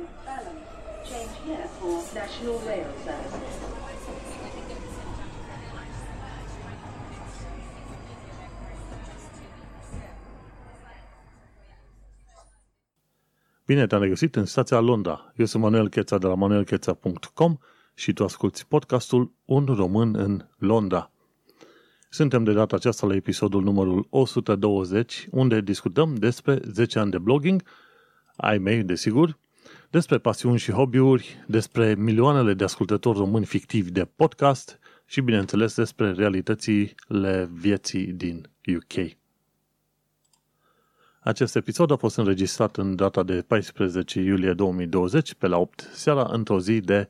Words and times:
is 0.00 0.08
Balham. 0.24 0.58
Change 1.08 1.34
here 1.46 1.68
for 1.78 1.94
National 2.14 2.58
Rail 2.66 2.90
Service. 3.04 3.78
Bine 13.66 13.86
te-am 13.86 14.00
regăsit 14.00 14.36
în 14.36 14.44
stația 14.44 14.80
Londra. 14.80 15.32
Eu 15.36 15.44
sunt 15.44 15.62
Manuel 15.62 15.88
Cheța 15.88 16.18
de 16.18 16.26
la 16.26 16.34
manuelcheța.com 16.34 17.56
și 17.94 18.12
tu 18.12 18.24
asculti 18.24 18.64
podcastul 18.68 19.32
Un 19.44 19.64
român 19.64 20.14
în 20.14 20.46
Londra. 20.58 21.10
Suntem 22.10 22.44
de 22.44 22.52
data 22.52 22.76
aceasta 22.76 23.06
la 23.06 23.14
episodul 23.14 23.62
numărul 23.62 24.06
120, 24.10 25.28
unde 25.30 25.60
discutăm 25.60 26.14
despre 26.14 26.60
10 26.64 26.98
ani 26.98 27.10
de 27.10 27.18
blogging, 27.18 27.62
ai 28.36 28.58
mei, 28.58 28.82
desigur, 28.82 29.38
despre 29.90 30.18
pasiuni 30.18 30.58
și 30.58 30.72
hobby-uri, 30.72 31.44
despre 31.46 31.94
milioanele 31.94 32.54
de 32.54 32.64
ascultători 32.64 33.18
români 33.18 33.44
fictivi 33.44 33.90
de 33.90 34.04
podcast 34.04 34.78
și, 35.06 35.20
bineînțeles, 35.20 35.74
despre 35.74 36.12
realitățile 36.12 37.50
vieții 37.52 38.06
din 38.06 38.50
UK. 38.76 39.16
Acest 41.20 41.56
episod 41.56 41.90
a 41.90 41.96
fost 41.96 42.16
înregistrat 42.16 42.76
în 42.76 42.96
data 42.96 43.22
de 43.22 43.42
14 43.42 44.20
iulie 44.20 44.52
2020, 44.52 45.34
pe 45.34 45.46
la 45.46 45.58
8 45.58 45.90
seara, 45.92 46.28
într-o 46.30 46.60
zi 46.60 46.80
de 46.80 47.08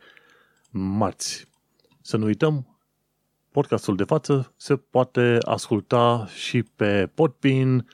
marți. 0.70 1.46
Să 2.00 2.16
nu 2.16 2.24
uităm, 2.24 2.78
podcastul 3.50 3.96
de 3.96 4.04
față 4.04 4.52
se 4.56 4.76
poate 4.76 5.38
asculta 5.40 6.26
și 6.34 6.62
pe 6.62 7.10
Podbean, 7.14 7.86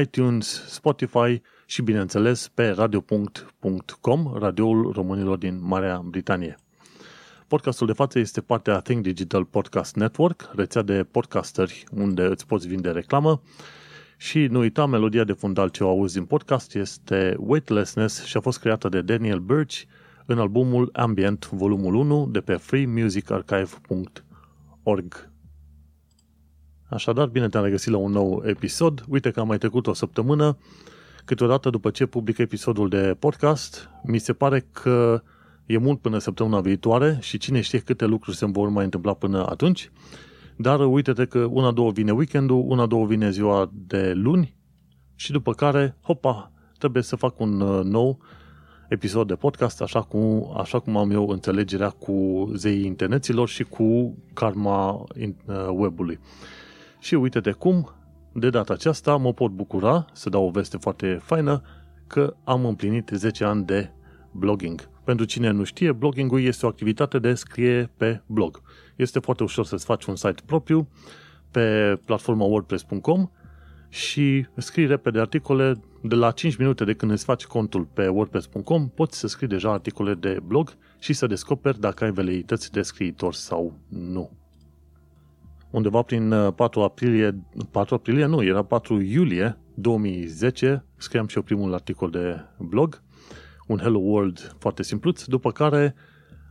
iTunes, 0.00 0.64
Spotify 0.68 1.42
și, 1.72 1.82
bineînțeles, 1.82 2.48
pe 2.48 2.68
radio.com, 2.68 4.32
radioul 4.38 4.92
românilor 4.92 5.36
din 5.36 5.58
Marea 5.62 6.02
Britanie. 6.04 6.56
Podcastul 7.48 7.86
de 7.86 7.92
față 7.92 8.18
este 8.18 8.40
partea 8.40 8.80
Think 8.80 9.02
Digital 9.02 9.44
Podcast 9.44 9.94
Network, 9.94 10.50
rețea 10.54 10.82
de 10.82 11.06
podcasteri 11.10 11.84
unde 11.92 12.22
îți 12.22 12.46
poți 12.46 12.68
vinde 12.68 12.90
reclamă 12.90 13.42
și 14.16 14.46
nu 14.46 14.58
uita, 14.58 14.86
melodia 14.86 15.24
de 15.24 15.32
fundal 15.32 15.68
ce 15.68 15.84
o 15.84 15.88
auzi 15.88 16.18
în 16.18 16.24
podcast 16.24 16.74
este 16.74 17.36
Weightlessness 17.38 18.24
și 18.24 18.36
a 18.36 18.40
fost 18.40 18.58
creată 18.58 18.88
de 18.88 19.02
Daniel 19.02 19.38
Birch 19.38 19.82
în 20.26 20.38
albumul 20.38 20.88
Ambient 20.92 21.50
volumul 21.50 21.94
1 21.94 22.28
de 22.30 22.40
pe 22.40 22.54
freemusicarchive.org. 22.54 25.30
Așadar, 26.88 27.26
bine 27.26 27.48
te-am 27.48 27.64
regăsit 27.64 27.92
la 27.92 27.98
un 27.98 28.12
nou 28.12 28.42
episod. 28.46 29.04
Uite 29.08 29.30
că 29.30 29.40
am 29.40 29.46
mai 29.46 29.58
trecut 29.58 29.86
o 29.86 29.92
săptămână. 29.92 30.56
Câteodată 31.24 31.70
după 31.70 31.90
ce 31.90 32.06
public 32.06 32.38
episodul 32.38 32.88
de 32.88 33.16
podcast, 33.18 33.90
mi 34.04 34.18
se 34.18 34.32
pare 34.32 34.66
că 34.72 35.22
e 35.66 35.78
mult 35.78 36.00
până 36.00 36.18
săptămâna 36.18 36.60
viitoare 36.60 37.18
și 37.20 37.38
cine 37.38 37.60
știe 37.60 37.78
câte 37.78 38.04
lucruri 38.04 38.36
se 38.36 38.46
vor 38.46 38.68
mai 38.68 38.84
întâmpla 38.84 39.14
până 39.14 39.46
atunci. 39.46 39.90
Dar 40.56 40.86
uite-te 40.86 41.24
că 41.24 41.38
una-două 41.38 41.90
vine 41.90 42.10
weekendul, 42.10 42.64
una-două 42.66 43.06
vine 43.06 43.30
ziua 43.30 43.70
de 43.72 44.12
luni 44.12 44.56
și 45.14 45.32
după 45.32 45.52
care, 45.52 45.96
hopa, 46.02 46.52
trebuie 46.78 47.02
să 47.02 47.16
fac 47.16 47.40
un 47.40 47.60
uh, 47.60 47.84
nou 47.84 48.18
episod 48.88 49.26
de 49.26 49.34
podcast, 49.34 49.82
așa 49.82 50.02
cum, 50.02 50.52
așa 50.56 50.78
cum 50.78 50.96
am 50.96 51.10
eu 51.10 51.28
înțelegerea 51.28 51.90
cu 51.90 52.48
zeii 52.54 52.84
interneților 52.84 53.48
și 53.48 53.64
cu 53.64 54.16
karma 54.32 54.92
uh, 54.92 55.68
webului. 55.70 56.18
Și 57.00 57.14
uite-te 57.14 57.52
cum, 57.52 57.92
de 58.34 58.50
data 58.50 58.72
aceasta 58.72 59.16
mă 59.16 59.32
pot 59.32 59.50
bucura 59.50 60.06
să 60.12 60.28
dau 60.28 60.46
o 60.46 60.50
veste 60.50 60.76
foarte 60.76 61.18
faină 61.22 61.62
că 62.06 62.34
am 62.44 62.64
împlinit 62.64 63.10
10 63.12 63.44
ani 63.44 63.64
de 63.64 63.90
blogging. 64.30 64.88
Pentru 65.04 65.24
cine 65.24 65.50
nu 65.50 65.64
știe, 65.64 65.92
bloggingul 65.92 66.42
este 66.42 66.66
o 66.66 66.68
activitate 66.68 67.18
de 67.18 67.34
scrie 67.34 67.90
pe 67.96 68.22
blog. 68.26 68.62
Este 68.96 69.18
foarte 69.18 69.42
ușor 69.42 69.64
să-ți 69.64 69.84
faci 69.84 70.04
un 70.04 70.16
site 70.16 70.42
propriu 70.46 70.88
pe 71.50 71.98
platforma 72.04 72.44
wordpress.com 72.44 73.30
și 73.88 74.46
scrii 74.56 74.86
repede 74.86 75.20
articole 75.20 75.80
de 76.02 76.14
la 76.14 76.30
5 76.30 76.56
minute 76.56 76.84
de 76.84 76.94
când 76.94 77.12
îți 77.12 77.24
faci 77.24 77.44
contul 77.44 77.84
pe 77.84 78.08
wordpress.com, 78.08 78.88
poți 78.88 79.18
să 79.18 79.26
scrii 79.26 79.48
deja 79.48 79.72
articole 79.72 80.14
de 80.14 80.38
blog 80.44 80.76
și 80.98 81.12
să 81.12 81.26
descoperi 81.26 81.80
dacă 81.80 82.04
ai 82.04 82.12
veleități 82.12 82.72
de 82.72 82.82
scriitor 82.82 83.34
sau 83.34 83.78
nu. 83.88 84.41
Undeva 85.72 86.02
prin 86.02 86.52
4 86.56 86.80
uh, 86.80 86.86
aprilie, 86.86 87.44
4 87.70 87.94
aprilie 87.94 88.24
nu, 88.24 88.44
era 88.44 88.62
4 88.62 89.00
iulie 89.00 89.58
2010, 89.74 90.84
scriam 90.96 91.26
și 91.26 91.36
eu 91.36 91.42
primul 91.42 91.74
articol 91.74 92.10
de 92.10 92.40
blog, 92.58 93.02
un 93.66 93.78
Hello 93.78 93.98
World 93.98 94.56
foarte 94.58 94.82
simpluț, 94.82 95.24
după 95.24 95.52
care 95.52 95.94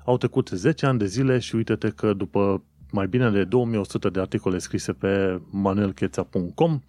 au 0.05 0.17
trecut 0.17 0.49
10 0.49 0.85
ani 0.85 0.99
de 0.99 1.05
zile 1.05 1.39
și 1.39 1.55
uite-te 1.55 1.89
că 1.89 2.13
după 2.13 2.63
mai 2.91 3.07
bine 3.07 3.29
de 3.29 3.43
2100 3.43 4.09
de 4.09 4.19
articole 4.19 4.57
scrise 4.57 4.93
pe 4.93 5.41
manuelcheța.com, 5.49 6.79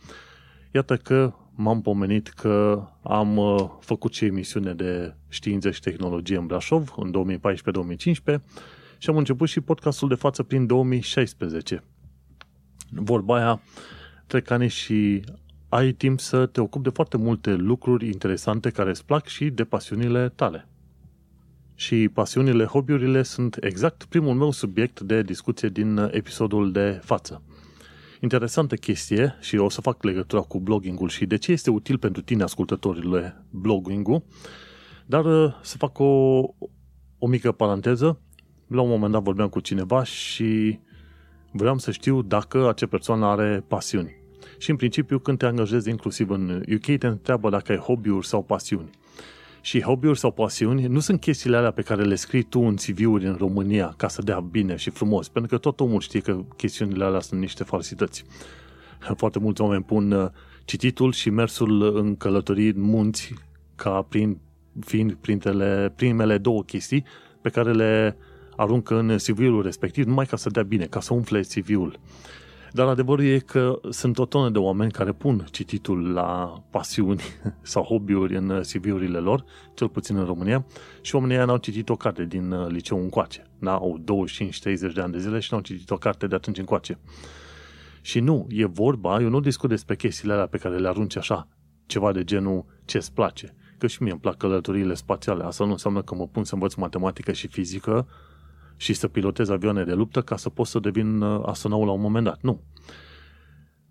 iată 0.71 0.97
că 0.97 1.32
m-am 1.54 1.82
pomenit 1.82 2.28
că 2.28 2.82
am 3.03 3.37
uh, 3.37 3.71
făcut 3.81 4.12
și 4.12 4.25
emisiune 4.25 4.72
de 4.72 5.15
științe 5.28 5.71
și 5.71 5.81
tehnologie 5.81 6.37
în 6.37 6.47
Brașov 6.47 6.94
în 6.97 7.38
2014-2015 8.34 8.37
și 8.98 9.10
am 9.10 9.16
început 9.16 9.48
și 9.48 9.60
podcastul 9.60 10.09
de 10.09 10.15
față 10.15 10.42
prin 10.42 10.66
2016. 10.66 11.82
Vorba 12.94 13.36
aia, 13.36 13.62
trec 14.26 14.50
ani 14.50 14.69
și 14.69 15.22
ai 15.69 15.92
timp 15.92 16.20
să 16.20 16.47
te 16.47 16.60
ocupi 16.60 16.84
de 16.84 16.91
foarte 16.91 17.16
multe 17.16 17.54
lucruri 17.54 18.06
interesante 18.06 18.70
care 18.70 18.91
îți 18.91 19.04
plac 19.04 19.26
și 19.26 19.50
de 19.50 19.64
pasiunile 19.64 20.28
tale. 20.28 20.69
Și 21.75 22.08
pasiunile, 22.08 22.64
hobby-urile 22.64 23.22
sunt 23.22 23.56
exact 23.60 24.04
primul 24.04 24.34
meu 24.34 24.50
subiect 24.50 25.00
de 25.00 25.22
discuție 25.22 25.69
din 25.69 26.08
episodul 26.10 26.72
de 26.72 27.00
față. 27.03 27.42
Interesantă 28.20 28.75
chestie 28.75 29.36
și 29.41 29.56
o 29.56 29.69
să 29.69 29.80
fac 29.80 30.03
legătura 30.03 30.42
cu 30.42 30.60
bloggingul 30.60 31.09
și 31.09 31.26
de 31.26 31.36
ce 31.36 31.53
este 31.53 31.70
util 31.70 31.98
pentru 31.98 32.22
tine, 32.22 32.42
ascultătorile, 32.42 33.44
bloggingul, 33.50 34.24
dar 35.06 35.24
uh, 35.24 35.54
să 35.62 35.76
fac 35.76 35.98
o, 35.98 36.04
o 37.19 37.26
mică 37.26 37.53
paranteză. 37.53 38.20
La 38.66 38.80
un 38.80 38.88
moment 38.88 39.12
dat 39.12 39.22
vorbeam 39.22 39.48
cu 39.48 39.60
cineva 39.60 40.04
și 40.04 40.78
vreau 41.53 41.79
să 41.79 41.91
știu 41.91 42.23
dacă 42.23 42.69
acea 42.69 42.87
persoană 42.87 43.27
are 43.27 43.65
pasiuni. 43.69 44.21
Și 44.59 44.71
în 44.71 44.77
principiu, 44.77 45.19
când 45.19 45.39
te 45.39 45.47
angajezi 45.47 45.89
inclusiv 45.89 46.31
în 46.31 46.63
UK, 46.75 46.99
te 46.99 47.07
întreabă 47.07 47.51
dacă 47.51 47.73
ai 47.73 47.79
hobby-uri 47.79 48.27
sau 48.27 48.43
pasiuni. 48.43 48.91
Și 49.61 49.81
hobby-uri 49.81 50.19
sau 50.19 50.31
pasiuni 50.31 50.87
nu 50.87 51.01
sunt 51.01 51.21
chestiile 51.21 51.57
alea 51.57 51.71
pe 51.71 51.83
care 51.83 52.03
le 52.03 52.15
scrii 52.15 52.43
tu 52.43 52.61
în 52.61 52.75
CV-uri 52.75 53.27
în 53.27 53.35
România 53.35 53.95
ca 53.97 54.09
să 54.09 54.23
dea 54.23 54.41
bine 54.41 54.77
și 54.77 54.91
frumos, 54.91 55.29
pentru 55.29 55.51
că 55.51 55.59
tot 55.59 55.81
omul 55.81 56.01
știe 56.01 56.21
că 56.21 56.45
chestiunile 56.57 57.05
alea 57.05 57.21
sunt 57.21 57.41
niște 57.41 57.65
falsități. 57.65 58.25
Foarte 59.17 59.39
mulți 59.39 59.61
oameni 59.61 59.83
pun 59.83 60.13
uh, 60.13 60.31
cititul 60.65 61.13
și 61.13 61.31
mersul 61.31 61.97
în 61.97 62.17
călătorii 62.17 62.69
în 62.69 62.81
munți 62.81 63.34
ca 63.75 64.07
prin, 64.09 64.39
fiind 64.81 65.15
printele, 65.15 65.93
primele 65.97 66.39
două 66.39 66.63
chestii 66.63 67.05
pe 67.41 67.49
care 67.49 67.73
le 67.73 68.17
aruncă 68.57 68.99
în 68.99 69.17
CV-ul 69.17 69.63
respectiv 69.63 70.07
numai 70.07 70.27
ca 70.27 70.37
să 70.37 70.51
dea 70.51 70.63
bine, 70.63 70.85
ca 70.85 71.01
să 71.01 71.15
umfle 71.15 71.41
CV-ul. 71.41 72.01
Dar 72.73 72.87
adevărul 72.87 73.25
e 73.25 73.39
că 73.39 73.81
sunt 73.91 74.19
o 74.19 74.25
tonă 74.25 74.51
de 74.51 74.59
oameni 74.59 74.91
care 74.91 75.13
pun 75.13 75.47
cititul 75.51 76.13
la 76.13 76.63
pasiuni 76.71 77.23
sau 77.63 77.83
hobby-uri 77.83 78.37
în 78.37 78.61
CV-urile 78.61 79.19
lor, 79.19 79.45
cel 79.75 79.89
puțin 79.89 80.17
în 80.17 80.25
România, 80.25 80.65
și 81.01 81.15
oamenii 81.15 81.37
ăia 81.37 81.45
n-au 81.45 81.57
citit 81.57 81.89
o 81.89 81.97
carte 81.97 82.25
din 82.25 82.51
uh, 82.51 82.69
liceu 82.69 82.99
încoace. 82.99 83.47
N-au 83.59 84.01
25-30 84.01 84.05
de 84.95 85.01
ani 85.01 85.13
de 85.13 85.19
zile 85.19 85.39
și 85.39 85.53
n-au 85.53 85.61
citit 85.61 85.91
o 85.91 85.97
carte 85.97 86.27
de 86.27 86.34
atunci 86.34 86.59
încoace. 86.59 86.99
Și 88.01 88.21
nu, 88.21 88.47
e 88.49 88.65
vorba, 88.65 89.21
eu 89.21 89.29
nu 89.29 89.41
discut 89.41 89.69
despre 89.69 89.97
chestiile 89.97 90.33
alea 90.33 90.47
pe 90.47 90.59
care 90.59 90.77
le 90.77 90.89
arunci 90.89 91.17
așa, 91.17 91.49
ceva 91.87 92.13
de 92.13 92.25
genul 92.25 92.65
ce 92.84 92.97
îți 92.97 93.13
place. 93.13 93.55
Că 93.79 93.87
și 93.87 94.03
mie 94.03 94.13
îmi 94.13 94.21
plac 94.21 94.37
călătoriile 94.37 94.95
spațiale. 94.95 95.45
Asta 95.45 95.65
nu 95.65 95.71
înseamnă 95.71 96.03
că 96.03 96.15
mă 96.15 96.27
pun 96.27 96.45
să 96.45 96.55
învăț 96.55 96.75
matematică 96.75 97.33
și 97.33 97.47
fizică 97.47 98.09
și 98.77 98.92
să 98.92 99.09
pilotez 99.09 99.48
avioane 99.48 99.84
de 99.84 99.92
luptă 99.92 100.22
ca 100.22 100.36
să 100.36 100.48
pot 100.48 100.66
să 100.66 100.78
devin 100.78 101.21
uh, 101.21 101.42
astronaut 101.47 101.86
la 101.86 101.92
un 101.92 102.01
moment 102.01 102.24
dat. 102.24 102.39
Nu. 102.41 102.60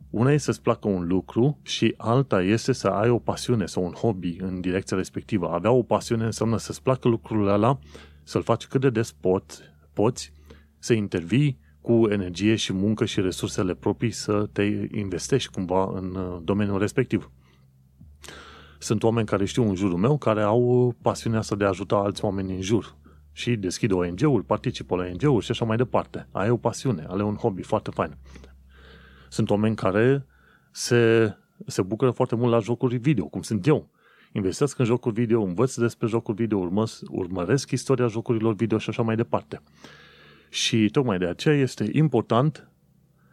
Una 0.09 0.31
este 0.31 0.51
să-ți 0.51 0.61
placă 0.61 0.87
un 0.87 1.07
lucru 1.07 1.59
și 1.61 1.93
alta 1.97 2.41
este 2.41 2.71
să 2.71 2.87
ai 2.87 3.09
o 3.09 3.19
pasiune 3.19 3.65
sau 3.65 3.83
un 3.83 3.91
hobby 3.91 4.37
în 4.39 4.61
direcția 4.61 4.97
respectivă. 4.97 5.49
Avea 5.49 5.71
o 5.71 5.83
pasiune 5.83 6.25
înseamnă 6.25 6.57
să-ți 6.57 6.81
placă 6.81 7.07
lucrul 7.07 7.47
ăla, 7.47 7.79
să-l 8.23 8.43
faci 8.43 8.65
cât 8.65 8.81
de 8.81 8.89
des 8.89 9.11
poți, 9.11 9.61
poți 9.93 10.31
să 10.79 10.93
intervii 10.93 11.59
cu 11.81 12.07
energie 12.09 12.55
și 12.55 12.73
muncă 12.73 13.05
și 13.05 13.21
resursele 13.21 13.73
proprii 13.73 14.11
să 14.11 14.49
te 14.51 14.87
investești 14.91 15.51
cumva 15.51 15.91
în 15.93 16.15
uh, 16.15 16.39
domeniul 16.43 16.79
respectiv. 16.79 17.31
Sunt 18.79 19.03
oameni 19.03 19.27
care 19.27 19.45
știu 19.45 19.69
în 19.69 19.75
jurul 19.75 19.97
meu 19.97 20.17
care 20.17 20.41
au 20.41 20.95
pasiunea 21.01 21.39
asta 21.39 21.55
de 21.55 21.63
a 21.63 21.67
ajuta 21.67 21.95
alți 21.95 22.25
oameni 22.25 22.55
în 22.55 22.61
jur 22.61 22.95
și 23.31 23.55
deschid 23.55 23.91
ONG-uri, 23.91 24.45
participă 24.45 24.95
la 24.95 25.03
ONG-uri 25.03 25.45
și 25.45 25.51
așa 25.51 25.65
mai 25.65 25.77
departe. 25.77 26.27
Ai 26.31 26.49
o 26.49 26.57
pasiune, 26.57 27.05
ale 27.07 27.23
un 27.23 27.35
hobby 27.35 27.61
foarte 27.61 27.91
fain. 27.91 28.17
Sunt 29.29 29.49
oameni 29.49 29.75
care 29.75 30.25
se, 30.71 31.33
se 31.65 31.81
bucură 31.81 32.11
foarte 32.11 32.35
mult 32.35 32.51
la 32.51 32.59
jocuri 32.59 32.97
video, 32.97 33.25
cum 33.25 33.41
sunt 33.41 33.67
eu. 33.67 33.89
investesc 34.31 34.79
în 34.79 34.85
jocuri 34.85 35.13
video, 35.13 35.41
învăț 35.41 35.75
despre 35.75 36.07
jocuri 36.07 36.37
video, 36.37 36.57
urmă, 36.57 36.83
urmăresc 37.09 37.71
istoria 37.71 38.07
jocurilor 38.07 38.53
video 38.53 38.77
și 38.77 38.89
așa 38.89 39.01
mai 39.01 39.15
departe. 39.15 39.61
Și 40.49 40.89
tocmai 40.89 41.17
de 41.17 41.25
aceea 41.25 41.55
este 41.55 41.89
important 41.91 42.69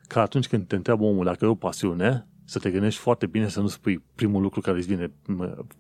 ca 0.06 0.21
atunci 0.21 0.49
când 0.49 0.67
te 0.67 0.77
întreabă 0.77 1.05
omul 1.05 1.25
dacă 1.25 1.45
e 1.45 1.49
o 1.49 1.55
pasiune, 1.55 2.27
să 2.45 2.59
te 2.59 2.71
gândești 2.71 3.00
foarte 3.00 3.27
bine 3.27 3.49
să 3.49 3.61
nu 3.61 3.67
spui 3.67 4.03
primul 4.15 4.43
lucru 4.43 4.61
care 4.61 4.77
îți 4.79 4.87
vine, 4.87 5.12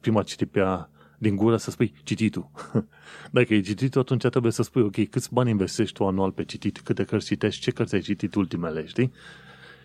prima 0.00 0.22
citipea 0.22 0.90
din 1.18 1.36
gură 1.36 1.56
să 1.56 1.70
spui 1.70 1.92
cititul. 2.02 2.50
Dacă 3.30 3.54
e 3.54 3.60
cititul, 3.60 4.00
atunci 4.00 4.26
trebuie 4.26 4.52
să 4.52 4.62
spui, 4.62 4.82
ok, 4.82 5.08
câți 5.08 5.32
bani 5.32 5.50
investești 5.50 5.94
tu 5.94 6.06
anual 6.06 6.32
pe 6.32 6.44
citit, 6.44 6.80
câte 6.80 7.04
cărți 7.04 7.26
citești, 7.26 7.62
ce 7.62 7.70
cărți 7.70 7.94
ai 7.94 8.00
citit 8.00 8.34
ultimele, 8.34 8.86
știi? 8.86 9.12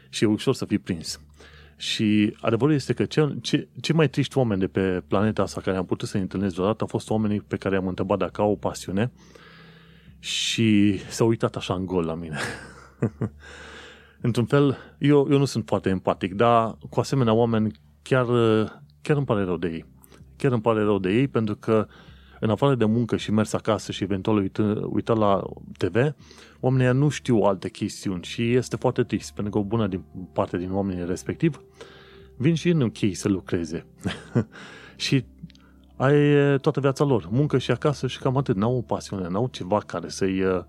Și 0.10 0.24
e 0.24 0.28
ușor 0.28 0.54
să 0.54 0.66
fii 0.66 0.80
prins. 0.80 1.20
Și 1.78 2.36
adevărul 2.42 2.74
este 2.74 2.94
că 2.94 3.06
cel, 3.06 3.38
ce, 3.42 3.68
ce 3.82 3.94
mai 3.94 4.10
triști 4.10 4.38
oameni 4.38 4.60
de 4.60 4.68
pe 4.68 5.04
planeta 5.08 5.42
asta 5.42 5.62
care 5.62 5.78
am 5.78 5.86
putut 5.86 6.08
să 6.08 6.18
întâlnesc 6.18 6.54
vreodată 6.54 6.82
au 6.82 6.88
fost 6.88 7.10
oamenii 7.10 7.42
pe 7.42 7.58
care 7.58 7.76
am 7.76 7.88
întrebat 7.88 8.18
dacă 8.18 8.42
au 8.42 8.52
o 8.52 8.56
pasiune 8.56 9.12
și 10.20 10.98
s-au 11.10 11.28
uitat 11.28 11.56
așa 11.56 11.74
în 11.74 11.86
gol 11.86 12.06
la 12.06 12.14
mine. 12.14 12.38
Într-un 14.22 14.46
fel, 14.46 14.78
eu, 14.98 15.28
eu 15.32 15.38
nu 15.38 15.46
sunt 15.46 15.68
foarte 15.68 15.90
empatic, 15.90 16.34
dar 16.34 16.78
cu 16.90 17.00
asemenea 17.00 17.34
oameni 17.34 17.72
chiar, 18.02 18.26
chiar 19.02 19.18
îmi 19.18 19.26
pare 19.26 19.44
rău 19.44 19.58
de 19.58 19.68
ei. 19.68 19.86
Chiar 20.44 20.52
îmi 20.52 20.62
pare 20.62 20.82
rău 20.82 21.00
de 21.00 21.12
ei 21.12 21.28
pentru 21.28 21.56
că 21.56 21.88
în 22.40 22.50
afară 22.50 22.76
de 22.76 22.86
muncă 22.86 23.18
și 23.18 23.32
mers 23.32 23.54
acasă 23.54 23.92
și 23.92 24.04
eventual 24.04 24.38
uită, 24.38 24.88
uită 24.90 25.14
la 25.14 25.44
TV, 25.78 26.14
oamenii 26.60 27.00
nu 27.00 27.10
știu 27.10 27.38
alte 27.38 27.70
chestiuni 27.70 28.24
și 28.24 28.54
este 28.54 28.76
foarte 28.76 29.04
trist, 29.04 29.34
pentru 29.34 29.54
că 29.54 29.58
o 29.60 29.64
bună 29.64 29.88
din 29.88 30.04
parte 30.34 30.58
din 30.58 30.74
oamenii 30.74 31.06
respectiv 31.06 31.62
vin 32.38 32.56
și 32.56 32.70
în 32.70 32.90
chei 32.90 33.14
să 33.14 33.28
lucreze. 33.28 33.86
și 34.96 35.26
ai 35.96 36.36
toată 36.60 36.80
viața 36.80 37.04
lor, 37.04 37.28
muncă 37.30 37.58
și 37.58 37.72
acasă 37.72 38.08
și 38.08 38.20
cam 38.20 38.38
atât. 38.38 38.56
N-au 38.56 38.78
o 38.78 38.82
pasiune, 38.82 39.28
n-au 39.28 39.48
ceva 39.52 39.80
care 39.80 40.10
să-i 40.10 40.42
uh, 40.42 40.64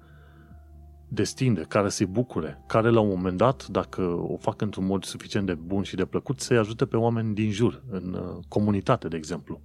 destinde, 1.14 1.64
care 1.69 1.88
să-i 1.88 2.06
bucure, 2.06 2.62
care 2.66 2.90
la 2.90 3.00
un 3.00 3.08
moment 3.08 3.37
dat, 3.37 3.66
dacă 3.66 4.02
o 4.02 4.37
fac 4.37 4.61
într-un 4.61 4.87
mod 4.87 5.05
suficient 5.05 5.46
de 5.46 5.55
bun 5.55 5.82
și 5.82 5.96
de 5.96 6.05
plăcut, 6.05 6.40
să-i 6.40 6.56
ajute 6.56 6.87
pe 6.87 6.96
oameni 6.96 7.34
din 7.34 7.50
jur, 7.50 7.82
în 7.90 8.14
uh, 8.14 8.44
comunitate, 8.49 9.08
de 9.08 9.16
exemplu. 9.16 9.61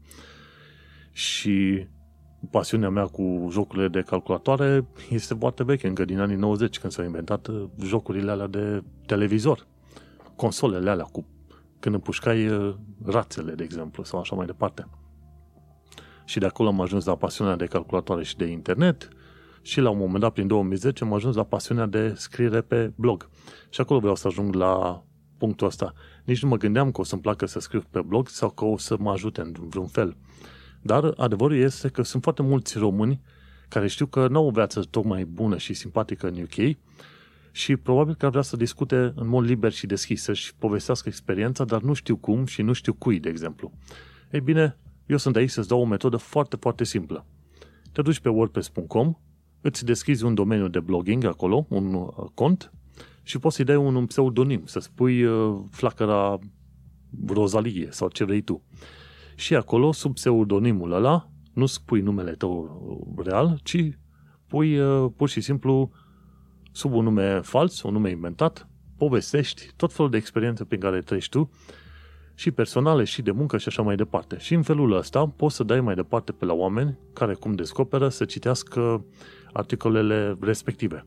Și 1.12 1.88
pasiunea 2.51 2.90
mea 2.90 3.06
cu 3.06 3.48
jocurile 3.51 3.88
de 3.88 4.01
calculatoare 4.01 4.88
este 5.10 5.34
foarte 5.34 5.63
veche, 5.63 5.88
încă 5.88 6.06
din 6.06 6.19
anii 6.19 6.36
90, 6.36 6.80
când 6.80 6.94
s-au 6.94 7.06
inventat 7.06 7.48
uh, 7.48 7.66
jocurile 7.84 8.31
alea 8.31 8.48
de 8.48 8.84
televizor. 9.06 9.68
Consolele 10.36 10.90
alea 10.90 11.06
cu 11.06 11.25
când 11.80 11.96
împușcai 11.96 12.48
uh, 12.48 12.75
rațele, 13.06 13.54
de 13.54 13.63
exemplu, 13.63 14.04
sau 14.04 14.19
așa 14.19 14.36
mai 14.36 14.46
departe. 14.46 14.88
Și 16.25 16.40
de 16.40 16.46
acolo 16.46 16.69
am 16.69 16.81
ajuns 16.81 17.06
la 17.06 17.16
pasiunea 17.16 17.56
de 17.56 17.66
calculatoare 17.66 18.24
și 18.24 18.36
de 18.38 18.46
internet 18.46 19.10
și 19.69 19.80
la 19.80 19.89
un 19.89 19.98
moment 19.98 20.19
dat, 20.19 20.33
prin 20.33 20.48
2010, 20.48 21.04
am 21.04 21.13
ajuns 21.13 21.36
la 21.36 21.44
pasiunea 21.44 21.86
de 21.86 22.13
scriere 22.16 22.62
pe 22.62 22.92
blog. 22.95 23.30
Și 23.69 23.81
acolo 23.81 24.00
vreau 24.00 24.16
să 24.16 24.27
ajung 24.27 24.54
la 24.54 25.04
punctul 25.38 25.68
ăsta. 25.68 25.94
Nici 26.24 26.42
nu 26.42 26.50
mă 26.50 26.57
gândeam 26.57 26.92
că 26.92 27.01
o 27.01 27.04
să-mi 27.04 27.21
placă 27.21 27.45
să 27.45 27.60
scriu 27.60 27.83
pe 27.89 28.01
blog 28.01 28.27
sau 28.27 28.50
că 28.50 28.66
o 28.66 28.77
să 28.77 28.95
mă 29.00 29.12
ajute 29.12 29.42
în 29.42 29.56
vreun 29.57 29.88
fel. 29.88 30.18
Dar 30.81 31.13
adevărul 31.18 31.57
este 31.57 31.88
că 31.88 32.01
sunt 32.01 32.24
foarte 32.24 32.42
mulți 32.42 32.77
români 32.77 33.21
care 33.68 33.88
știu 33.88 34.06
că 34.06 34.27
nu 34.27 34.38
au 34.38 34.45
o 34.45 34.51
viață 34.51 34.81
tocmai 34.89 35.25
bună 35.25 35.57
și 35.57 35.74
simpatică 35.74 36.27
în 36.27 36.42
UK 36.42 36.77
și 37.51 37.75
probabil 37.75 38.15
că 38.15 38.25
ar 38.25 38.31
vrea 38.31 38.44
să 38.44 38.56
discute 38.56 39.13
în 39.15 39.27
mod 39.27 39.45
liber 39.45 39.72
și 39.72 39.86
deschis, 39.86 40.22
să-și 40.22 40.56
povestească 40.56 41.10
experiența, 41.10 41.65
dar 41.65 41.81
nu 41.81 41.94
știu 41.94 42.15
cum 42.15 42.45
și 42.45 42.62
nu 42.62 42.74
știu 42.74 42.94
cui, 42.94 43.19
de 43.19 43.30
exemplu. 43.30 43.72
Ei 44.31 44.42
bine, 44.42 44.77
eu 45.06 45.18
sunt 45.18 45.36
aici 45.36 45.50
să-ți 45.50 45.68
dau 45.68 45.81
o 45.81 45.86
metodă 45.86 46.18
foarte, 46.18 46.56
foarte 46.56 46.83
simplă. 46.83 47.25
Te 47.92 48.01
duci 48.01 48.19
pe 48.19 48.30
wordpress.com, 48.30 49.18
îți 49.62 49.86
deschizi 49.86 50.24
un 50.24 50.34
domeniu 50.34 50.68
de 50.68 50.80
blogging 50.80 51.24
acolo, 51.24 51.66
un 51.70 51.94
uh, 51.94 52.26
cont, 52.34 52.72
și 53.24 53.40
poți 53.40 53.56
să-i 53.56 53.66
dai 53.66 53.76
un, 53.76 54.06
pseudonim, 54.06 54.62
să 54.66 54.80
spui 54.80 55.24
uh, 55.24 55.60
flacăra 55.72 56.40
Rozalie 57.28 57.88
sau 57.92 58.10
ce 58.10 58.24
vrei 58.24 58.42
tu. 58.42 58.64
Și 59.36 59.56
acolo, 59.56 59.92
sub 59.92 60.14
pseudonimul 60.14 60.92
ăla, 60.92 61.30
nu 61.54 61.66
spui 61.66 62.02
numele 62.02 62.32
tău 62.32 63.18
real, 63.26 63.60
ci 63.64 63.98
pui 64.48 64.80
uh, 64.80 65.12
pur 65.16 65.30
și 65.30 65.42
simplu 65.42 65.92
sub 66.72 66.94
un 66.94 67.04
nume 67.04 67.40
fals, 67.40 67.82
un 67.82 67.94
nume 67.94 68.10
inventat, 68.10 68.68
povestești 68.98 69.70
tot 69.76 69.94
felul 69.94 70.12
de 70.12 70.18
experiențe 70.18 70.64
pe 70.64 70.78
care 70.78 71.02
treci 71.02 71.30
tu 71.30 71.50
și 72.39 72.51
personale 72.51 73.03
și 73.03 73.21
de 73.21 73.31
muncă 73.31 73.57
și 73.57 73.68
așa 73.68 73.81
mai 73.81 73.95
departe. 73.95 74.38
Și 74.38 74.53
în 74.53 74.62
felul 74.62 74.91
ăsta 74.91 75.25
poți 75.36 75.56
să 75.56 75.63
dai 75.63 75.81
mai 75.81 75.95
departe 75.95 76.31
pe 76.31 76.45
la 76.45 76.53
oameni 76.53 76.97
care 77.13 77.33
cum 77.33 77.53
descoperă 77.53 78.09
să 78.09 78.25
citească 78.25 79.06
articolele 79.53 80.38
respective. 80.41 81.06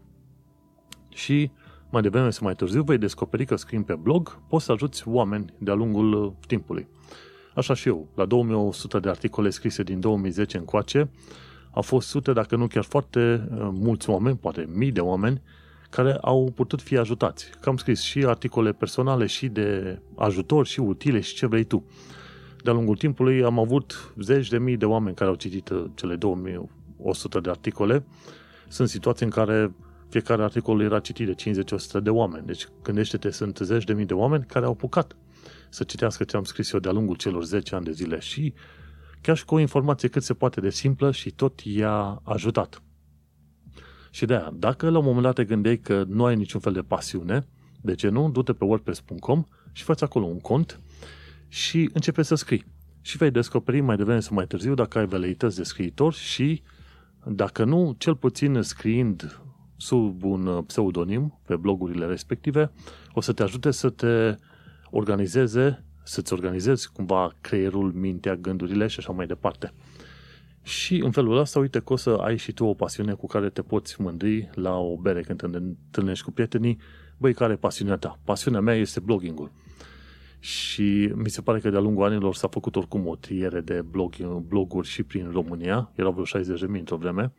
Și 1.09 1.51
mai 1.91 2.03
devreme 2.03 2.31
sau 2.31 2.45
mai 2.45 2.55
târziu 2.55 2.83
vei 2.83 2.99
descoperi 2.99 3.45
că 3.45 3.57
scrii 3.57 3.83
pe 3.83 3.95
blog, 3.95 4.41
poți 4.49 4.65
să 4.65 4.73
ajuți 4.73 5.09
oameni 5.09 5.55
de-a 5.59 5.75
lungul 5.75 6.13
uh, 6.13 6.33
timpului. 6.47 6.89
Așa 7.55 7.75
și 7.75 7.89
eu, 7.89 8.09
la 8.15 8.25
2100 8.25 8.99
de 8.99 9.09
articole 9.09 9.51
scrise 9.51 9.83
din 9.83 10.01
2010 10.01 10.57
încoace, 10.57 11.11
au 11.71 11.83
fost 11.83 12.09
sute, 12.09 12.33
dacă 12.33 12.57
nu 12.57 12.67
chiar 12.67 12.85
foarte 12.85 13.49
uh, 13.51 13.69
mulți 13.73 14.11
oameni, 14.11 14.37
poate 14.37 14.69
mii 14.73 14.93
de 14.93 15.01
oameni, 15.01 15.43
care 15.93 16.19
au 16.21 16.53
putut 16.55 16.83
fi 16.83 16.97
ajutați. 16.97 17.51
Că 17.61 17.69
am 17.69 17.77
scris 17.77 18.01
și 18.01 18.25
articole 18.27 18.73
personale 18.73 19.27
și 19.27 19.49
de 19.49 19.99
ajutor 20.17 20.67
și 20.67 20.81
utile 20.81 21.21
și 21.21 21.35
ce 21.35 21.47
vrei 21.47 21.65
tu. 21.65 21.85
De-a 22.63 22.73
lungul 22.73 22.97
timpului 22.97 23.45
am 23.45 23.59
avut 23.59 24.13
zeci 24.21 24.49
de 24.49 24.59
mii 24.59 24.77
de 24.77 24.85
oameni 24.85 25.17
care 25.17 25.31
au 25.31 25.37
citit 25.37 25.69
uh, 25.69 25.85
cele 25.95 26.17
2100 26.17 27.41
de 27.41 27.51
articole. 27.51 28.05
Sunt 28.69 28.89
situații 28.89 29.25
în 29.25 29.31
care 29.31 29.75
fiecare 30.09 30.43
articol 30.43 30.81
era 30.81 30.99
citit 31.01 31.27
de 31.27 31.63
50-100 31.99 32.03
de 32.03 32.11
oameni. 32.11 32.47
Deci 32.47 32.67
gândește-te, 32.83 33.31
sunt 33.31 33.59
zeci 33.63 33.85
de 33.85 33.93
mii 33.93 34.07
de 34.07 34.15
oameni 34.15 34.45
care 34.45 34.65
au 34.65 34.73
apucat 34.73 35.17
să 35.69 35.85
citească 35.85 36.25
ce 36.25 36.37
am 36.37 36.45
scris 36.45 36.73
eu 36.73 36.81
de-a 36.81 36.93
lungul 36.93 37.17
celor 37.17 37.45
10 37.45 37.75
ani 37.75 37.85
de 37.85 37.93
zile 37.93 38.19
și 38.19 38.53
chiar 39.21 39.37
și 39.37 39.45
cu 39.45 39.55
o 39.55 39.59
informație 39.59 40.09
cât 40.09 40.23
se 40.23 40.35
poate 40.35 40.61
de 40.61 40.71
simplă 40.71 41.11
și 41.11 41.31
tot 41.31 41.61
i-a 41.61 42.21
ajutat. 42.25 42.83
Și 44.15 44.27
de 44.27 44.35
aia, 44.35 44.53
dacă 44.55 44.91
la 44.91 44.99
un 44.99 45.05
moment 45.05 45.23
dat 45.23 45.35
te 45.35 45.45
gândeai 45.45 45.77
că 45.77 46.05
nu 46.09 46.25
ai 46.25 46.37
niciun 46.37 46.61
fel 46.61 46.73
de 46.73 46.81
pasiune, 46.81 47.47
de 47.81 47.95
ce 47.95 48.09
nu? 48.09 48.31
Du-te 48.31 48.53
pe 48.53 48.65
wordpress.com 48.65 49.45
și 49.73 49.83
faci 49.83 50.03
acolo 50.03 50.25
un 50.25 50.39
cont 50.39 50.81
și 51.49 51.91
începe 51.93 52.23
să 52.23 52.35
scrii. 52.35 52.65
Și 53.01 53.17
vei 53.17 53.31
descoperi 53.31 53.81
mai 53.81 53.97
devreme 53.97 54.21
sau 54.21 54.35
mai 54.35 54.47
târziu 54.47 54.75
dacă 54.75 54.99
ai 54.99 55.07
veleități 55.07 55.57
de 55.57 55.63
scriitor 55.63 56.13
și 56.13 56.63
dacă 57.27 57.65
nu, 57.65 57.95
cel 57.99 58.17
puțin 58.17 58.63
scriind 58.63 59.41
sub 59.77 60.25
un 60.25 60.63
pseudonim 60.67 61.41
pe 61.47 61.57
blogurile 61.57 62.07
respective, 62.07 62.73
o 63.13 63.21
să 63.21 63.33
te 63.33 63.43
ajute 63.43 63.71
să 63.71 63.91
te 63.91 64.35
organizeze, 64.91 65.85
să-ți 66.03 66.33
organizezi 66.33 66.93
cumva 66.93 67.33
creierul, 67.41 67.93
mintea, 67.93 68.37
gândurile 68.37 68.87
și 68.87 68.99
așa 68.99 69.13
mai 69.13 69.27
departe. 69.27 69.73
Și 70.63 70.97
în 70.97 71.11
felul 71.11 71.37
ăsta, 71.37 71.59
uite 71.59 71.81
că 71.81 71.93
o 71.93 71.97
să 71.97 72.11
ai 72.11 72.37
și 72.37 72.53
tu 72.53 72.65
o 72.65 72.75
pasiune 72.75 73.13
cu 73.13 73.27
care 73.27 73.51
te 73.51 73.63
poți 73.63 74.01
mândri 74.01 74.51
la 74.55 74.77
o 74.77 74.97
bere 74.97 75.23
când 75.23 75.39
te 75.39 75.47
întâlnești 75.57 76.25
cu 76.25 76.31
prietenii. 76.31 76.79
Băi, 77.17 77.35
care 77.35 77.53
e 77.53 77.57
pasiunea 77.57 77.97
ta? 77.97 78.19
Pasiunea 78.25 78.61
mea 78.61 78.75
este 78.75 79.01
bloggingul. 79.01 79.53
Și 80.39 81.13
mi 81.15 81.31
se 81.31 81.43
pare 81.43 81.59
că 81.59 81.71
de-a 81.71 81.81
lungul 81.81 82.05
anilor 82.05 82.35
s-a 82.35 82.49
făcut 82.49 82.77
oricum 82.77 83.07
o 83.07 83.17
triere 83.17 83.61
de 83.61 83.83
blog, 83.83 84.15
bloguri 84.49 84.89
și 84.89 85.03
prin 85.03 85.31
România. 85.33 85.93
Erau 85.95 86.13
vreo 86.13 86.25
60 86.25 86.61
de 86.61 86.67
mii 86.67 86.79
într-o 86.79 86.97
vreme. 86.97 87.33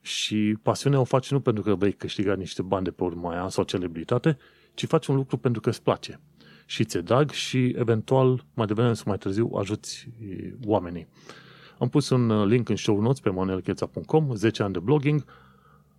Și 0.00 0.56
pasiunea 0.62 1.00
o 1.00 1.04
faci 1.04 1.30
nu 1.30 1.40
pentru 1.40 1.62
că 1.62 1.74
vei 1.74 1.92
câștiga 1.92 2.34
niște 2.34 2.62
bani 2.62 2.84
de 2.84 2.90
pe 2.90 3.02
urma 3.02 3.30
aia 3.30 3.48
sau 3.48 3.64
celebritate, 3.64 4.38
ci 4.74 4.86
faci 4.86 5.06
un 5.06 5.16
lucru 5.16 5.36
pentru 5.36 5.60
că 5.60 5.68
îți 5.68 5.82
place. 5.82 6.20
Și 6.66 6.84
ți-e 6.84 7.00
drag 7.00 7.30
și 7.30 7.74
eventual 7.78 8.44
mai 8.54 8.66
devreme 8.66 8.94
sau 8.94 9.04
mai 9.06 9.18
târziu 9.18 9.50
ajuți 9.54 10.08
oamenii. 10.64 11.08
Am 11.78 11.88
pus 11.88 12.08
un 12.08 12.30
uh, 12.30 12.46
link 12.46 12.68
în 12.68 12.76
show 12.76 13.00
notes 13.00 13.20
pe 13.20 13.30
manuelcheța.com, 13.30 14.34
10 14.34 14.62
ani 14.62 14.72
de 14.72 14.78
blogging. 14.78 15.24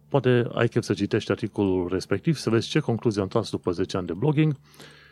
Poate 0.08 0.48
ai 0.53 0.67
chef 0.67 0.84
să 0.84 0.94
citești 0.94 1.32
articolul 1.32 1.88
respectiv, 1.88 2.36
să 2.36 2.50
vezi 2.50 2.67
ce 2.67 2.79
concluzie 2.79 3.22
am 3.22 3.27
tras 3.27 3.50
după 3.50 3.72
10 3.72 3.98
ani 3.98 4.08
de 4.08 4.13
blogging 4.13 4.55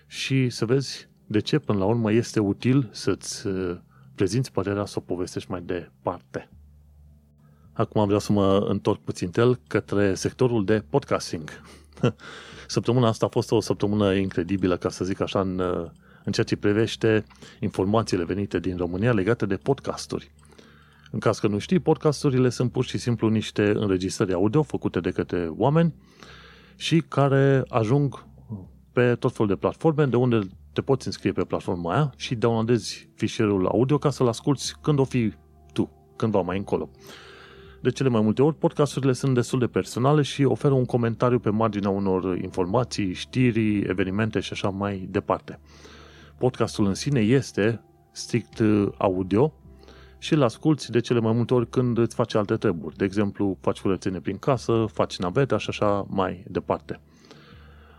și 0.07 0.49
să 0.49 0.65
vezi 0.65 1.07
de 1.25 1.39
ce 1.39 1.59
până 1.59 1.77
la 1.79 1.85
urmă 1.85 2.11
este 2.11 2.39
util 2.39 2.89
să-ți 2.91 3.47
uh, 3.47 3.77
prezinți 4.15 4.51
părerea 4.51 4.85
să 4.85 4.95
o 4.97 5.01
povestești 5.01 5.51
mai 5.51 5.61
departe. 5.61 6.49
Acum 7.73 8.05
vreau 8.05 8.19
să 8.19 8.31
mă 8.31 8.65
întorc 8.69 8.99
puțin 8.99 9.31
el 9.35 9.59
către 9.67 10.13
sectorul 10.13 10.65
de 10.65 10.83
podcasting. 10.89 11.49
Săptămâna 12.67 13.07
asta 13.07 13.25
a 13.25 13.29
fost 13.29 13.51
o 13.51 13.59
săptămână 13.59 14.13
incredibilă, 14.13 14.77
ca 14.77 14.89
să 14.89 15.05
zic 15.05 15.19
așa, 15.19 15.39
în, 15.39 15.59
uh, 15.59 15.89
în 16.23 16.31
ceea 16.31 16.45
ce 16.45 16.55
privește 16.55 17.25
informațiile 17.59 18.23
venite 18.23 18.59
din 18.59 18.77
România 18.77 19.13
legate 19.13 19.45
de 19.45 19.55
podcasturi. 19.55 20.31
În 21.13 21.19
caz 21.19 21.39
că 21.39 21.47
nu 21.47 21.57
știi, 21.57 21.79
podcasturile 21.79 22.49
sunt 22.49 22.71
pur 22.71 22.83
și 22.83 22.97
simplu 22.97 23.29
niște 23.29 23.69
înregistrări 23.69 24.33
audio 24.33 24.61
făcute 24.61 24.99
de 24.99 25.11
către 25.11 25.49
oameni 25.57 25.93
și 26.75 27.03
care 27.07 27.63
ajung 27.67 28.25
pe 28.93 29.15
tot 29.15 29.31
felul 29.31 29.47
de 29.47 29.55
platforme 29.55 30.05
de 30.05 30.15
unde 30.15 30.39
te 30.71 30.81
poți 30.81 31.07
înscrie 31.07 31.31
pe 31.31 31.43
platforma 31.43 31.93
aia 31.93 32.13
și 32.17 32.35
downloadezi 32.35 33.09
fișierul 33.15 33.67
audio 33.67 33.97
ca 33.97 34.09
să-l 34.09 34.27
asculti 34.27 34.71
când 34.81 34.99
o 34.99 35.03
fi 35.03 35.33
tu, 35.73 36.13
cândva 36.15 36.41
mai 36.41 36.57
încolo. 36.57 36.89
De 37.81 37.89
cele 37.89 38.09
mai 38.09 38.21
multe 38.21 38.41
ori, 38.41 38.55
podcasturile 38.55 39.13
sunt 39.13 39.33
destul 39.33 39.59
de 39.59 39.67
personale 39.67 40.21
și 40.21 40.43
oferă 40.43 40.73
un 40.73 40.85
comentariu 40.85 41.39
pe 41.39 41.49
marginea 41.49 41.89
unor 41.89 42.37
informații, 42.37 43.13
știri, 43.13 43.77
evenimente 43.77 44.39
și 44.39 44.53
așa 44.53 44.69
mai 44.69 45.07
departe. 45.09 45.59
Podcastul 46.37 46.85
în 46.85 46.93
sine 46.93 47.19
este 47.19 47.83
strict 48.11 48.59
uh, 48.59 48.87
audio 48.97 49.53
și 50.23 50.33
îl 50.33 50.43
asculti 50.43 50.91
de 50.91 50.99
cele 50.99 51.19
mai 51.19 51.31
multe 51.31 51.53
ori 51.53 51.69
când 51.69 51.97
îți 51.97 52.15
faci 52.15 52.35
alte 52.35 52.55
treburi. 52.55 52.95
De 52.95 53.05
exemplu, 53.05 53.57
faci 53.61 53.79
curățenie 53.79 54.19
prin 54.19 54.37
casă, 54.37 54.85
faci 54.93 55.17
naveta 55.17 55.57
și 55.57 55.69
așa 55.69 56.05
mai 56.09 56.43
departe. 56.47 56.99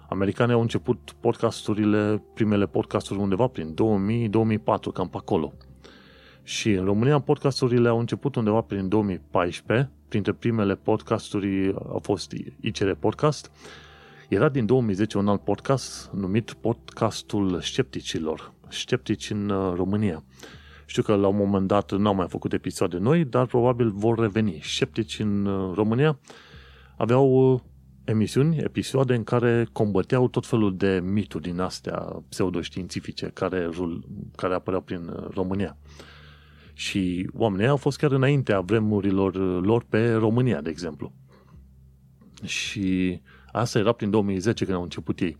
Americanii 0.08 0.54
au 0.54 0.60
început 0.60 1.14
podcasturile, 1.20 2.22
primele 2.34 2.66
podcasturi 2.66 3.20
undeva 3.20 3.46
prin 3.46 3.74
2000-2004, 3.74 4.92
cam 4.92 5.08
pe 5.08 5.16
acolo. 5.16 5.52
Și 6.42 6.70
în 6.70 6.84
România 6.84 7.20
podcasturile 7.20 7.88
au 7.88 7.98
început 7.98 8.34
undeva 8.34 8.60
prin 8.60 8.88
2014, 8.88 9.90
printre 10.08 10.32
primele 10.32 10.74
podcasturi 10.74 11.74
a 11.94 11.98
fost 12.02 12.32
ICR 12.60 12.90
Podcast. 12.90 13.50
Era 14.28 14.48
din 14.48 14.66
2010 14.66 15.18
un 15.18 15.28
alt 15.28 15.40
podcast 15.40 16.10
numit 16.14 16.52
Podcastul 16.52 17.60
Scepticilor, 17.60 18.52
Sceptici 18.68 19.30
în 19.30 19.48
uh, 19.48 19.72
România. 19.76 20.22
Știu 20.86 21.02
că 21.02 21.14
la 21.14 21.26
un 21.26 21.36
moment 21.36 21.66
dat 21.66 21.92
n-au 21.92 22.14
mai 22.14 22.28
făcut 22.28 22.52
episoade 22.52 22.98
noi, 22.98 23.24
dar 23.24 23.46
probabil 23.46 23.90
vor 23.90 24.18
reveni. 24.18 24.60
Sceptici 24.62 25.18
în 25.18 25.46
uh, 25.46 25.74
România 25.74 26.18
aveau 26.96 27.52
uh, 27.52 27.60
emisiuni, 28.04 28.56
episoade 28.56 29.14
în 29.14 29.24
care 29.24 29.68
combăteau 29.72 30.28
tot 30.28 30.46
felul 30.46 30.76
de 30.76 31.00
mituri 31.04 31.42
din 31.42 31.60
astea 31.60 32.22
pseudoștiințifice 32.28 33.30
care, 33.34 33.70
care 34.36 34.54
apăreau 34.54 34.82
prin 34.82 35.10
România. 35.30 35.76
Și 36.72 37.30
oamenii 37.32 37.66
au 37.66 37.76
fost 37.76 37.98
chiar 37.98 38.12
înaintea 38.12 38.60
vremurilor 38.60 39.62
lor 39.64 39.84
pe 39.88 40.12
România, 40.12 40.60
de 40.60 40.70
exemplu. 40.70 41.12
Și 42.42 43.20
asta 43.52 43.78
era 43.78 43.92
prin 43.92 44.10
2010 44.10 44.64
când 44.64 44.76
au 44.76 44.82
început 44.82 45.20
ei. 45.20 45.38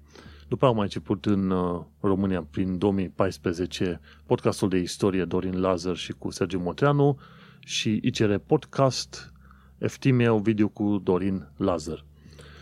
După 0.48 0.66
au 0.66 0.74
mai 0.74 0.82
început 0.82 1.26
în 1.26 1.50
uh, 1.50 1.80
România 2.00 2.46
prin 2.50 2.78
2014 2.78 4.00
podcastul 4.26 4.68
de 4.68 4.78
istorie 4.78 5.24
Dorin 5.24 5.60
Lazar 5.60 5.96
și 5.96 6.12
cu 6.12 6.30
Sergiu 6.30 6.58
Motreanu 6.58 7.18
și 7.60 8.00
ICR 8.02 8.34
Podcast 8.34 9.32
Eftimie 9.78 10.40
video 10.42 10.68
cu 10.68 11.00
Dorin 11.02 11.48
Lazar. 11.56 12.04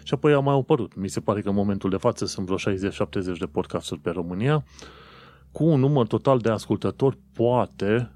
Și 0.02 0.14
apoi 0.14 0.32
au 0.32 0.42
mai 0.42 0.54
apărut. 0.54 0.94
Mi 0.94 1.08
se 1.08 1.20
pare 1.20 1.40
că 1.40 1.48
în 1.48 1.54
momentul 1.54 1.90
de 1.90 1.96
față 1.96 2.26
sunt 2.26 2.46
vreo 2.46 2.74
60-70 2.76 3.38
de 3.38 3.46
podcasturi 3.46 4.00
pe 4.00 4.10
România 4.10 4.64
cu 5.52 5.64
un 5.64 5.80
număr 5.80 6.06
total 6.06 6.38
de 6.38 6.50
ascultători 6.50 7.18
poate 7.32 8.10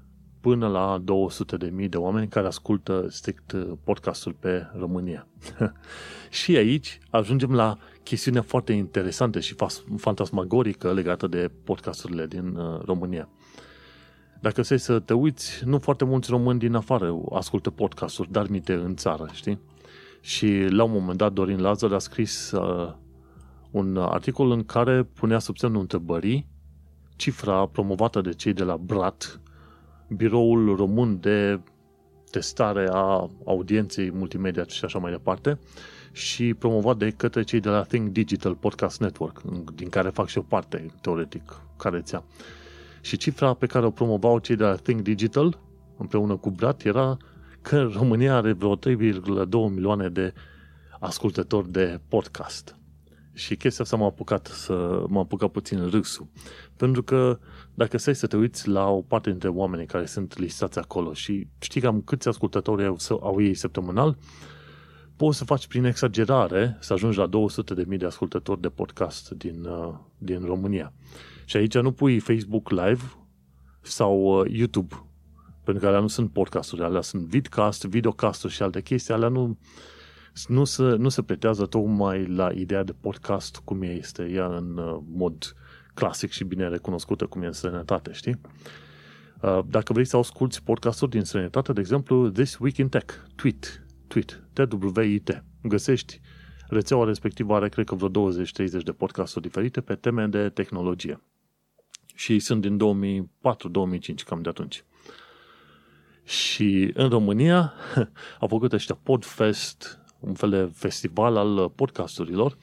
până 0.47 0.67
la 0.67 0.97
200 1.03 1.57
de 1.57 1.69
mii 1.73 1.87
de 1.87 1.97
oameni 1.97 2.27
care 2.27 2.47
ascultă 2.47 3.05
strict 3.09 3.51
uh, 3.51 3.71
podcastul 3.83 4.35
pe 4.39 4.67
România. 4.77 5.27
și 6.41 6.55
aici 6.55 6.99
ajungem 7.09 7.53
la 7.53 7.77
chestiune 8.03 8.39
foarte 8.39 8.73
interesantă 8.73 9.39
și 9.39 9.55
fantasmagorică 9.97 10.93
legată 10.93 11.27
de 11.27 11.51
podcasturile 11.63 12.27
din 12.27 12.55
uh, 12.55 12.81
România. 12.85 13.29
Dacă 14.39 14.61
să 14.61 14.75
să 14.75 14.99
te 14.99 15.13
uiți, 15.13 15.61
nu 15.65 15.79
foarte 15.79 16.05
mulți 16.05 16.29
români 16.29 16.59
din 16.59 16.75
afară 16.75 17.17
ascultă 17.31 17.69
podcasturi, 17.69 18.31
dar 18.31 18.47
mite 18.49 18.73
în 18.73 18.95
țară, 18.95 19.27
știi? 19.31 19.59
Și 20.21 20.67
la 20.69 20.83
un 20.83 20.91
moment 20.91 21.17
dat 21.17 21.33
Dorin 21.33 21.61
Lazar 21.61 21.93
a 21.93 21.99
scris 21.99 22.51
uh, 22.51 22.93
un 23.71 23.97
articol 23.97 24.51
în 24.51 24.63
care 24.63 25.03
punea 25.03 25.39
sub 25.39 25.57
semnul 25.57 25.81
întrebării 25.81 26.47
cifra 27.15 27.65
promovată 27.65 28.21
de 28.21 28.33
cei 28.33 28.53
de 28.53 28.63
la 28.63 28.77
Brat, 28.77 29.41
biroul 30.07 30.75
român 30.75 31.19
de 31.19 31.59
testare 32.31 32.87
a 32.91 33.29
audienței 33.45 34.11
multimedia 34.11 34.65
și 34.67 34.85
așa 34.85 34.99
mai 34.99 35.11
departe 35.11 35.59
și 36.11 36.53
promovat 36.53 36.97
de 36.97 37.09
către 37.09 37.43
cei 37.43 37.59
de 37.59 37.69
la 37.69 37.83
Think 37.83 38.09
Digital 38.09 38.55
Podcast 38.55 38.99
Network, 38.99 39.41
din 39.75 39.89
care 39.89 40.09
fac 40.09 40.27
și 40.27 40.37
o 40.37 40.41
parte, 40.41 40.85
teoretic, 41.01 41.61
ca 41.77 41.89
rețea. 41.89 42.23
Și 43.01 43.17
cifra 43.17 43.53
pe 43.53 43.65
care 43.65 43.85
o 43.85 43.91
promovau 43.91 44.39
cei 44.39 44.55
de 44.55 44.63
la 44.63 44.75
Think 44.75 45.01
Digital, 45.01 45.59
împreună 45.97 46.35
cu 46.35 46.49
Brat, 46.49 46.83
era 46.83 47.17
că 47.61 47.89
România 47.93 48.35
are 48.35 48.51
vreo 48.51 48.77
3,2 48.77 48.85
milioane 49.49 50.09
de 50.09 50.33
ascultători 50.99 51.71
de 51.71 51.99
podcast. 52.07 52.76
Și 53.37 53.55
chestia 53.55 53.83
asta 53.83 53.95
m-a 53.97 54.05
apucat 54.05 54.47
să 54.47 55.05
m-a 55.07 55.19
apucat 55.19 55.49
puțin 55.49 55.89
râsul. 55.89 56.27
Pentru 56.75 57.03
că 57.03 57.39
dacă 57.73 57.97
stai 57.97 58.15
să 58.15 58.27
te 58.27 58.37
uiți 58.37 58.67
la 58.67 58.89
o 58.89 59.01
parte 59.01 59.29
dintre 59.29 59.49
oamenii 59.49 59.85
care 59.85 60.05
sunt 60.05 60.37
listați 60.37 60.79
acolo 60.79 61.13
și 61.13 61.47
știi 61.59 61.81
cam 61.81 62.01
câți 62.01 62.27
ascultători 62.27 62.85
au, 62.85 62.97
au 63.21 63.41
ei 63.41 63.53
săptămânal, 63.53 64.17
poți 65.15 65.37
să 65.37 65.43
faci 65.43 65.67
prin 65.67 65.83
exagerare 65.83 66.77
să 66.79 66.93
ajungi 66.93 67.17
la 67.17 67.29
200.000 67.89 67.97
de 67.97 68.05
ascultători 68.05 68.61
de 68.61 68.69
podcast 68.69 69.29
din, 69.29 69.65
uh, 69.65 69.93
din 70.17 70.45
România. 70.45 70.93
Și 71.45 71.57
aici 71.57 71.77
nu 71.77 71.91
pui 71.91 72.19
Facebook 72.19 72.69
Live 72.69 73.03
sau 73.81 74.39
uh, 74.39 74.51
YouTube, 74.51 74.95
pentru 75.63 75.83
că 75.83 75.89
alea 75.89 75.99
nu 75.99 76.07
sunt 76.07 76.31
podcasturi, 76.31 76.83
alea 76.83 77.01
sunt 77.01 77.23
vidcast, 77.23 77.83
videocasturi 77.83 78.53
și 78.53 78.61
alte 78.61 78.81
chestii, 78.81 79.13
alea 79.13 79.29
nu, 79.29 79.57
nu, 80.45 80.63
se, 80.63 80.83
nu 80.83 81.09
se 81.09 81.21
pretează 81.21 81.65
tocmai 81.65 82.25
la 82.25 82.51
ideea 82.51 82.83
de 82.83 82.93
podcast 82.99 83.61
cum 83.63 83.81
este 83.81 84.23
ea 84.23 84.45
în 84.45 84.77
uh, 84.77 84.97
mod 85.11 85.55
clasic 85.93 86.31
și 86.31 86.43
bine 86.43 86.67
recunoscută 86.67 87.25
cum 87.25 87.41
e 87.41 87.45
în 87.45 87.53
străinătate, 87.53 88.11
știi? 88.11 88.39
Uh, 89.41 89.59
dacă 89.69 89.93
vrei 89.93 90.05
să 90.05 90.17
asculti 90.17 90.61
podcasturi 90.61 91.11
din 91.11 91.23
străinătate, 91.23 91.73
de 91.73 91.79
exemplu, 91.79 92.29
This 92.29 92.57
Week 92.57 92.77
in 92.77 92.89
Tech, 92.89 93.13
Tweet, 93.35 93.85
Tweet, 94.07 94.43
T-W-I-T, 94.53 95.43
găsești 95.61 96.21
rețeaua 96.67 97.05
respectivă 97.05 97.55
are, 97.55 97.69
cred 97.69 97.85
că, 97.85 97.95
vreo 97.95 98.31
20-30 98.31 98.83
de 98.83 98.91
podcasturi 98.91 99.45
diferite 99.45 99.81
pe 99.81 99.95
teme 99.95 100.27
de 100.27 100.49
tehnologie. 100.49 101.21
Și 102.15 102.39
sunt 102.39 102.61
din 102.61 102.79
2004-2005, 103.41 104.23
cam 104.25 104.41
de 104.41 104.49
atunci. 104.49 104.83
Și 106.23 106.91
în 106.93 107.09
România 107.09 107.73
au 108.39 108.47
făcut 108.47 108.73
ăștia 108.73 108.99
Podfest, 109.03 109.99
un 110.19 110.33
fel 110.33 110.49
de 110.49 110.69
festival 110.73 111.37
al 111.37 111.69
podcasturilor, 111.69 112.57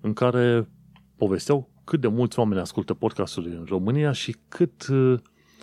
în 0.00 0.12
care 0.12 0.68
povesteau 1.16 1.68
cât 1.84 2.00
de 2.00 2.08
mulți 2.08 2.38
oameni 2.38 2.60
ascultă 2.60 2.94
podcasturi 2.94 3.48
în 3.48 3.64
România 3.68 4.12
și 4.12 4.36
cât, 4.48 4.86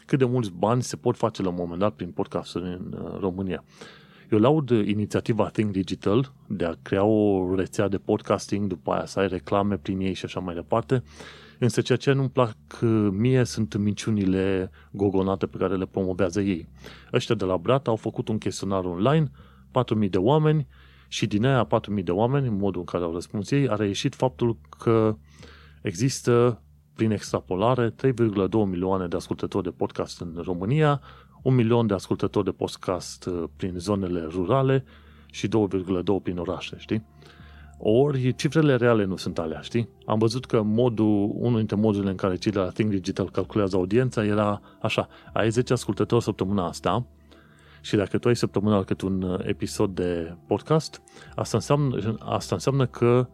cât 0.05 0.19
de 0.19 0.25
mulți 0.25 0.51
bani 0.51 0.83
se 0.83 0.95
pot 0.95 1.17
face 1.17 1.41
la 1.41 1.50
un 1.50 1.55
moment 1.57 1.79
dat 1.79 1.93
prin 1.93 2.12
podcasturi 2.12 2.65
în 2.65 2.98
uh, 3.00 3.19
România. 3.19 3.63
Eu 4.31 4.39
laud 4.39 4.69
inițiativa 4.69 5.50
Think 5.50 5.72
Digital 5.72 6.33
de 6.48 6.65
a 6.65 6.74
crea 6.81 7.03
o 7.03 7.55
rețea 7.55 7.88
de 7.88 7.98
podcasting, 7.98 8.67
după 8.67 8.91
aia 8.91 9.05
să 9.05 9.19
ai 9.19 9.27
reclame 9.27 9.77
prin 9.77 10.00
ei 10.00 10.13
și 10.13 10.25
așa 10.25 10.39
mai 10.39 10.53
departe, 10.53 11.03
însă 11.60 11.81
ceea 11.81 11.98
ce 11.98 12.12
nu-mi 12.12 12.29
plac 12.29 12.57
uh, 12.81 13.07
mie 13.12 13.43
sunt 13.43 13.75
minciunile 13.75 14.72
gogonate 14.91 15.45
pe 15.45 15.57
care 15.57 15.75
le 15.75 15.86
promovează 15.86 16.41
ei. 16.41 16.67
Ăștia 17.13 17.36
de 17.36 17.45
la 17.45 17.57
Brat 17.57 17.88
au 17.88 17.95
făcut 17.95 18.27
un 18.27 18.38
chestionar 18.38 18.83
online, 18.83 19.31
4.000 20.03 20.10
de 20.10 20.17
oameni, 20.17 20.67
și 21.13 21.27
din 21.27 21.46
aia 21.46 21.67
4.000 21.98 22.03
de 22.03 22.12
oameni, 22.12 22.48
în 22.48 22.58
modul 22.58 22.79
în 22.79 22.86
care 22.86 23.03
au 23.03 23.13
răspuns 23.13 23.51
ei, 23.51 23.70
a 23.70 23.75
reieșit 23.75 24.15
faptul 24.15 24.58
că 24.77 25.15
există, 25.82 26.62
prin 26.96 27.12
extrapolare, 27.12 27.89
3,2 27.89 27.96
milioane 28.65 29.08
de 29.08 29.15
ascultători 29.15 29.63
de 29.63 29.70
podcast 29.70 30.22
în 30.22 30.41
România, 30.43 31.01
un 31.43 31.55
milion 31.55 31.88
de 31.88 31.93
ascultători 31.93 32.46
de 32.46 32.51
podcast 32.51 33.25
uh, 33.25 33.43
prin 33.55 33.74
zonele 33.77 34.27
rurale 34.29 34.84
și 35.32 35.48
2,2 35.48 35.51
prin 36.24 36.38
orașe, 36.38 36.75
știi? 36.79 37.05
Ori 37.77 38.36
cifrele 38.36 38.75
reale 38.75 39.05
nu 39.05 39.15
sunt 39.15 39.39
alea, 39.39 39.60
știi? 39.60 39.89
Am 40.05 40.20
văzut 40.20 40.46
că 40.46 40.62
modul, 40.62 41.32
unul 41.34 41.58
dintre 41.58 41.75
modurile 41.75 42.10
în 42.10 42.17
care 42.17 42.36
cei 42.36 42.51
de 42.51 42.60
la 42.60 42.70
Think 42.70 42.89
Digital 42.89 43.29
calculează 43.29 43.75
audiența 43.75 44.25
era 44.25 44.62
așa, 44.82 45.08
ai 45.34 45.50
10 45.50 45.74
ascultători 45.74 46.24
săptămâna 46.24 46.67
asta 46.67 47.05
și 47.83 47.95
dacă 47.95 48.17
tu 48.17 48.27
ai 48.27 48.35
săptămânal 48.35 48.83
cât 48.83 49.01
un 49.01 49.21
uh, 49.21 49.39
episod 49.43 49.95
de 49.95 50.35
podcast, 50.47 51.01
asta 51.35 51.57
înseamnă, 51.57 52.17
asta 52.19 52.55
înseamnă 52.55 52.85
că 52.85 53.27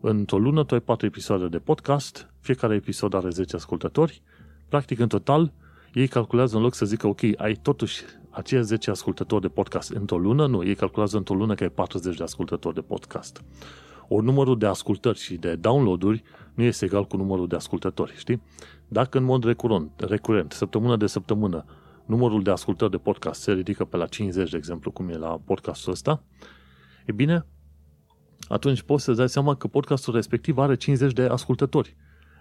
într-o 0.00 0.38
lună 0.38 0.64
tu 0.64 0.74
ai 0.74 0.80
4 0.80 1.06
episoade 1.06 1.48
de 1.48 1.58
podcast, 1.58 2.32
fiecare 2.40 2.74
episod 2.74 3.14
are 3.14 3.28
10 3.28 3.56
ascultători, 3.56 4.22
practic 4.68 4.98
în 4.98 5.08
total 5.08 5.52
ei 5.92 6.08
calculează 6.08 6.56
în 6.56 6.62
loc 6.62 6.74
să 6.74 6.86
zică 6.86 7.06
ok, 7.06 7.20
ai 7.36 7.54
totuși 7.62 8.02
aceia 8.30 8.60
10 8.60 8.90
ascultători 8.90 9.40
de 9.40 9.48
podcast 9.48 9.90
într-o 9.90 10.18
lună, 10.18 10.46
nu, 10.46 10.64
ei 10.64 10.74
calculează 10.74 11.16
într-o 11.16 11.34
lună 11.34 11.54
că 11.54 11.62
ai 11.62 11.70
40 11.70 12.16
de 12.16 12.22
ascultători 12.22 12.74
de 12.74 12.80
podcast. 12.80 13.44
Ori 14.08 14.24
numărul 14.24 14.58
de 14.58 14.66
ascultări 14.66 15.18
și 15.18 15.34
de 15.34 15.54
downloaduri 15.54 16.22
nu 16.54 16.62
este 16.62 16.84
egal 16.84 17.04
cu 17.04 17.16
numărul 17.16 17.46
de 17.46 17.56
ascultători, 17.56 18.14
știi? 18.16 18.42
Dacă 18.88 19.18
în 19.18 19.24
mod 19.24 19.44
recurent, 19.44 19.90
recurent 19.96 20.52
săptămână 20.52 20.96
de 20.96 21.06
săptămână, 21.06 21.64
numărul 22.06 22.42
de 22.42 22.50
ascultări 22.50 22.90
de 22.90 22.96
podcast 22.96 23.40
se 23.40 23.52
ridică 23.52 23.84
pe 23.84 23.96
la 23.96 24.06
50, 24.06 24.50
de 24.50 24.56
exemplu, 24.56 24.90
cum 24.90 25.08
e 25.08 25.16
la 25.16 25.40
podcastul 25.44 25.92
ăsta, 25.92 26.22
e 27.06 27.12
bine, 27.12 27.46
atunci 28.48 28.82
poți 28.82 29.04
să-ți 29.04 29.18
dai 29.18 29.28
seama 29.28 29.54
că 29.54 29.66
podcastul 29.66 30.14
respectiv 30.14 30.58
are 30.58 30.74
50 30.74 31.12
de 31.12 31.22
ascultători. 31.22 31.96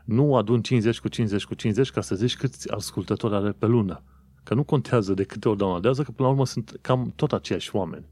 Nu 0.05 0.35
adun 0.35 0.61
50 0.61 0.99
cu 0.99 1.07
50 1.07 1.45
cu 1.45 1.53
50 1.53 1.91
ca 1.91 2.01
să 2.01 2.15
zici 2.15 2.35
câți 2.35 2.71
ascultători 2.71 3.35
are 3.35 3.51
pe 3.51 3.65
lună. 3.65 4.03
Că 4.43 4.53
nu 4.53 4.63
contează 4.63 5.13
de 5.13 5.23
câte 5.23 5.47
ori 5.47 5.57
downloadează, 5.57 6.03
că 6.03 6.11
până 6.11 6.27
la 6.27 6.33
urmă 6.33 6.45
sunt 6.45 6.77
cam 6.81 7.13
tot 7.15 7.33
aceiași 7.33 7.75
oameni. 7.75 8.05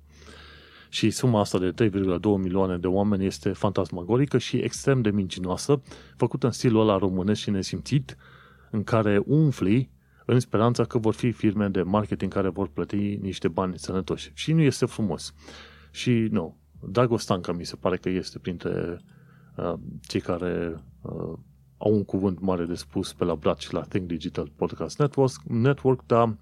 Și 0.89 1.09
suma 1.09 1.39
asta 1.39 1.57
de 1.57 1.89
3,2 1.89 2.21
milioane 2.21 2.77
de 2.77 2.87
oameni 2.87 3.25
este 3.25 3.51
fantasmagorică 3.51 4.37
și 4.37 4.57
extrem 4.57 5.01
de 5.01 5.09
mincinoasă, 5.09 5.81
făcută 6.15 6.45
în 6.45 6.51
stilul 6.51 6.81
ăla 6.81 6.97
românesc 6.97 7.41
și 7.41 7.49
nesimțit, 7.49 8.17
în 8.71 8.83
care 8.83 9.23
umfli 9.25 9.90
în 10.25 10.39
speranța 10.39 10.83
că 10.83 10.97
vor 10.97 11.13
fi 11.13 11.31
firme 11.31 11.67
de 11.67 11.81
marketing 11.81 12.33
care 12.33 12.49
vor 12.49 12.67
plăti 12.67 13.15
niște 13.15 13.47
bani 13.47 13.79
sănătoși. 13.79 14.31
Și 14.33 14.53
nu 14.53 14.61
este 14.61 14.85
frumos. 14.85 15.33
Și 15.91 16.11
nu, 16.11 16.57
Dagostanca 16.79 17.51
mi 17.51 17.65
se 17.65 17.75
pare 17.75 17.97
că 17.97 18.09
este 18.09 18.39
printre 18.39 19.01
uh, 19.55 19.73
cei 20.01 20.21
care 20.21 20.83
uh, 21.01 21.37
au 21.77 21.93
un 21.93 22.03
cuvânt 22.03 22.39
mare 22.39 22.65
de 22.65 22.73
spus 22.73 23.13
pe 23.13 23.23
la 23.23 23.35
braci 23.35 23.69
la 23.69 23.81
Think 23.81 24.07
Digital 24.07 24.51
Podcast 24.55 24.99
Network, 24.99 25.41
Network 25.43 26.05
dar 26.05 26.37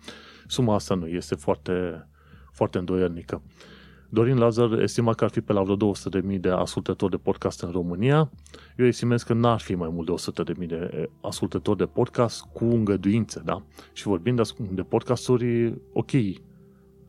suma 0.48 0.76
asta 0.76 0.96
nu 0.96 1.08
este 1.08 1.36
foarte, 1.36 2.08
foarte 2.52 2.78
îndoielnică. 2.78 3.42
Dorin 4.10 4.38
Lazar 4.38 4.72
estima 4.72 5.14
că 5.14 5.24
ar 5.24 5.30
fi 5.30 5.42
pe 5.42 5.54
la 5.54 5.64
vreo 5.64 5.94
200.000 5.94 6.40
de 6.40 6.50
ascultători 6.50 7.12
de 7.12 7.18
podcast 7.18 7.62
în 7.62 7.72
România. 7.72 8.32
Eu 8.78 8.86
estimez 8.86 9.24
că 9.24 9.34
n-ar 9.34 9.60
fi 9.60 9.76
mai 9.76 9.90
mult 9.92 10.06
de 10.08 10.54
100.000 10.62 10.68
de 10.68 11.10
ascultători 11.22 11.78
de 11.78 11.86
podcast 11.86 12.44
cu 12.54 12.66
îngăduință, 12.66 13.42
da? 13.46 13.64
Și 13.94 14.04
vorbind 14.04 14.42
de, 14.42 14.54
de 14.72 14.82
podcasturi, 14.82 15.74
ok, 15.94 16.12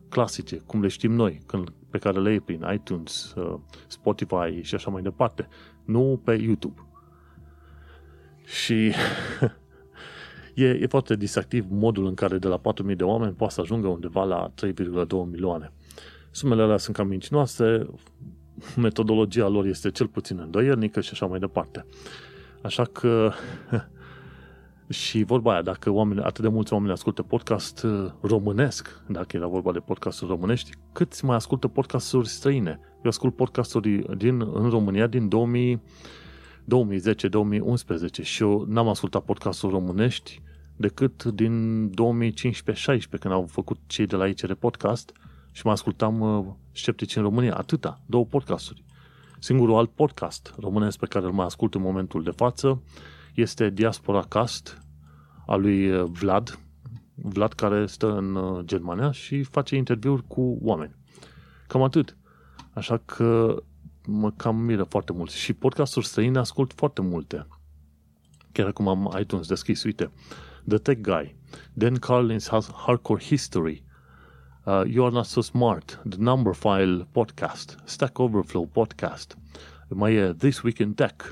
clasice, 0.09 0.61
cum 0.65 0.81
le 0.81 0.87
știm 0.87 1.11
noi, 1.11 1.41
când, 1.45 1.73
pe 1.89 1.97
care 1.97 2.19
le 2.19 2.29
iei 2.29 2.39
prin 2.39 2.65
iTunes, 2.73 3.33
uh, 3.33 3.59
Spotify 3.87 4.61
și 4.61 4.75
așa 4.75 4.89
mai 4.89 5.01
departe, 5.01 5.47
nu 5.85 6.21
pe 6.23 6.33
YouTube. 6.33 6.81
Și 8.45 8.91
e, 10.55 10.65
e 10.65 10.87
foarte 10.87 11.15
distractiv 11.15 11.65
modul 11.69 12.05
în 12.05 12.13
care 12.13 12.37
de 12.37 12.47
la 12.47 12.61
4.000 12.89 12.95
de 12.95 13.03
oameni 13.03 13.33
poate 13.33 13.53
să 13.53 13.61
ajungă 13.61 13.87
undeva 13.87 14.23
la 14.23 14.51
3,2 14.65 15.07
milioane. 15.31 15.71
Sumele 16.31 16.61
alea 16.61 16.77
sunt 16.77 16.95
cam 16.95 17.07
mincinoase, 17.07 17.89
metodologia 18.77 19.47
lor 19.47 19.65
este 19.65 19.91
cel 19.91 20.07
puțin 20.07 20.39
îndoielnică 20.39 21.01
și 21.01 21.09
așa 21.11 21.25
mai 21.25 21.39
departe. 21.39 21.85
Așa 22.61 22.83
că 22.83 23.31
și 24.89 25.23
vorba 25.23 25.51
aia, 25.51 25.61
dacă 25.61 25.89
oameni, 25.89 26.21
atât 26.21 26.43
de 26.43 26.49
mulți 26.49 26.73
oameni 26.73 26.91
ascultă 26.91 27.21
podcast 27.23 27.83
uh, 27.83 28.11
românesc, 28.21 29.01
dacă 29.07 29.35
era 29.35 29.47
vorba 29.47 29.71
de 29.71 29.79
podcasturi 29.79 30.29
românești, 30.29 30.71
câți 30.91 31.25
mai 31.25 31.35
ascultă 31.35 31.67
podcasturi 31.67 32.27
străine? 32.27 32.79
Eu 33.03 33.09
ascult 33.09 33.35
podcasturi 33.35 34.17
din, 34.17 34.41
în 34.53 34.69
România 34.69 35.07
din 35.07 35.27
2000, 35.29 35.81
2010-2011 38.21 38.21
și 38.21 38.43
eu 38.43 38.65
n-am 38.67 38.87
ascultat 38.87 39.23
podcasturi 39.23 39.73
românești 39.73 40.41
decât 40.75 41.23
din 41.23 41.87
2015-16 41.89 41.93
când 43.19 43.33
au 43.33 43.45
făcut 43.49 43.77
cei 43.87 44.05
de 44.05 44.15
la 44.15 44.27
ICR 44.27 44.51
Podcast 44.51 45.11
și 45.51 45.65
mă 45.65 45.71
ascultam 45.71 46.19
uh, 46.19 46.45
sceptici 46.71 47.15
în 47.15 47.21
România. 47.21 47.55
Atâta, 47.55 48.01
două 48.05 48.25
podcasturi. 48.25 48.83
Singurul 49.39 49.77
alt 49.77 49.89
podcast 49.89 50.53
românesc 50.59 50.97
pe 50.97 51.05
care 51.05 51.25
îl 51.25 51.31
mai 51.31 51.45
ascult 51.45 51.75
în 51.75 51.81
momentul 51.81 52.23
de 52.23 52.31
față 52.31 52.81
este 53.33 53.69
Diaspora 53.69 54.21
Cast 54.21 54.77
al 55.45 55.61
lui 55.61 55.91
uh, 55.91 56.03
Vlad, 56.11 56.59
Vlad 57.15 57.53
care 57.53 57.85
stă 57.85 58.17
în 58.17 58.35
uh, 58.35 58.65
Germania 58.65 59.11
și 59.11 59.43
face 59.43 59.75
interviuri 59.75 60.27
cu 60.27 60.57
oameni. 60.61 60.95
Cam 61.67 61.81
atât. 61.81 62.17
Așa 62.73 62.97
că 62.97 63.55
mă 64.07 64.31
cam 64.31 64.55
miră 64.55 64.83
foarte 64.83 65.13
mult. 65.13 65.29
Și 65.29 65.53
podcasturi 65.53 66.05
străine 66.05 66.39
ascult 66.39 66.73
foarte 66.73 67.01
multe. 67.01 67.47
Chiar 68.51 68.67
acum 68.67 68.87
am 68.87 69.17
iTunes 69.19 69.47
deschis, 69.47 69.83
uite. 69.83 70.11
The 70.67 70.77
Tech 70.77 71.01
Guy, 71.01 71.35
Dan 71.73 71.95
Carlin's 71.97 72.47
Hardcore 72.85 73.23
History, 73.23 73.83
uh, 74.65 74.83
You 74.85 75.05
Are 75.05 75.13
Not 75.13 75.25
So 75.25 75.41
Smart, 75.41 76.01
The 76.09 76.19
Number 76.19 76.53
File 76.53 77.07
Podcast, 77.11 77.77
Stack 77.83 78.19
Overflow 78.19 78.65
Podcast, 78.65 79.37
mai 79.87 80.13
e 80.13 80.33
This 80.33 80.61
Week 80.61 80.77
in 80.77 80.93
Tech, 80.93 81.25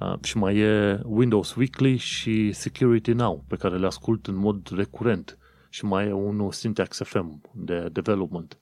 uh, 0.00 0.14
și 0.22 0.36
mai 0.36 0.56
e 0.56 1.00
Windows 1.04 1.54
Weekly 1.54 1.96
și 1.96 2.52
Security 2.52 3.12
Now, 3.12 3.44
pe 3.48 3.56
care 3.56 3.78
le 3.78 3.86
ascult 3.86 4.26
în 4.26 4.34
mod 4.34 4.68
recurent. 4.74 5.38
Și 5.70 5.84
mai 5.84 6.06
e 6.06 6.12
unul 6.12 6.52
Syntax 6.52 7.00
FM 7.02 7.40
de 7.54 7.88
development. 7.92 8.58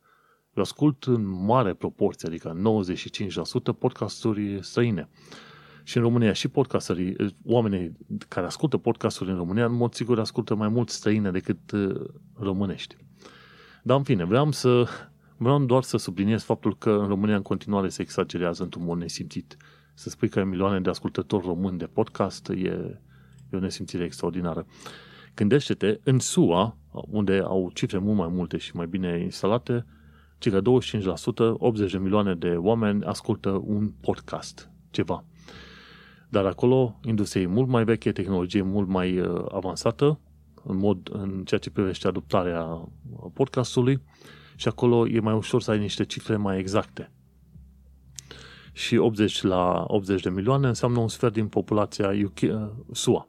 Eu 0.54 0.62
ascult 0.62 1.04
în 1.04 1.44
mare 1.44 1.74
proporție, 1.74 2.28
adică 2.28 2.56
95% 3.72 3.78
podcasturi 3.78 4.58
străine. 4.62 5.08
Și 5.82 5.96
în 5.96 6.02
România 6.02 6.32
și 6.32 6.48
podcasterii, 6.48 7.16
oamenii 7.44 7.96
care 8.28 8.46
ascultă 8.46 8.76
podcasturi 8.76 9.30
în 9.30 9.36
România, 9.36 9.64
în 9.64 9.74
mod 9.74 9.94
sigur 9.94 10.18
ascultă 10.18 10.54
mai 10.54 10.68
mult 10.68 10.88
străine 10.88 11.30
decât 11.30 11.70
uh, 11.70 12.00
românești. 12.34 12.96
Dar 13.86 13.96
în 13.96 14.02
fine, 14.02 14.24
vreau 14.24 14.50
să 14.50 14.86
vreau 15.36 15.64
doar 15.64 15.82
să 15.82 15.96
subliniez 15.96 16.42
faptul 16.42 16.76
că 16.76 16.90
în 16.90 17.06
România 17.06 17.36
în 17.36 17.42
continuare 17.42 17.88
se 17.88 18.02
exagerează 18.02 18.62
într-un 18.62 18.84
mod 18.84 18.98
nesimțit. 18.98 19.56
Să 19.94 20.10
spui 20.10 20.28
că 20.28 20.38
ai 20.38 20.44
milioane 20.44 20.80
de 20.80 20.90
ascultători 20.90 21.46
români 21.46 21.78
de 21.78 21.84
podcast 21.84 22.48
e, 22.48 22.54
e 23.50 23.56
o 23.56 23.58
nesimțire 23.58 24.04
extraordinară. 24.04 24.66
Gândește-te, 25.34 25.98
în 26.04 26.18
SUA, 26.18 26.76
unde 26.90 27.42
au 27.44 27.70
cifre 27.74 27.98
mult 27.98 28.16
mai 28.16 28.28
multe 28.28 28.56
și 28.56 28.76
mai 28.76 28.86
bine 28.86 29.20
instalate, 29.22 29.86
circa 30.38 30.60
25%, 30.60 30.64
80 31.52 31.92
de 31.92 31.98
milioane 31.98 32.34
de 32.34 32.48
oameni 32.56 33.04
ascultă 33.04 33.50
un 33.64 33.92
podcast, 34.00 34.70
ceva. 34.90 35.24
Dar 36.28 36.46
acolo 36.46 36.98
industria 37.04 37.42
e 37.42 37.46
mult 37.46 37.68
mai 37.68 37.84
veche, 37.84 38.12
tehnologie 38.12 38.62
mult 38.62 38.88
mai 38.88 39.18
uh, 39.18 39.44
avansată 39.52 40.18
în, 40.66 40.76
mod, 40.76 41.08
în 41.12 41.42
ceea 41.44 41.60
ce 41.60 41.70
privește 41.70 42.08
adoptarea 42.08 42.88
podcastului 43.32 44.02
și 44.56 44.68
acolo 44.68 45.08
e 45.08 45.20
mai 45.20 45.34
ușor 45.34 45.62
să 45.62 45.70
ai 45.70 45.78
niște 45.78 46.04
cifre 46.04 46.36
mai 46.36 46.58
exacte. 46.58 47.10
Și 48.72 48.96
80 48.96 49.42
la 49.42 49.84
80 49.86 50.22
de 50.22 50.30
milioane 50.30 50.68
înseamnă 50.68 50.98
un 50.98 51.08
sfert 51.08 51.32
din 51.32 51.46
populația 51.46 52.12
UK, 52.24 52.40
uh, 52.40 52.70
SUA. 52.92 53.28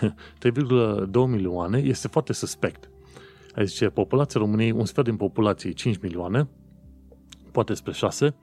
3,2 0.00 1.26
milioane 1.26 1.78
este 1.78 2.08
foarte 2.08 2.32
suspect. 2.32 2.90
Ai 3.54 3.66
zice, 3.66 3.88
populația 3.88 4.40
României, 4.40 4.70
un 4.70 4.84
sfert 4.84 5.06
din 5.06 5.16
populație, 5.16 5.70
5 5.70 5.98
milioane, 6.02 6.48
poate 7.52 7.74
spre 7.74 7.92
6, 7.92 8.34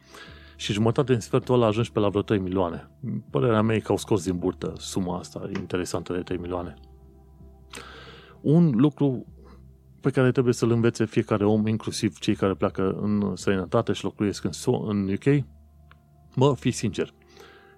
și 0.56 0.74
jumătate 0.74 1.12
din 1.12 1.22
sfertul 1.22 1.56
ăla 1.56 1.66
ajungi 1.66 1.92
pe 1.92 2.00
la 2.00 2.10
vreo 2.10 2.22
3 2.22 2.40
milioane. 2.40 2.90
Părerea 3.30 3.62
mea 3.62 3.76
e 3.76 3.80
că 3.80 3.92
au 3.92 3.98
scos 3.98 4.24
din 4.24 4.38
burtă 4.38 4.74
suma 4.78 5.18
asta 5.18 5.50
interesantă 5.56 6.14
de 6.14 6.20
3 6.20 6.38
milioane. 6.38 6.74
Un 8.42 8.72
lucru 8.76 9.26
pe 10.02 10.10
care 10.10 10.32
trebuie 10.32 10.54
să-l 10.54 10.72
învețe 10.72 11.06
fiecare 11.06 11.46
om, 11.46 11.68
inclusiv 11.68 12.18
cei 12.18 12.36
care 12.36 12.54
pleacă 12.54 12.92
în 13.02 13.36
străinătate 13.36 13.94
și 13.94 14.04
locuiesc 14.04 14.44
în, 14.44 14.52
în 14.88 15.10
UK, 15.12 15.46
mă, 16.36 16.56
fii 16.56 16.72
sincer. 16.72 17.14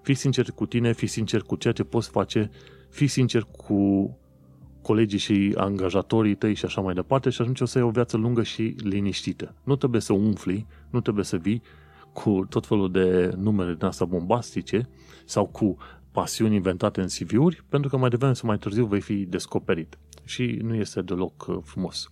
Fii 0.02 0.16
sincer 0.16 0.52
cu 0.52 0.66
tine, 0.66 0.94
fii 0.94 1.08
sincer 1.08 1.42
cu 1.42 1.56
ceea 1.56 1.74
ce 1.74 1.84
poți 1.84 2.10
face, 2.10 2.50
fii 2.90 3.08
sincer 3.08 3.48
cu 3.58 4.16
colegii 4.82 5.20
și 5.20 5.54
angajatorii 5.58 6.36
tăi 6.36 6.54
și 6.54 6.66
așa 6.66 6.82
mai 6.82 6.94
departe 6.94 7.30
și 7.30 7.42
atunci 7.42 7.62
o 7.62 7.66
să 7.66 7.78
ai 7.78 7.84
o 7.84 7.90
viață 7.90 8.18
lungă 8.18 8.44
și 8.44 8.76
liniștită. 8.78 9.56
Nu 9.64 9.76
trebuie 9.76 10.02
să 10.02 10.14
umfli, 10.14 10.66
nu 10.90 11.02
trebuie 11.02 11.26
să 11.26 11.38
vii 11.38 11.62
cu 12.14 12.46
tot 12.50 12.66
felul 12.66 12.92
de 12.92 13.34
numere 13.38 13.74
din 13.74 13.86
asta 13.86 14.06
bombastice 14.06 14.90
sau 15.26 15.46
cu 15.46 15.78
pasiuni 16.12 16.56
inventate 16.56 17.02
în 17.02 17.08
CV-uri, 17.08 17.64
pentru 17.70 17.90
că 17.90 17.98
mai 17.98 18.10
devreme 18.10 18.34
sau 18.34 18.48
mai 18.48 18.58
târziu 18.58 18.86
vei 18.86 19.02
fi 19.02 19.14
descoperit. 19.14 19.98
Și 20.32 20.60
nu 20.62 20.76
este 20.76 21.02
deloc 21.02 21.48
uh, 21.48 21.58
frumos. 21.64 22.12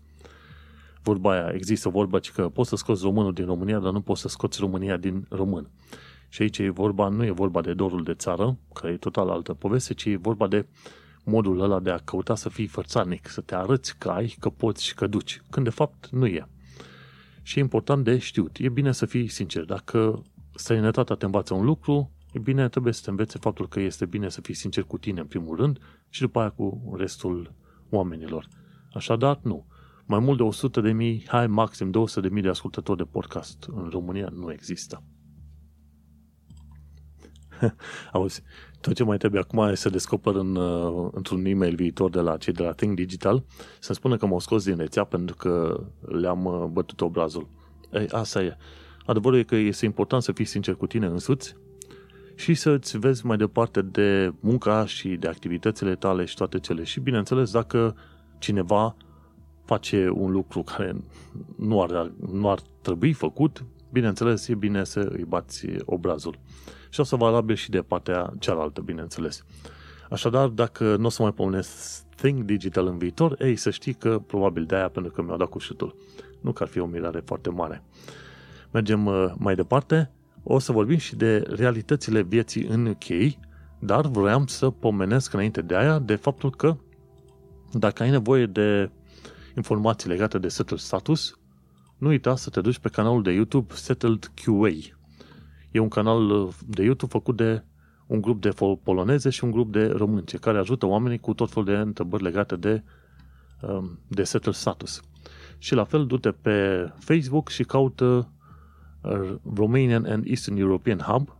Vorba 1.03 1.32
aia, 1.32 1.51
există 1.53 1.89
vorba 1.89 2.19
că 2.34 2.49
poți 2.49 2.69
să 2.69 2.75
scoți 2.75 3.03
românul 3.03 3.34
din 3.34 3.45
România, 3.45 3.79
dar 3.79 3.91
nu 3.91 4.01
poți 4.01 4.21
să 4.21 4.27
scoți 4.27 4.60
România 4.60 4.97
din 4.97 5.25
român. 5.29 5.69
Și 6.29 6.41
aici 6.41 6.58
e 6.58 6.69
vorba, 6.69 7.08
nu 7.08 7.25
e 7.25 7.32
vorba 7.32 7.62
de 7.62 7.73
dorul 7.73 8.03
de 8.03 8.13
țară, 8.13 8.58
care 8.73 8.93
e 8.93 8.97
total 8.97 9.29
altă 9.29 9.53
poveste, 9.53 9.93
ci 9.93 10.05
e 10.05 10.17
vorba 10.17 10.47
de 10.47 10.65
modul 11.23 11.62
ăla 11.62 11.79
de 11.79 11.89
a 11.89 11.97
căuta 11.97 12.36
să 12.36 12.49
fii 12.49 12.67
fărțarnic, 12.67 13.27
să 13.27 13.41
te 13.41 13.55
arăți 13.55 13.97
că 13.97 14.10
ai, 14.10 14.36
că 14.39 14.49
poți 14.49 14.86
și 14.86 14.93
că 14.93 15.08
duci, 15.08 15.41
când 15.49 15.65
de 15.65 15.71
fapt 15.71 16.10
nu 16.10 16.25
e. 16.25 16.47
Și 17.41 17.58
e 17.58 17.62
important 17.62 18.03
de 18.03 18.17
știut. 18.17 18.58
E 18.58 18.69
bine 18.69 18.91
să 18.91 19.05
fii 19.05 19.27
sincer. 19.27 19.63
Dacă 19.63 20.23
străinătatea 20.55 21.15
te 21.15 21.25
învață 21.25 21.53
un 21.53 21.65
lucru, 21.65 22.12
e 22.34 22.39
bine, 22.39 22.69
trebuie 22.69 22.93
să 22.93 23.01
te 23.03 23.10
învețe 23.10 23.38
faptul 23.38 23.67
că 23.67 23.79
este 23.79 24.05
bine 24.05 24.29
să 24.29 24.41
fii 24.41 24.53
sincer 24.53 24.84
cu 24.84 24.97
tine 24.97 25.19
în 25.19 25.25
primul 25.27 25.55
rând 25.55 25.79
și 26.10 26.21
după 26.21 26.39
aia 26.39 26.49
cu 26.49 26.95
restul 26.97 27.58
oamenilor. 27.89 28.47
Așadar, 28.93 29.39
nu. 29.43 29.65
Mai 30.06 30.19
mult 30.19 30.38
de 30.38 30.43
100 30.43 30.82
de 30.82 30.91
mii, 30.91 31.25
hai 31.28 31.47
maxim 31.47 31.91
200 31.91 32.28
de 32.28 32.34
mii 32.34 32.41
de 32.43 32.49
ascultători 32.49 32.97
de 32.97 33.04
podcast 33.04 33.67
în 33.75 33.89
România 33.91 34.30
nu 34.34 34.52
există. 34.52 35.04
Auzi, 38.13 38.43
tot 38.82 38.93
ce 38.93 39.04
mai 39.04 39.17
trebuie 39.17 39.41
acum 39.41 39.60
e 39.60 39.75
să 39.75 39.89
descoper 39.89 40.36
în, 40.36 40.56
uh, 40.56 41.10
într-un 41.12 41.45
e-mail 41.45 41.75
viitor 41.75 42.10
de 42.10 42.19
la 42.19 42.38
cei 42.38 42.54
de 42.54 42.63
la 42.63 42.71
Think 42.71 42.95
Digital 42.95 43.45
să-mi 43.80 43.97
spună 43.97 44.17
că 44.17 44.25
m-au 44.25 44.39
scos 44.39 44.63
din 44.63 44.78
rețea 44.78 45.04
pentru 45.04 45.36
că 45.36 45.84
le-am 46.02 46.45
uh, 46.45 46.65
bătut 46.71 47.02
obrazul. 47.02 47.49
Ei, 47.93 48.08
asta 48.10 48.41
e. 48.41 48.58
Adevărul 49.06 49.38
e 49.39 49.43
că 49.43 49.56
este 49.56 49.86
important 49.86 50.23
să 50.23 50.32
fii 50.32 50.45
sincer 50.45 50.75
cu 50.75 50.88
tine 50.88 51.06
însuți 51.06 51.56
și 52.39 52.54
să-ți 52.54 52.97
vezi 52.97 53.25
mai 53.25 53.38
departe 53.38 53.82
de 53.82 54.34
munca 54.39 54.86
și 54.86 55.10
de 55.10 55.28
activitățile 55.28 55.95
tale 55.95 56.25
și 56.25 56.36
toate 56.36 56.60
cele. 56.60 56.84
Și 56.84 56.99
bineînțeles, 56.99 57.52
dacă 57.52 57.95
cineva 58.38 58.95
face 59.65 60.10
un 60.13 60.32
lucru 60.32 60.63
care 60.63 60.95
nu 61.58 61.82
ar, 61.82 62.12
nu 62.32 62.49
ar 62.49 62.60
trebui 62.82 63.13
făcut, 63.13 63.65
bineînțeles, 63.91 64.47
e 64.47 64.56
bine 64.56 64.84
să 64.84 64.99
îi 64.99 65.23
bați 65.28 65.67
obrazul. 65.86 66.39
Și 66.89 66.99
o 66.99 67.04
să 67.04 67.15
valabil 67.15 67.56
și 67.56 67.69
de 67.69 67.82
partea 67.82 68.34
cealaltă, 68.39 68.82
bineînțeles. 68.82 69.45
Așadar, 70.10 70.47
dacă 70.47 70.95
nu 70.95 71.06
o 71.06 71.10
să 71.10 71.21
mai 71.21 71.34
pomenesc 71.34 72.04
Think 72.15 72.43
Digital 72.43 72.88
în 72.88 72.97
viitor, 72.97 73.36
ei, 73.41 73.56
să 73.56 73.69
știi 73.69 73.93
că 73.93 74.19
probabil 74.19 74.65
de 74.65 74.75
aia 74.75 74.89
pentru 74.89 75.12
că 75.12 75.21
mi-au 75.21 75.38
dat 75.38 75.49
cu 75.49 75.60
șutul. 75.60 75.95
Nu 76.41 76.52
că 76.52 76.63
ar 76.63 76.69
fi 76.69 76.80
o 76.80 76.86
mirare 76.86 77.21
foarte 77.25 77.49
mare. 77.49 77.84
Mergem 78.71 79.06
uh, 79.06 79.32
mai 79.38 79.56
departe. 79.56 80.12
O 80.43 80.60
să 80.60 80.71
vorbim 80.71 80.97
și 80.97 81.15
de 81.15 81.38
realitățile 81.38 82.21
vieții 82.21 82.63
în 82.63 82.86
UK, 82.86 83.38
dar 83.80 84.08
vreau 84.08 84.47
să 84.47 84.69
pomenesc 84.69 85.34
înainte 85.34 85.62
de 85.62 85.75
aia 85.75 85.99
de 85.99 86.15
faptul 86.15 86.56
că 86.56 86.78
dacă 87.71 88.04
ai 88.04 88.10
nevoie 88.10 88.45
de 88.45 88.91
informații 89.56 90.10
legate 90.10 90.38
de 90.38 90.47
Settled 90.47 90.80
Status, 90.80 91.39
nu 91.97 92.08
uita 92.08 92.36
să 92.36 92.49
te 92.49 92.62
duci 92.62 92.80
pe 92.80 92.89
canalul 92.89 93.23
de 93.23 93.32
YouTube 93.32 93.73
Settled 93.73 94.32
QA. 94.43 94.69
E 95.71 95.80
un 95.80 95.88
canal 95.88 96.30
uh, 96.30 96.54
de 96.67 96.84
YouTube 96.84 97.12
făcut 97.12 97.36
de 97.36 97.63
un 98.08 98.21
grup 98.21 98.41
de 98.41 98.49
poloneze 98.84 99.30
și 99.30 99.43
un 99.43 99.52
grup 99.52 99.71
de 99.71 99.86
românce 99.86 100.38
care 100.38 100.58
ajută 100.58 100.86
oamenii 100.86 101.19
cu 101.19 101.34
tot 101.34 101.49
felul 101.49 101.65
de 101.65 101.75
întrebări 101.75 102.23
legate 102.23 102.56
de, 102.56 102.84
um, 103.62 103.99
de 104.08 104.23
Settled 104.23 104.56
Status. 104.56 105.02
Și 105.58 105.73
la 105.73 105.84
fel, 105.84 106.06
du-te 106.06 106.32
pe 106.32 106.89
Facebook 106.97 107.49
și 107.49 107.63
caută 107.63 108.06
uh, 108.06 108.38
Romanian 109.55 110.05
and 110.05 110.25
Eastern 110.27 110.57
European 110.57 110.99
Hub, 110.99 111.35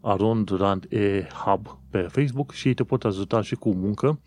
Arond 0.00 0.50
Rand 0.50 0.86
E 0.88 1.26
Hub 1.44 1.78
pe 1.90 2.00
Facebook 2.00 2.52
și 2.52 2.68
ei 2.68 2.74
te 2.74 2.84
pot 2.84 3.04
ajuta 3.04 3.42
și 3.42 3.54
cu 3.54 3.72
muncă 3.72 4.20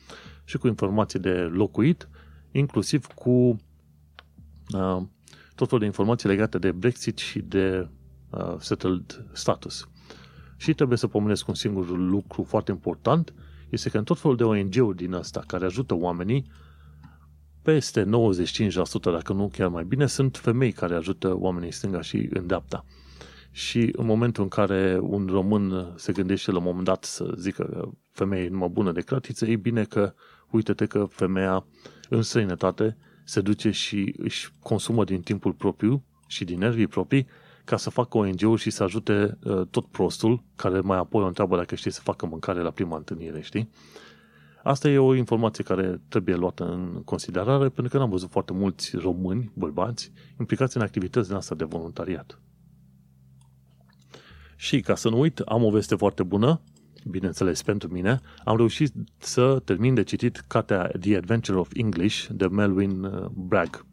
și 0.43 0.57
cu 0.57 0.67
informații 0.67 1.19
de 1.19 1.33
locuit, 1.33 2.09
inclusiv 2.51 3.05
cu 3.05 3.31
uh, 4.73 5.01
tot 5.55 5.67
felul 5.67 5.79
de 5.79 5.85
informații 5.85 6.29
legate 6.29 6.57
de 6.57 6.71
Brexit 6.71 7.17
și 7.17 7.39
de 7.39 7.87
uh, 8.29 8.55
settled 8.59 9.25
status. 9.33 9.89
Și 10.57 10.73
trebuie 10.73 10.97
să 10.97 11.07
pomenesc 11.07 11.47
un 11.47 11.53
singur 11.53 11.97
lucru 11.97 12.43
foarte 12.43 12.71
important, 12.71 13.33
este 13.69 13.89
că 13.89 13.97
în 13.97 14.03
tot 14.03 14.19
felul 14.19 14.37
de 14.37 14.43
ONG-uri 14.43 14.95
din 14.95 15.13
asta 15.13 15.43
care 15.47 15.65
ajută 15.65 15.93
oamenii, 15.93 16.45
peste 17.73 18.03
95%, 18.03 18.07
dacă 19.01 19.33
nu 19.33 19.47
chiar 19.47 19.67
mai 19.67 19.83
bine, 19.83 20.05
sunt 20.05 20.37
femei 20.37 20.71
care 20.71 20.95
ajută 20.95 21.35
oamenii 21.37 21.71
stânga 21.71 22.01
și 22.01 22.29
în 22.33 22.47
dreapta. 22.47 22.85
Și 23.51 23.89
în 23.91 24.05
momentul 24.05 24.43
în 24.43 24.49
care 24.49 24.97
un 25.01 25.27
român 25.31 25.93
se 25.95 26.11
gândește 26.11 26.51
la 26.51 26.57
un 26.57 26.63
moment 26.63 26.85
dat 26.85 27.03
să 27.03 27.33
zică 27.37 27.63
că 27.63 27.89
femeia 28.11 28.43
e 28.43 28.49
numai 28.49 28.67
bună 28.67 28.91
de 28.91 29.01
cratiță, 29.01 29.45
e 29.45 29.55
bine 29.55 29.83
că 29.83 30.13
uite-te 30.51 30.85
că 30.85 31.07
femeia 31.09 31.65
în 32.09 32.21
străinătate 32.21 32.97
se 33.23 33.41
duce 33.41 33.71
și 33.71 34.15
își 34.17 34.53
consumă 34.59 35.03
din 35.03 35.21
timpul 35.21 35.53
propriu 35.53 36.03
și 36.27 36.45
din 36.45 36.57
nervii 36.57 36.87
proprii 36.87 37.27
ca 37.65 37.77
să 37.77 37.89
facă 37.89 38.17
ONG-uri 38.17 38.61
și 38.61 38.69
să 38.69 38.83
ajute 38.83 39.37
uh, 39.43 39.67
tot 39.71 39.85
prostul, 39.85 40.43
care 40.55 40.79
mai 40.79 40.97
apoi 40.97 41.23
o 41.23 41.27
întreabă 41.27 41.57
dacă 41.57 41.75
știe 41.75 41.91
să 41.91 42.01
facă 42.01 42.25
mâncare 42.25 42.61
la 42.61 42.71
prima 42.71 42.97
întâlnire, 42.97 43.41
știi? 43.41 43.69
Asta 44.67 44.89
e 44.89 44.97
o 44.97 45.15
informație 45.15 45.63
care 45.63 46.01
trebuie 46.07 46.35
luată 46.35 46.63
în 46.63 47.01
considerare, 47.05 47.69
pentru 47.69 47.87
că 47.87 47.97
n-am 47.97 48.09
văzut 48.09 48.29
foarte 48.29 48.53
mulți 48.53 48.95
români, 48.95 49.51
bărbați, 49.53 50.11
implicați 50.39 50.77
în 50.77 50.83
activități 50.83 51.27
din 51.27 51.37
asta 51.37 51.55
de 51.55 51.63
voluntariat. 51.63 52.41
Și 54.55 54.79
ca 54.79 54.95
să 54.95 55.09
nu 55.09 55.19
uit, 55.19 55.39
am 55.39 55.63
o 55.63 55.69
veste 55.69 55.95
foarte 55.95 56.23
bună, 56.23 56.61
bineînțeles 57.05 57.63
pentru 57.63 57.89
mine, 57.91 58.19
am 58.43 58.57
reușit 58.57 58.93
să 59.17 59.61
termin 59.65 59.93
de 59.93 60.03
citit 60.03 60.43
cartea 60.47 60.91
The 60.99 61.15
Adventure 61.15 61.57
of 61.57 61.69
English 61.73 62.27
de 62.29 62.47
Melvin 62.47 63.03
uh, 63.03 63.25
Bragg. 63.33 63.85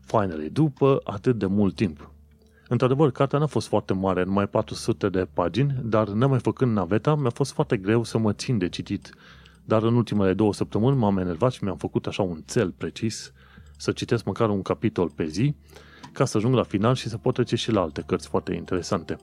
Finally, 0.00 0.50
după 0.50 1.00
atât 1.04 1.38
de 1.38 1.46
mult 1.46 1.74
timp. 1.74 2.10
Într-adevăr, 2.68 3.10
cartea 3.10 3.38
n-a 3.38 3.46
fost 3.46 3.68
foarte 3.68 3.92
mare, 3.92 4.24
numai 4.24 4.48
400 4.48 5.08
de 5.08 5.28
pagini, 5.32 5.74
dar 5.82 6.08
nemai 6.08 6.38
făcând 6.38 6.72
naveta, 6.72 7.14
mi-a 7.14 7.30
fost 7.30 7.52
foarte 7.52 7.76
greu 7.76 8.04
să 8.04 8.18
mă 8.18 8.32
țin 8.32 8.58
de 8.58 8.68
citit. 8.68 9.14
Dar 9.64 9.82
în 9.82 9.94
ultimele 9.94 10.34
două 10.34 10.52
săptămâni 10.52 10.96
m-am 10.96 11.18
enervat 11.18 11.52
și 11.52 11.64
mi-am 11.64 11.76
făcut 11.76 12.06
așa 12.06 12.22
un 12.22 12.42
cel 12.46 12.70
precis 12.70 13.32
să 13.76 13.92
citesc 13.92 14.24
măcar 14.24 14.50
un 14.50 14.62
capitol 14.62 15.10
pe 15.10 15.26
zi, 15.26 15.54
ca 16.12 16.24
să 16.24 16.36
ajung 16.36 16.54
la 16.54 16.62
final 16.62 16.94
și 16.94 17.08
să 17.08 17.16
pot 17.16 17.34
trece 17.34 17.56
și 17.56 17.70
la 17.70 17.80
alte 17.80 18.02
cărți 18.06 18.28
foarte 18.28 18.54
interesante. 18.54 19.16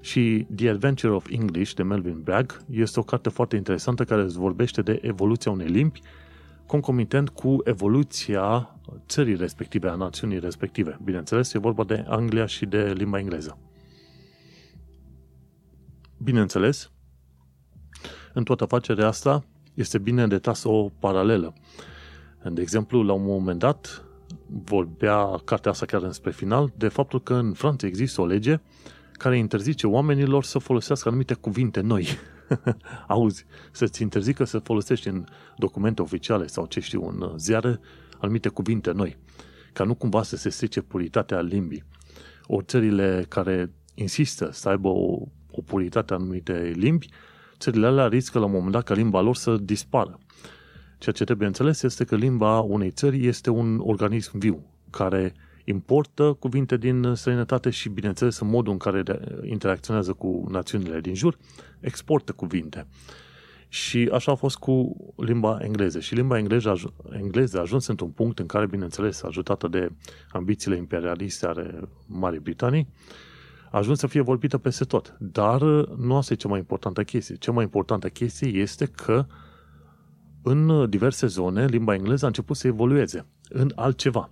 Și 0.00 0.46
The 0.54 0.68
Adventure 0.68 1.12
of 1.12 1.26
English 1.30 1.72
de 1.74 1.82
Melvin 1.82 2.20
Bragg 2.22 2.60
este 2.70 3.00
o 3.00 3.02
carte 3.02 3.28
foarte 3.28 3.56
interesantă 3.56 4.04
care 4.04 4.22
îți 4.22 4.38
vorbește 4.38 4.82
de 4.82 4.98
evoluția 5.02 5.50
unei 5.50 5.68
limbi 5.68 6.00
concomitent 6.66 7.28
cu 7.28 7.56
evoluția 7.64 8.76
țării 9.08 9.36
respective, 9.36 9.88
a 9.88 9.94
națiunii 9.94 10.38
respective. 10.38 10.98
Bineînțeles, 11.04 11.52
e 11.52 11.58
vorba 11.58 11.84
de 11.84 12.04
Anglia 12.08 12.46
și 12.46 12.66
de 12.66 12.92
limba 12.96 13.18
engleză. 13.18 13.58
Bineînțeles, 16.18 16.90
în 18.32 18.44
toată 18.44 18.64
afacerea 18.64 19.06
asta 19.06 19.44
este 19.74 19.98
bine 19.98 20.26
de 20.26 20.38
tas 20.38 20.64
o 20.64 20.90
paralelă. 20.98 21.54
De 22.50 22.60
exemplu, 22.60 23.02
la 23.02 23.12
un 23.12 23.24
moment 23.24 23.58
dat, 23.58 24.04
vorbea 24.46 25.40
cartea 25.44 25.70
asta 25.70 25.86
chiar 25.86 26.02
înspre 26.02 26.30
final, 26.30 26.72
de 26.76 26.88
faptul 26.88 27.22
că 27.22 27.34
în 27.34 27.52
Franța 27.52 27.86
există 27.86 28.20
o 28.20 28.26
lege 28.26 28.60
care 29.12 29.38
interzice 29.38 29.86
oamenilor 29.86 30.44
să 30.44 30.58
folosească 30.58 31.08
anumite 31.08 31.34
cuvinte 31.34 31.80
noi. 31.80 32.08
Auzi, 33.08 33.44
să-ți 33.70 34.02
interzică 34.02 34.44
să 34.44 34.58
folosești 34.58 35.08
în 35.08 35.24
documente 35.56 36.02
oficiale 36.02 36.46
sau 36.46 36.66
ce 36.66 36.80
știu, 36.80 37.06
în 37.06 37.38
ziare, 37.38 37.80
anumite 38.20 38.48
cuvinte 38.48 38.90
noi, 38.90 39.16
ca 39.72 39.84
nu 39.84 39.94
cumva 39.94 40.22
să 40.22 40.36
se 40.36 40.48
strice 40.48 40.80
puritatea 40.80 41.40
limbii. 41.40 41.84
Ori 42.46 42.64
țările 42.64 43.24
care 43.28 43.70
insistă 43.94 44.50
să 44.52 44.68
aibă 44.68 44.88
o, 44.88 45.18
o 45.50 45.62
puritate 45.64 46.12
a 46.12 46.16
anumite 46.16 46.72
limbi, 46.74 47.08
țările 47.62 47.86
alea 47.86 48.06
riscă 48.06 48.38
la 48.38 48.44
un 48.44 48.50
moment 48.50 48.72
dat 48.72 48.84
ca 48.84 48.94
limba 48.94 49.20
lor 49.20 49.36
să 49.36 49.56
dispară. 49.56 50.18
Ceea 50.98 51.14
ce 51.14 51.24
trebuie 51.24 51.46
înțeles 51.46 51.82
este 51.82 52.04
că 52.04 52.16
limba 52.16 52.60
unei 52.60 52.90
țări 52.90 53.26
este 53.26 53.50
un 53.50 53.78
organism 53.78 54.38
viu, 54.38 54.66
care 54.90 55.34
importă 55.64 56.36
cuvinte 56.38 56.76
din 56.76 57.14
străinătate 57.14 57.70
și, 57.70 57.88
bineînțeles, 57.88 58.38
în 58.38 58.48
modul 58.48 58.72
în 58.72 58.78
care 58.78 59.02
interacționează 59.44 60.12
cu 60.12 60.46
națiunile 60.50 61.00
din 61.00 61.14
jur, 61.14 61.38
exportă 61.80 62.32
cuvinte. 62.32 62.86
Și 63.68 64.10
așa 64.12 64.32
a 64.32 64.34
fost 64.34 64.56
cu 64.56 64.96
limba 65.16 65.58
engleză. 65.60 66.00
Și 66.00 66.14
limba 66.14 66.38
engleză, 66.38 66.94
engleză 67.12 67.58
a 67.58 67.60
ajuns 67.60 67.86
într-un 67.86 68.10
punct 68.10 68.38
în 68.38 68.46
care, 68.46 68.66
bineînțeles, 68.66 69.22
ajutată 69.22 69.68
de 69.68 69.88
ambițiile 70.30 70.76
imperialiste 70.76 71.46
ale 71.46 71.80
Marii 72.06 72.40
Britanii, 72.40 72.88
a 73.72 73.78
ajuns 73.78 73.98
să 73.98 74.06
fie 74.06 74.20
vorbită 74.20 74.58
peste 74.58 74.84
tot. 74.84 75.16
Dar 75.18 75.62
nu 75.96 76.16
asta 76.16 76.32
e 76.32 76.36
cea 76.36 76.48
mai 76.48 76.58
importantă 76.58 77.02
chestie. 77.02 77.36
Cea 77.36 77.52
mai 77.52 77.64
importantă 77.64 78.08
chestie 78.08 78.48
este 78.48 78.86
că 78.86 79.26
în 80.42 80.90
diverse 80.90 81.26
zone 81.26 81.66
limba 81.66 81.94
engleză 81.94 82.24
a 82.24 82.26
început 82.26 82.56
să 82.56 82.66
evolueze 82.66 83.26
în 83.48 83.72
altceva. 83.74 84.30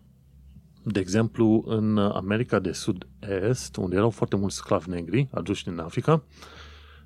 De 0.85 1.00
exemplu, 1.00 1.64
în 1.66 1.98
America 1.98 2.59
de 2.59 2.72
Sud-Est, 2.72 3.76
unde 3.76 3.96
erau 3.96 4.11
foarte 4.11 4.37
mulți 4.37 4.57
sclavi 4.57 4.90
negri 4.90 5.29
aduși 5.33 5.64
din 5.64 5.79
Africa, 5.79 6.22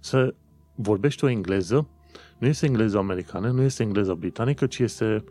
se 0.00 0.34
vorbește 0.74 1.26
o 1.26 1.28
engleză, 1.28 1.88
nu 2.38 2.46
este 2.46 2.66
engleză 2.66 2.98
americană, 2.98 3.50
nu 3.50 3.62
este 3.62 3.82
engleză 3.82 4.14
britanică, 4.14 4.66
ci 4.66 4.78
este 4.78 5.24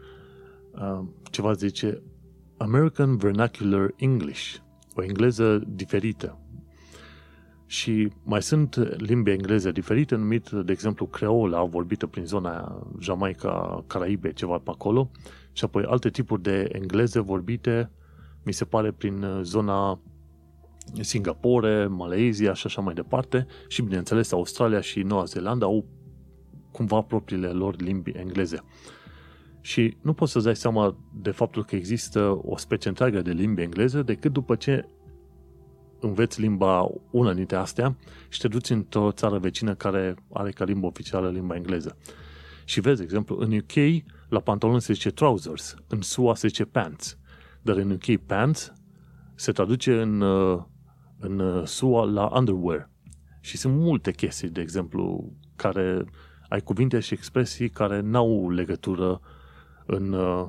uh, 0.71 0.99
ceva 1.31 1.53
zice 1.53 2.01
American 2.57 3.17
Vernacular 3.17 3.93
English, 3.95 4.55
o 4.95 5.03
engleză 5.03 5.63
diferită. 5.67 6.42
Și 7.73 8.11
mai 8.23 8.41
sunt 8.41 8.75
limbi 9.01 9.31
engleze 9.31 9.71
diferite, 9.71 10.15
numit, 10.15 10.49
de 10.49 10.71
exemplu, 10.71 11.05
creola, 11.05 11.63
vorbită 11.63 12.07
prin 12.07 12.25
zona 12.25 12.81
Jamaica, 12.99 13.83
Caraibe, 13.87 14.33
ceva 14.33 14.57
pe 14.57 14.69
acolo, 14.69 15.11
și 15.51 15.63
apoi 15.63 15.83
alte 15.87 16.09
tipuri 16.09 16.41
de 16.41 16.69
engleze 16.71 17.19
vorbite 17.19 17.91
mi 18.43 18.53
se 18.53 18.65
pare, 18.65 18.91
prin 18.91 19.23
uh, 19.23 19.39
zona 19.43 19.99
Singapore, 20.99 21.87
Malaysia 21.87 22.53
și 22.53 22.65
așa 22.65 22.81
mai 22.81 22.93
departe 22.93 23.47
și, 23.67 23.81
bineînțeles, 23.81 24.31
Australia 24.31 24.81
și 24.81 24.99
Noua 24.99 25.23
Zeelandă 25.23 25.65
au 25.65 25.85
cumva 26.71 27.01
propriile 27.01 27.47
lor 27.47 27.81
limbi 27.81 28.11
engleze. 28.11 28.63
Și 29.61 29.97
nu 30.01 30.13
poți 30.13 30.31
să-ți 30.31 30.45
dai 30.45 30.55
seama 30.55 30.95
de 31.21 31.31
faptul 31.31 31.65
că 31.65 31.75
există 31.75 32.39
o 32.43 32.57
specie 32.57 32.89
întreagă 32.89 33.21
de 33.21 33.31
limbi 33.31 33.61
engleze 33.61 34.01
decât 34.01 34.33
după 34.33 34.55
ce 34.55 34.85
înveți 36.03 36.41
limba 36.41 36.87
una 37.11 37.33
dintre 37.33 37.55
astea 37.55 37.95
și 38.29 38.39
te 38.39 38.47
duci 38.47 38.69
într-o 38.69 39.11
țară 39.11 39.37
vecină 39.37 39.75
care 39.75 40.15
are 40.33 40.51
ca 40.51 40.63
limbă 40.63 40.85
oficială 40.85 41.29
limba 41.29 41.55
engleză. 41.55 41.97
Și 42.65 42.79
vezi, 42.79 42.97
de 42.97 43.03
exemplu, 43.03 43.37
în 43.39 43.53
UK 43.53 44.03
la 44.29 44.39
pantaloni 44.39 44.81
se 44.81 44.93
zice 44.93 45.11
trousers, 45.11 45.75
în 45.87 46.01
SUA 46.01 46.35
se 46.35 46.47
zice 46.47 46.65
pants, 46.65 47.17
dar 47.61 47.75
în 47.75 47.91
UK 47.91 48.17
pants 48.25 48.73
se 49.35 49.51
traduce 49.51 50.01
în, 50.01 50.21
uh, 50.21 50.61
în 51.19 51.39
uh, 51.39 51.67
SUA 51.67 52.03
la 52.03 52.29
underwear. 52.33 52.89
Și 53.39 53.57
sunt 53.57 53.75
multe 53.75 54.11
chestii, 54.11 54.49
de 54.49 54.61
exemplu, 54.61 55.33
care 55.55 56.05
ai 56.49 56.61
cuvinte 56.61 56.99
și 56.99 57.13
expresii 57.13 57.69
care 57.69 57.99
n-au 57.99 58.49
legătură 58.49 59.21
în, 59.85 60.13
uh, 60.13 60.47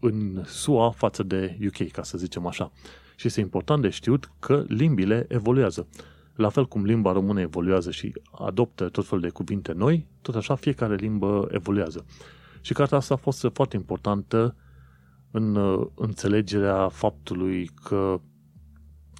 în 0.00 0.42
SUA 0.44 0.90
față 0.90 1.22
de 1.22 1.58
UK, 1.66 1.90
ca 1.90 2.02
să 2.02 2.18
zicem 2.18 2.46
așa. 2.46 2.72
Și 3.22 3.28
este 3.28 3.40
important 3.40 3.82
de 3.82 3.88
știut 3.88 4.30
că 4.38 4.64
limbile 4.68 5.26
evoluează. 5.28 5.88
La 6.34 6.48
fel 6.48 6.66
cum 6.66 6.84
limba 6.84 7.12
română 7.12 7.40
evoluează 7.40 7.90
și 7.90 8.12
adoptă 8.32 8.88
tot 8.88 9.06
felul 9.06 9.22
de 9.22 9.28
cuvinte 9.28 9.72
noi, 9.72 10.06
tot 10.22 10.34
așa 10.34 10.54
fiecare 10.54 10.94
limbă 10.94 11.48
evoluează. 11.50 12.04
Și 12.60 12.72
cartea 12.72 12.96
asta 12.96 13.14
a 13.14 13.16
fost 13.16 13.46
foarte 13.52 13.76
importantă 13.76 14.56
în 15.30 15.56
uh, 15.56 15.86
înțelegerea 15.94 16.88
faptului 16.88 17.70
că 17.84 18.20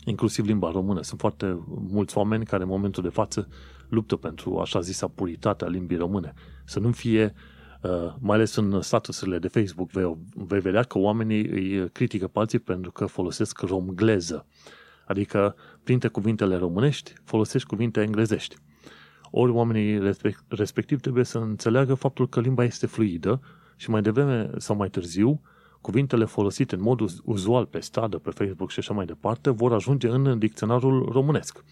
inclusiv 0.05 0.45
limba 0.45 0.71
română. 0.71 1.03
Sunt 1.03 1.21
foarte 1.21 1.65
mulți 1.67 2.17
oameni 2.17 2.45
care 2.45 2.63
în 2.63 2.69
momentul 2.69 3.03
de 3.03 3.09
față 3.09 3.49
luptă 3.89 4.17
pentru 4.17 4.59
așa 4.59 4.81
zisa 4.81 5.09
puritatea 5.09 5.69
limbii 5.69 5.97
române. 5.97 6.33
Să 6.65 6.79
nu 6.79 6.93
fie, 6.93 7.25
uh, 7.25 7.52
mai 8.19 8.37
ales 8.37 8.55
în 8.55 8.81
statusurile 8.81 9.39
de 9.39 9.49
Facebook, 9.49 9.91
vei, 9.91 10.17
vei 10.35 10.61
vedea 10.61 10.83
că 10.83 10.99
oamenii 10.99 11.47
îi 11.47 11.91
critică 11.91 12.29
pe 12.29 12.39
alții 12.39 12.59
pentru 12.59 12.91
că 12.91 13.07
folosesc 13.07 13.61
romgleză. 13.61 14.47
Adică, 15.07 15.55
printre 15.85 16.09
cuvintele 16.09 16.57
românești, 16.57 17.13
folosești 17.25 17.69
cuvinte 17.69 18.01
englezești. 18.01 18.57
Ori 19.31 19.53
oamenii 19.53 20.15
respectiv 20.49 21.01
trebuie 21.01 21.25
să 21.25 21.39
înțeleagă 21.39 21.95
faptul 21.95 22.29
că 22.29 22.41
limba 22.41 22.65
este 22.65 22.87
fluidă 22.87 23.41
și 23.77 23.91
mai 23.91 24.03
devreme 24.03 24.51
sau 24.57 24.77
mai 24.77 24.89
târziu, 24.89 25.41
cuvintele 25.81 26.25
folosite 26.25 26.75
în 26.75 26.81
mod 26.81 27.01
uzual 27.25 27.67
pe 27.67 27.81
stradă, 27.81 28.19
pe 28.19 28.31
Facebook 28.31 28.71
și 28.71 28.79
așa 28.79 28.95
mai 28.95 29.07
departe, 29.07 29.51
vor 29.51 29.73
ajunge 29.73 30.09
în 30.09 30.39
dicționarul 30.39 31.09
românesc. 31.13 31.65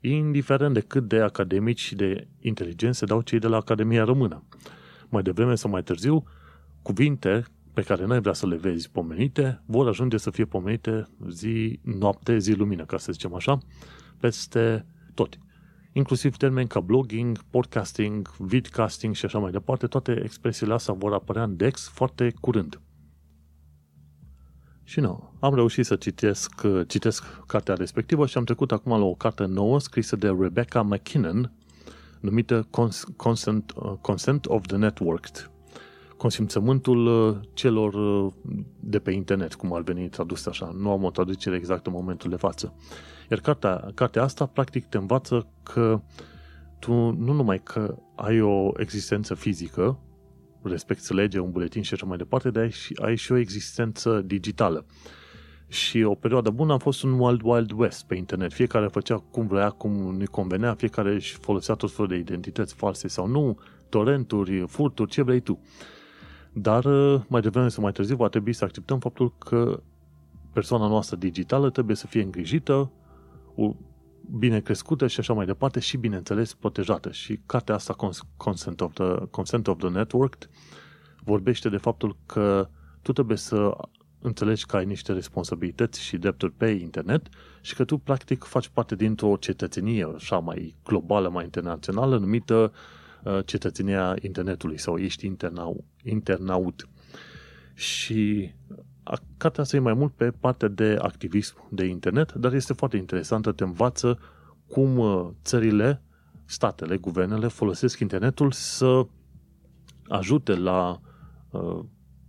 Indiferent 0.00 0.74
de 0.74 0.80
cât 0.80 1.08
de 1.08 1.20
academici 1.20 1.80
și 1.80 1.94
de 1.94 2.28
inteligenți 2.40 2.98
se 2.98 3.04
dau 3.04 3.20
cei 3.20 3.38
de 3.38 3.46
la 3.46 3.56
Academia 3.56 4.04
Română. 4.04 4.42
Mai 5.08 5.22
devreme 5.22 5.54
sau 5.54 5.70
mai 5.70 5.82
târziu, 5.82 6.24
cuvinte 6.82 7.44
pe 7.74 7.82
care 7.82 8.06
n-ai 8.06 8.20
vrea 8.20 8.32
să 8.32 8.46
le 8.46 8.56
vezi 8.56 8.90
pomenite, 8.90 9.62
vor 9.66 9.88
ajunge 9.88 10.16
să 10.16 10.30
fie 10.30 10.44
pomenite 10.44 11.08
zi, 11.28 11.80
noapte, 11.82 12.38
zi, 12.38 12.52
lumină, 12.52 12.84
ca 12.84 12.98
să 12.98 13.12
zicem 13.12 13.34
așa, 13.34 13.58
peste 14.20 14.86
tot. 15.14 15.38
Inclusiv 15.92 16.36
termeni 16.36 16.68
ca 16.68 16.80
blogging, 16.80 17.42
podcasting, 17.50 18.28
vidcasting 18.38 19.14
și 19.14 19.24
așa 19.24 19.38
mai 19.38 19.50
departe, 19.50 19.86
toate 19.86 20.20
expresiile 20.22 20.72
astea 20.72 20.94
vor 20.94 21.12
apărea 21.12 21.42
în 21.42 21.56
DEX 21.56 21.88
foarte 21.88 22.34
curând. 22.40 22.80
Și 24.82 25.00
nu, 25.00 25.32
am 25.40 25.54
reușit 25.54 25.84
să 25.84 25.96
citesc, 25.96 26.62
citesc 26.86 27.46
cartea 27.46 27.74
respectivă 27.74 28.26
și 28.26 28.38
am 28.38 28.44
trecut 28.44 28.72
acum 28.72 28.98
la 28.98 29.04
o 29.04 29.14
carte 29.14 29.44
nouă 29.44 29.80
scrisă 29.80 30.16
de 30.16 30.34
Rebecca 30.38 30.82
McKinnon 30.82 31.52
numită 32.24 32.66
Consent, 33.16 33.72
Consent 34.00 34.46
of 34.46 34.66
the 34.66 34.76
Networked 34.76 35.48
consimțământul 36.16 37.06
uh, 37.06 37.36
celor 37.54 37.94
uh, 37.94 38.32
de 38.80 38.98
pe 38.98 39.10
internet, 39.10 39.54
cum 39.54 39.72
ar 39.72 39.82
veni 39.82 40.08
tradus 40.08 40.46
așa. 40.46 40.70
Nu 40.78 40.90
am 40.90 41.04
o 41.04 41.10
traducere 41.10 41.56
exactă 41.56 41.88
în 41.88 41.94
momentul 41.94 42.30
de 42.30 42.36
față. 42.36 42.74
Iar 43.30 43.40
cartea, 43.40 43.90
cartea 43.94 44.22
asta, 44.22 44.46
practic, 44.46 44.86
te 44.86 44.96
învață 44.96 45.46
că 45.62 46.02
tu 46.78 46.92
nu 47.10 47.32
numai 47.32 47.62
că 47.62 47.96
ai 48.16 48.40
o 48.40 48.70
existență 48.76 49.34
fizică, 49.34 49.98
respecti 50.62 51.14
lege, 51.14 51.38
un 51.38 51.50
buletin 51.50 51.82
și 51.82 51.94
așa 51.94 52.06
mai 52.06 52.16
departe, 52.16 52.50
dar 52.50 52.62
ai 52.62 52.70
și, 52.70 52.96
ai 53.02 53.16
și 53.16 53.32
o 53.32 53.36
existență 53.36 54.20
digitală. 54.20 54.86
Și 55.68 56.02
o 56.02 56.14
perioadă 56.14 56.50
bună 56.50 56.72
a 56.72 56.78
fost 56.78 57.02
un 57.02 57.18
Wild 57.18 57.40
Wild 57.42 57.70
West 57.70 58.06
pe 58.06 58.14
internet. 58.14 58.52
Fiecare 58.52 58.86
făcea 58.86 59.18
cum 59.30 59.46
vrea, 59.46 59.70
cum 59.70 59.92
nu 59.92 60.24
convenea, 60.30 60.74
fiecare 60.74 61.14
își 61.14 61.36
folosea 61.36 61.74
tot 61.74 61.92
felul 61.92 62.10
de 62.10 62.16
identități 62.16 62.74
false 62.74 63.08
sau 63.08 63.26
nu, 63.26 63.58
torrenturi, 63.88 64.66
furturi, 64.66 65.10
ce 65.10 65.22
vrei 65.22 65.40
tu. 65.40 65.60
Dar 66.52 66.84
uh, 66.84 67.20
mai 67.28 67.40
devreme 67.40 67.68
sau 67.68 67.82
mai 67.82 67.92
târziu 67.92 68.16
va 68.16 68.28
trebui 68.28 68.52
să 68.52 68.64
acceptăm 68.64 68.98
faptul 68.98 69.34
că 69.38 69.82
persoana 70.52 70.86
noastră 70.86 71.16
digitală 71.16 71.70
trebuie 71.70 71.96
să 71.96 72.06
fie 72.06 72.22
îngrijită, 72.22 72.90
bine 74.38 74.60
crescută 74.60 75.06
și 75.06 75.20
așa 75.20 75.32
mai 75.32 75.46
departe 75.46 75.80
și, 75.80 75.96
bineînțeles, 75.96 76.54
protejată. 76.54 77.10
Și 77.12 77.40
cartea 77.46 77.74
asta, 77.74 77.96
Consent 78.36 78.80
of 78.80 78.92
the, 78.92 79.26
Consent 79.30 79.66
of 79.66 79.78
the 79.78 79.88
Network, 79.88 80.48
vorbește 81.24 81.68
de 81.68 81.76
faptul 81.76 82.16
că 82.26 82.68
tu 83.02 83.12
trebuie 83.12 83.36
să 83.36 83.76
înțelegi 84.24 84.66
că 84.66 84.76
ai 84.76 84.84
niște 84.84 85.12
responsabilități 85.12 86.00
și 86.00 86.16
drepturi 86.16 86.52
pe 86.52 86.66
internet 86.66 87.26
și 87.60 87.74
că 87.74 87.84
tu, 87.84 87.98
practic, 87.98 88.42
faci 88.42 88.68
parte 88.68 88.94
dintr-o 88.94 89.36
cetățenie 89.36 90.12
așa 90.14 90.38
mai 90.38 90.76
globală, 90.84 91.28
mai 91.28 91.44
internațională, 91.44 92.18
numită 92.18 92.72
Uh, 93.24 93.38
cetățenia 93.44 94.16
internetului 94.20 94.78
sau 94.78 94.96
ești 94.96 95.26
internau, 95.26 95.84
internaut. 96.02 96.88
Și 97.74 98.52
cartea 99.36 99.62
asta 99.62 99.76
e 99.76 99.78
mai 99.78 99.94
mult 99.94 100.12
pe 100.12 100.30
partea 100.30 100.68
de 100.68 100.96
activism 101.00 101.56
de 101.70 101.84
internet, 101.84 102.32
dar 102.32 102.52
este 102.52 102.72
foarte 102.72 102.96
interesantă, 102.96 103.52
te 103.52 103.64
învață 103.64 104.18
cum 104.66 104.98
uh, 104.98 105.28
țările, 105.44 106.02
statele, 106.44 106.96
guvernele 106.96 107.46
folosesc 107.46 107.98
internetul 107.98 108.52
să 108.52 109.06
ajute 110.08 110.54
la 110.54 111.00
uh, 111.50 111.80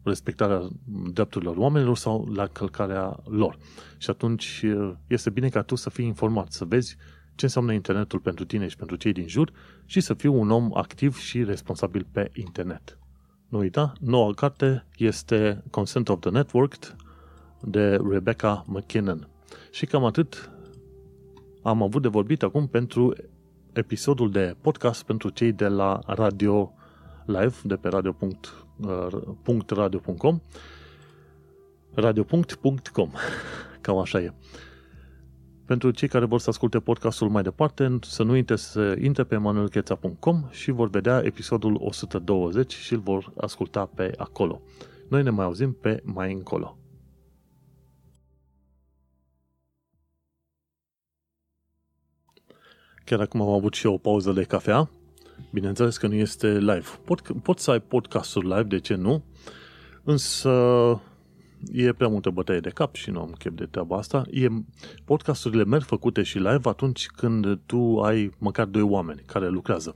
respectarea 0.05 0.67
drepturilor 1.13 1.57
oamenilor 1.57 1.97
sau 1.97 2.27
la 2.33 2.47
călcarea 2.47 3.19
lor. 3.25 3.57
Și 3.97 4.09
atunci 4.09 4.65
este 5.07 5.29
bine 5.29 5.49
ca 5.49 5.61
tu 5.61 5.75
să 5.75 5.89
fii 5.89 6.05
informat, 6.05 6.51
să 6.51 6.65
vezi 6.65 6.97
ce 7.35 7.45
înseamnă 7.45 7.73
internetul 7.73 8.19
pentru 8.19 8.45
tine 8.45 8.67
și 8.67 8.75
pentru 8.75 8.95
cei 8.95 9.13
din 9.13 9.27
jur 9.27 9.51
și 9.85 9.99
să 9.99 10.13
fiu 10.13 10.39
un 10.39 10.51
om 10.51 10.69
activ 10.73 11.17
și 11.17 11.43
responsabil 11.43 12.07
pe 12.11 12.31
internet. 12.33 12.97
Nu 13.47 13.57
uita, 13.57 13.93
noua 13.99 14.33
carte 14.33 14.85
este 14.97 15.63
Consent 15.71 16.09
of 16.09 16.19
the 16.19 16.29
Networked 16.29 16.95
de 17.61 17.99
Rebecca 18.09 18.63
McKinnon. 18.67 19.27
Și 19.71 19.85
cam 19.85 20.05
atât 20.05 20.49
am 21.63 21.83
avut 21.83 22.01
de 22.01 22.07
vorbit 22.07 22.43
acum 22.43 22.67
pentru 22.67 23.13
episodul 23.73 24.31
de 24.31 24.55
podcast 24.61 25.03
pentru 25.03 25.29
cei 25.29 25.51
de 25.51 25.67
la 25.67 25.99
Radio 26.05 26.73
Live, 27.25 27.55
de 27.63 27.75
pe 27.75 27.87
radio.radio.com 27.87 28.64
radio.com 31.93 33.11
Cam 33.81 33.97
așa 33.97 34.19
e. 34.19 34.33
Pentru 35.65 35.91
cei 35.91 36.07
care 36.07 36.25
vor 36.25 36.39
să 36.39 36.49
asculte 36.49 36.79
podcastul 36.79 37.29
mai 37.29 37.43
departe, 37.43 37.99
să 38.01 38.23
nu 38.23 38.31
uite 38.31 38.55
să 38.55 38.95
intre 39.01 39.23
pe 39.23 39.37
manuelcheța.com 39.37 40.45
și 40.49 40.71
vor 40.71 40.89
vedea 40.89 41.21
episodul 41.23 41.77
120 41.79 42.73
și 42.73 42.93
îl 42.93 42.99
vor 42.99 43.33
asculta 43.37 43.85
pe 43.85 44.11
acolo. 44.17 44.61
Noi 45.09 45.23
ne 45.23 45.29
mai 45.29 45.45
auzim 45.45 45.73
pe 45.73 46.01
mai 46.03 46.33
încolo. 46.33 46.77
Chiar 53.05 53.19
acum 53.19 53.41
am 53.41 53.49
avut 53.49 53.73
și 53.73 53.85
eu 53.85 53.93
o 53.93 53.97
pauză 53.97 54.31
de 54.31 54.43
cafea. 54.43 54.89
Bineînțeles 55.51 55.97
că 55.97 56.07
nu 56.07 56.13
este 56.13 56.57
live. 56.57 56.85
Pot, 57.05 57.21
pot 57.41 57.59
să 57.59 57.71
ai 57.71 57.79
podcasturi 57.79 58.47
live, 58.47 58.63
de 58.63 58.79
ce 58.79 58.95
nu? 58.95 59.23
Însă 60.03 60.51
e 61.71 61.93
prea 61.93 62.07
multă 62.07 62.29
bătaie 62.29 62.59
de 62.59 62.69
cap 62.69 62.95
și 62.95 63.11
nu 63.11 63.19
am 63.19 63.35
chef 63.37 63.53
de 63.55 63.65
treaba 63.65 63.97
asta. 63.97 64.23
E, 64.31 64.47
podcasturile 65.05 65.63
merg 65.63 65.83
făcute 65.83 66.23
și 66.23 66.37
live 66.37 66.69
atunci 66.69 67.07
când 67.07 67.59
tu 67.65 67.99
ai 67.99 68.31
măcar 68.37 68.65
doi 68.65 68.81
oameni 68.81 69.23
care 69.25 69.49
lucrează. 69.49 69.95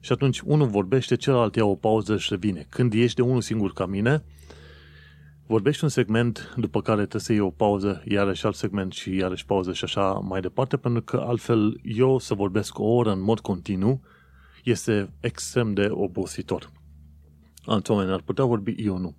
Și 0.00 0.12
atunci 0.12 0.40
unul 0.40 0.66
vorbește, 0.66 1.16
celălalt 1.16 1.56
ia 1.56 1.64
o 1.64 1.74
pauză 1.74 2.16
și 2.16 2.28
revine. 2.30 2.66
Când 2.68 2.92
ești 2.92 3.16
de 3.16 3.22
unul 3.22 3.40
singur 3.40 3.72
ca 3.72 3.86
mine, 3.86 4.24
vorbești 5.46 5.84
un 5.84 5.90
segment, 5.90 6.54
după 6.56 6.80
care 6.82 7.00
trebuie 7.00 7.20
să 7.20 7.32
iei 7.32 7.40
o 7.40 7.50
pauză, 7.50 8.02
iarăși 8.04 8.46
alt 8.46 8.54
segment 8.54 8.92
și 8.92 9.16
iarăși 9.16 9.46
pauză 9.46 9.72
și 9.72 9.84
așa 9.84 10.12
mai 10.12 10.40
departe, 10.40 10.76
pentru 10.76 11.02
că 11.02 11.16
altfel 11.16 11.80
eu 11.82 12.18
să 12.18 12.34
vorbesc 12.34 12.78
o 12.78 12.84
oră 12.84 13.12
în 13.12 13.22
mod 13.22 13.40
continuu 13.40 14.00
este 14.64 15.12
extrem 15.20 15.74
de 15.74 15.88
obositor. 15.90 16.72
Alți 17.64 17.90
oameni 17.90 18.12
ar 18.12 18.20
putea 18.20 18.44
vorbi, 18.44 18.74
eu 18.76 18.98
nu. 18.98 19.16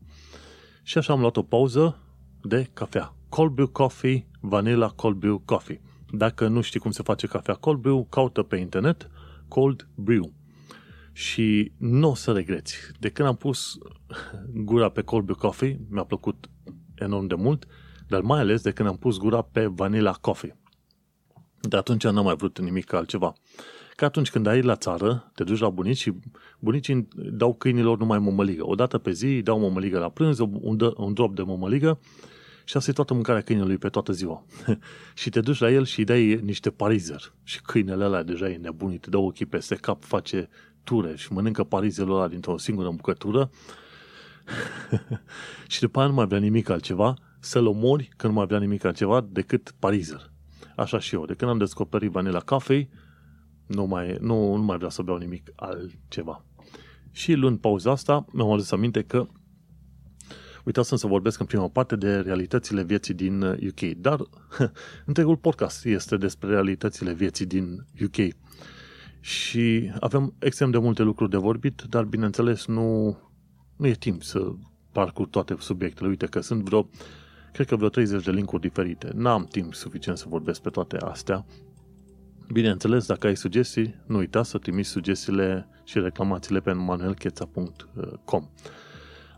Și 0.84 0.98
așa 0.98 1.14
am 1.14 1.20
luat 1.20 1.38
o 1.38 1.44
pauză 1.44 2.00
de 2.42 2.70
cafea. 2.74 3.16
Cold 3.30 3.52
brew 3.52 3.68
coffee, 3.68 4.28
vanilla 4.40 4.90
cold 4.90 5.16
brew 5.16 5.42
coffee. 5.46 5.82
Dacă 6.12 6.48
nu 6.48 6.62
știi 6.62 6.80
cum 6.80 6.92
se 6.92 7.04
face 7.04 7.28
cafea 7.28 7.54
cold 7.54 7.80
brew, 7.80 8.06
caută 8.10 8.44
pe 8.44 8.58
internet 8.58 9.10
cold 9.48 9.88
brew. 9.96 10.34
Și 11.14 11.72
nu 11.78 12.10
o 12.10 12.16
să 12.16 12.32
regreți. 12.32 12.78
De 13.00 13.10
când 13.10 13.28
am 13.28 13.36
pus 13.36 13.78
gura 14.54 14.90
pe 14.90 15.02
cold 15.02 15.24
brew 15.24 15.38
coffee, 15.38 15.80
mi-a 15.90 16.04
plăcut 16.04 16.50
enorm 16.96 17.28
de 17.28 17.36
mult, 17.36 17.66
dar 18.08 18.22
mai 18.22 18.40
ales 18.40 18.62
de 18.62 18.72
când 18.72 18.90
am 18.90 18.98
pus 18.98 19.18
gura 19.18 19.42
pe 19.42 19.66
vanilla 19.66 20.12
coffee. 20.12 20.60
De 21.62 21.78
atunci 21.78 22.04
n-am 22.04 22.24
mai 22.24 22.36
vrut 22.36 22.60
nimic 22.60 22.94
altceva. 22.94 23.34
Că 24.02 24.08
atunci 24.08 24.30
când 24.30 24.48
ai 24.48 24.62
la 24.62 24.76
țară, 24.76 25.32
te 25.36 25.44
duci 25.44 25.60
la 25.60 25.70
bunici 25.70 25.98
și 25.98 26.14
bunicii 26.60 27.08
dau 27.16 27.54
câinilor 27.54 27.98
numai 27.98 28.20
mămăligă. 28.20 28.68
O 28.68 28.76
dată 28.76 28.98
pe 28.98 29.12
zi 29.12 29.26
îi 29.26 29.42
dau 29.42 29.60
mămăligă 29.60 30.00
la 30.00 30.10
prânz, 30.10 30.40
un, 30.40 30.94
un 30.96 31.14
drop 31.14 31.36
de 31.36 31.42
mămăligă 31.42 32.00
și 32.66 32.78
asta 32.78 32.90
e 32.90 32.94
toată 32.94 33.14
mâncarea 33.14 33.42
câinelui 33.42 33.78
pe 33.78 33.90
toată 33.90 34.12
ziua. 34.12 34.44
și 35.22 35.30
te 35.30 35.40
duci 35.40 35.60
la 35.60 35.72
el 35.72 35.86
și 35.86 36.00
îi 36.00 36.06
dai 36.06 36.40
niște 36.44 36.70
parizer. 36.70 37.34
Și 37.44 37.62
câinele 37.62 38.04
ăla 38.04 38.24
deja 38.24 38.50
e 38.50 38.58
nebunit, 38.58 39.02
te 39.02 39.10
dă 39.10 39.18
ochii 39.18 39.46
peste 39.46 39.76
cap, 39.76 40.04
face 40.04 40.50
ture 40.84 41.16
și 41.16 41.34
mănâncă 41.34 41.64
parizerul 41.64 42.16
ăla 42.16 42.28
dintr-o 42.28 42.58
singură 42.58 42.90
bucătură 42.90 43.50
și 45.68 45.80
după 45.80 46.00
aia 46.00 46.08
nu 46.08 46.14
mai 46.14 46.26
vrea 46.26 46.40
nimic 46.40 46.70
altceva, 46.70 47.14
să-l 47.40 47.68
omori 47.68 48.10
când 48.18 48.34
nu 48.34 48.38
mai 48.38 48.48
vrea 48.48 48.60
nimic 48.60 48.84
altceva 48.84 49.28
decât 49.30 49.74
parizer. 49.80 50.32
Așa 50.76 51.00
și 51.00 51.16
eu. 51.16 51.26
De 51.26 51.34
când 51.34 51.52
am 51.52 51.58
descoperit 51.58 52.12
vanila 52.12 52.40
cafei, 52.40 52.90
nu 52.94 53.01
mai, 53.86 54.18
nu, 54.20 54.56
nu 54.56 54.64
mai 54.64 54.76
vreau 54.76 54.92
să 54.92 55.02
beau 55.02 55.18
nimic 55.18 55.52
altceva. 55.56 56.46
Și 57.12 57.34
luând 57.34 57.60
pauza 57.60 57.92
asta, 57.92 58.26
mi-am 58.32 58.52
adus 58.52 58.72
aminte 58.72 59.02
că 59.02 59.28
uitasem 60.66 60.98
să 60.98 61.08
vorbesc 61.08 61.40
în 61.40 61.46
prima 61.46 61.68
parte 61.68 61.96
de 61.96 62.20
realitățile 62.20 62.84
vieții 62.84 63.14
din 63.14 63.42
UK, 63.42 63.82
dar 63.98 64.20
întregul 65.06 65.38
podcast 65.38 65.86
este 65.86 66.18
despre 66.18 66.50
realitățile 66.50 67.14
vieții 67.14 67.46
din 67.46 67.86
UK. 68.04 68.36
Și 69.20 69.92
avem 70.00 70.34
extrem 70.40 70.72
de 70.72 70.78
multe 70.78 71.02
lucruri 71.02 71.30
de 71.30 71.38
vorbit, 71.38 71.82
dar 71.90 72.04
bineînțeles 72.04 72.66
nu, 72.66 73.18
nu 73.76 73.88
e 73.88 73.94
timp 73.94 74.24
să 74.24 74.52
parcurg 74.92 75.30
toate 75.30 75.56
subiectele. 75.60 76.10
Uite 76.10 76.26
că 76.26 76.40
sunt 76.40 76.64
vreo, 76.64 76.90
cred 77.54 77.68
că 77.68 77.76
vreo 77.76 77.90
30 77.90 78.24
de 78.24 78.32
linkuri 78.32 78.62
diferite. 78.62 79.12
N-am 79.14 79.46
timp 79.46 79.74
suficient 79.74 80.18
să 80.18 80.26
vorbesc 80.28 80.62
pe 80.62 80.70
toate 80.70 80.98
astea. 80.98 81.46
Bineînțeles, 82.52 83.06
dacă 83.06 83.28
ai 83.28 83.36
sugestii, 83.36 83.96
nu 84.08 84.18
uita 84.18 84.44
să 84.44 84.58
trimiți 84.58 84.90
sugestiile 84.90 85.68
și 85.84 86.00
reclamațiile 86.00 86.60
pe 86.60 86.72
manuelcheța.com. 86.72 88.50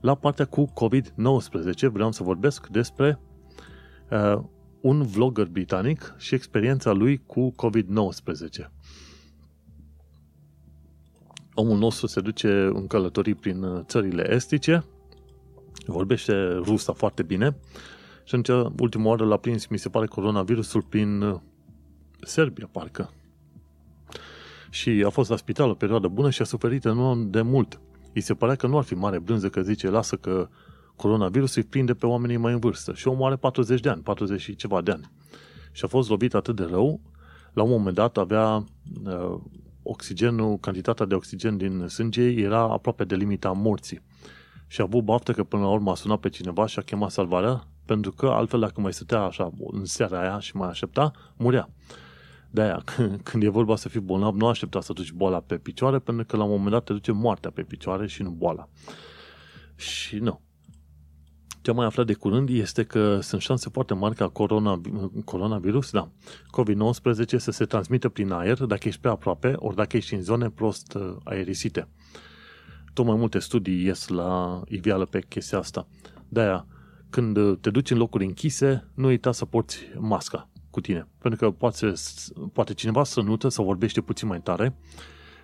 La 0.02 0.16
partea 0.16 0.46
cu 0.46 0.74
COVID-19 0.74 1.92
vreau 1.92 2.12
să 2.12 2.24
vorbesc 2.24 2.68
despre 2.68 3.20
uh, 4.12 4.44
un 4.82 5.04
vlogger 5.04 5.46
britanic 5.46 6.16
și 6.18 6.36
experiența 6.36 6.92
lui 6.92 7.24
cu 7.26 7.54
COVID-19 7.56 8.70
omul 11.54 11.78
nostru 11.78 12.08
se 12.08 12.22
duce 12.22 12.50
în 12.74 12.88
călătorii 12.88 13.36
prin 13.36 13.64
uh, 13.64 13.82
țările 13.86 14.34
estice, 14.34 14.86
vorbește 15.86 16.34
rusa 16.54 16.94
foarte 16.94 17.24
bine 17.24 17.58
și 18.24 18.36
atunci, 18.36 18.74
ultima 18.80 19.10
oară 19.10 19.26
l-a 19.26 19.38
prins, 19.38 19.66
mi 19.66 19.78
se 19.78 19.90
pare, 19.90 20.06
coronavirusul 20.06 20.82
prin 20.82 21.22
uh, 21.22 21.40
Serbia, 22.26 22.70
parcă. 22.72 23.12
Și 24.70 25.04
a 25.06 25.10
fost 25.10 25.30
la 25.30 25.36
spital 25.36 25.70
o 25.70 25.74
perioadă 25.74 26.08
bună 26.08 26.30
și 26.30 26.42
a 26.42 26.46
suferit 26.46 26.86
enorm 26.86 27.30
de 27.30 27.42
mult. 27.42 27.82
Îi 28.14 28.22
se 28.22 28.34
părea 28.34 28.56
că 28.56 28.68
nu 28.68 28.78
ar 28.78 28.84
fi 28.84 28.94
mare 28.94 29.20
brânză 29.20 29.50
că 29.50 29.62
zice, 29.62 29.90
lasă 29.90 30.16
că 30.16 30.50
coronavirusul 30.96 31.62
îi 31.62 31.70
prinde 31.70 31.94
pe 31.94 32.06
oamenii 32.06 32.38
mai 32.38 32.54
în 32.54 32.60
vârstă. 32.60 32.94
Și 32.94 33.08
omul 33.08 33.26
are 33.26 33.36
40 33.36 33.80
de 33.80 33.90
ani, 33.90 34.02
40 34.02 34.42
și 34.42 34.56
ceva 34.56 34.82
de 34.82 34.92
ani. 34.92 35.12
Și 35.72 35.86
a 35.86 35.88
fost 35.88 36.10
lovit 36.10 36.34
atât 36.34 36.56
de 36.56 36.64
rău, 36.64 37.02
la 37.54 37.64
un 37.64 37.70
moment 37.70 37.96
dat 37.96 38.18
avea 38.18 38.66
uh, 39.06 39.40
oxigenul, 39.84 40.58
cantitatea 40.58 41.06
de 41.06 41.16
oxigen 41.16 41.58
din 41.58 41.88
sânge 41.88 42.24
era 42.24 42.60
aproape 42.60 43.04
de 43.04 43.16
limita 43.16 43.52
morții. 43.52 44.02
Și 44.68 44.82
a 44.82 44.84
avut 44.84 45.04
baftă 45.04 45.32
că 45.32 45.44
până 45.44 45.62
la 45.62 45.70
urmă 45.70 45.92
a 45.92 45.96
sunat 45.96 46.20
pe 46.20 46.30
cineva 46.30 46.66
și 46.66 46.80
a 46.80 46.82
chemat 46.82 47.12
salvarea, 47.12 47.68
pentru 47.86 48.12
că 48.12 48.26
altfel 48.26 48.60
dacă 48.60 48.82
mai 48.82 48.94
stătea 48.94 49.22
așa 49.22 49.52
în 49.72 49.86
seara 49.86 50.20
aia 50.20 50.40
și 50.40 50.56
mai 50.56 50.70
aștepta, 50.70 51.12
murea. 51.38 51.70
De-aia, 52.54 52.84
când 53.24 53.44
e 53.44 53.48
vorba 53.48 53.76
să 53.76 53.90
fii 53.90 54.00
bolnav, 54.00 54.36
nu 54.36 54.48
aștepta 54.48 54.82
să 54.82 54.94
duci 54.94 55.12
boala 55.12 55.40
pe 55.40 55.58
picioare, 55.58 56.00
pentru 56.00 56.26
că 56.26 56.38
la 56.38 56.44
un 56.44 56.50
moment 56.50 56.72
dat 56.72 56.84
te 56.84 56.94
duce 56.94 57.12
moartea 57.12 57.52
pe 57.52 57.62
picioare 57.62 58.08
și 58.08 58.22
nu 58.22 58.30
boala. 58.30 58.70
Și 59.76 60.16
nu. 60.16 60.42
Ce 61.62 61.70
am 61.70 61.76
mai 61.76 61.86
aflat 61.86 62.06
de 62.06 62.14
curând 62.14 62.50
este 62.50 62.84
că 62.84 63.20
sunt 63.20 63.42
șanse 63.42 63.70
foarte 63.70 63.94
mari 63.94 64.16
ca 64.16 64.30
corona, 64.30 64.82
coronavirus, 65.26 65.92
da, 65.92 66.12
COVID-19 66.58 67.26
să 67.38 67.52
se 67.52 67.66
transmită 67.66 68.10
prin 68.10 68.32
aer 68.32 68.64
dacă 68.64 68.88
ești 68.88 69.02
pe 69.02 69.08
aproape, 69.08 69.54
ori 69.56 69.76
dacă 69.76 69.98
ești 69.98 70.14
în 70.14 70.22
zone 70.22 70.50
prost 70.50 70.94
uh, 70.94 71.16
aerisite. 71.24 71.88
Tot 72.94 73.06
mai 73.06 73.16
multe 73.16 73.40
studii 73.40 73.86
ies 73.86 74.08
la 74.08 74.62
iveală 74.68 75.06
pe 75.06 75.22
chestia 75.22 75.58
asta. 75.58 75.88
De-aia, 76.30 76.68
când 77.10 77.38
uh, 77.38 77.58
te 77.62 77.70
duci 77.70 77.92
în 77.92 77.98
locuri 77.98 78.26
închise, 78.26 78.88
nu 78.94 79.08
uita 79.08 79.32
să 79.32 79.46
porți 79.46 79.78
masca 80.00 80.48
cu 80.74 80.82
tine. 80.82 81.08
Pentru 81.18 81.40
că 81.40 81.52
poate, 81.52 81.94
poate 82.54 82.74
cineva 82.74 83.04
să 83.04 83.22
nută, 83.22 83.50
să 83.50 83.62
vorbește 83.62 84.02
puțin 84.02 84.28
mai 84.28 84.42
tare 84.42 84.76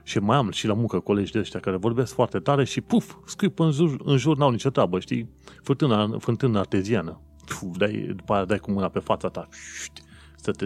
și 0.04 0.20
mai 0.20 0.38
am 0.38 0.52
și 0.52 0.68
la 0.68 0.74
muncă 0.74 1.00
colegi 1.00 1.32
de 1.32 1.40
ăștia 1.40 1.60
care 1.60 1.78
vorbesc 1.78 2.14
foarte 2.14 2.40
tare 2.40 2.64
și 2.64 2.82
puf, 2.82 3.16
scrii 3.26 3.54
în 3.56 3.72
jur, 3.72 4.02
în 4.04 4.18
jur 4.18 4.38
n-au 4.38 4.50
nicio 4.50 4.70
treabă, 4.70 5.00
știi? 5.00 5.30
Fântâna, 5.64 6.18
fântână 6.20 6.60
arteziană. 6.60 7.22
Puf, 7.46 7.78
dai, 7.78 8.14
după 8.16 8.34
aia 8.34 8.46
dai 8.46 8.58
cu 8.58 8.72
mâna 8.72 8.90
pe 8.90 9.00
fața 9.00 9.28
ta. 9.28 9.48
Ști, 9.84 10.02
să 10.36 10.52
te 10.52 10.66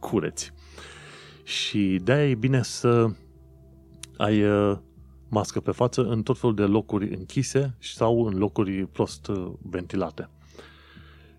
cureți. 0.00 0.52
Și 1.42 2.00
de-aia 2.02 2.28
e 2.28 2.34
bine 2.34 2.62
să 2.62 3.06
ai 4.16 4.42
uh, 4.42 4.78
mască 5.28 5.60
pe 5.60 5.70
față 5.70 6.02
în 6.02 6.22
tot 6.22 6.38
felul 6.38 6.54
de 6.54 6.62
locuri 6.62 7.14
închise 7.14 7.76
sau 7.78 8.26
în 8.26 8.38
locuri 8.38 8.86
prost 8.86 9.26
uh, 9.26 9.52
ventilate. 9.62 10.28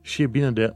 Și 0.01 0.21
e 0.21 0.27
bine 0.27 0.51
de 0.51 0.75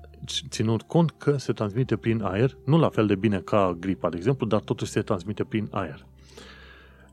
ținut 0.49 0.81
cont 0.81 1.11
că 1.17 1.37
se 1.37 1.53
transmite 1.53 1.95
prin 1.95 2.21
aer, 2.21 2.57
nu 2.65 2.77
la 2.77 2.89
fel 2.89 3.07
de 3.07 3.15
bine 3.15 3.39
ca 3.39 3.77
gripa, 3.79 4.09
de 4.09 4.17
exemplu, 4.17 4.47
dar 4.47 4.59
totuși 4.59 4.91
se 4.91 5.01
transmite 5.01 5.43
prin 5.43 5.67
aer. 5.71 6.05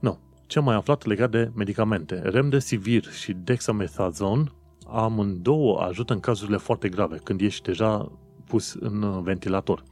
Nu. 0.01 0.19
Ce 0.47 0.59
am 0.59 0.65
mai 0.65 0.75
aflat 0.75 1.05
legat 1.05 1.31
de 1.31 1.51
medicamente? 1.55 2.21
Remdesivir 2.25 3.05
și 3.05 3.33
dexamethasone 3.33 4.45
amândouă 4.87 5.81
ajută 5.81 6.13
în 6.13 6.21
cazurile 6.21 6.57
foarte 6.57 6.89
grave, 6.89 7.17
când 7.23 7.41
ești 7.41 7.63
deja 7.63 8.13
pus 8.47 8.75
în 8.81 9.23
ventilator. 9.23 9.83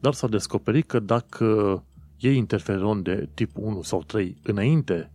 Dar 0.00 0.12
s-a 0.12 0.26
descoperit 0.26 0.86
că 0.86 0.98
dacă 0.98 1.82
iei 2.18 2.36
interferon 2.36 3.02
de 3.02 3.28
tip 3.34 3.50
1 3.54 3.82
sau 3.82 4.02
3 4.02 4.36
înainte 4.42 5.10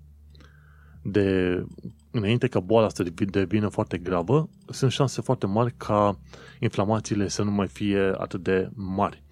de 1.02 1.64
înainte 2.12 2.48
ca 2.48 2.60
boala 2.60 2.90
să 2.90 3.04
devină 3.30 3.68
foarte 3.68 3.98
gravă, 3.98 4.50
sunt 4.70 4.92
șanse 4.92 5.22
foarte 5.22 5.46
mari 5.46 5.74
ca 5.78 6.20
inflamațiile 6.60 7.28
să 7.28 7.44
nu 7.44 7.52
mai 7.52 7.68
fie 7.68 8.14
atât 8.18 8.44
de 8.44 8.70
mari. 8.74 9.24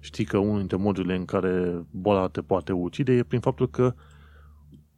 Știi 0.00 0.24
că 0.24 0.38
unul 0.38 0.58
dintre 0.58 0.76
modurile 0.76 1.16
în 1.16 1.24
care 1.24 1.84
boala 1.90 2.28
te 2.28 2.40
poate 2.40 2.72
ucide 2.72 3.12
e 3.12 3.22
prin 3.22 3.40
faptul 3.40 3.70
că 3.70 3.94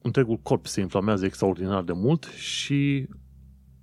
întregul 0.03 0.37
corp 0.37 0.67
se 0.67 0.81
inflamează 0.81 1.25
extraordinar 1.25 1.83
de 1.83 1.93
mult 1.93 2.25
și 2.25 3.09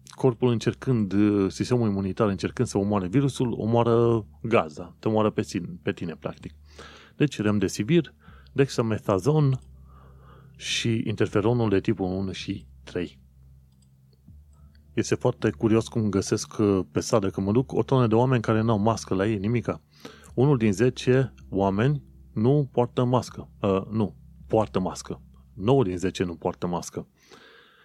corpul 0.09 0.49
încercând, 0.49 1.13
sistemul 1.51 1.89
imunitar 1.89 2.27
încercând 2.27 2.67
să 2.67 2.77
omoare 2.77 3.07
virusul, 3.07 3.53
omoară 3.57 4.25
gazda, 4.41 4.95
te 4.99 5.07
omoară 5.07 5.29
pe 5.29 5.41
tine, 5.41 5.79
pe 5.81 5.91
tine 5.91 6.15
practic. 6.19 6.53
Deci 7.15 7.41
remdesivir, 7.41 8.13
dexamethasone 8.53 9.59
și 10.57 11.01
interferonul 11.05 11.69
de 11.69 11.79
tipul 11.79 12.05
1 12.05 12.31
și 12.31 12.67
3. 12.83 13.19
Este 14.93 15.15
foarte 15.15 15.49
curios 15.49 15.87
cum 15.87 16.09
găsesc 16.09 16.55
pe 16.91 16.99
sadă 16.99 17.29
când 17.29 17.45
mă 17.45 17.51
duc 17.51 17.73
o 17.73 17.83
tonă 17.83 18.07
de 18.07 18.15
oameni 18.15 18.41
care 18.41 18.61
nu 18.61 18.71
au 18.71 18.77
mască 18.77 19.13
la 19.13 19.27
ei, 19.27 19.37
nimica. 19.37 19.81
Unul 20.33 20.57
din 20.57 20.73
10 20.73 21.33
oameni 21.49 22.03
nu 22.33 22.69
poartă 22.71 23.03
mască. 23.03 23.49
Uh, 23.61 23.85
nu, 23.89 24.15
poartă 24.47 24.79
mască. 24.79 25.21
9 25.53 25.83
din 25.83 25.97
10 25.97 26.23
nu 26.23 26.35
poartă 26.35 26.67
mască. 26.67 27.07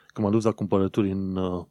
Când 0.06 0.26
m-am 0.26 0.30
dus 0.30 0.44
la 0.44 0.52
cumpărături 0.52 1.11
în, 1.11 1.37
uh, 1.37 1.64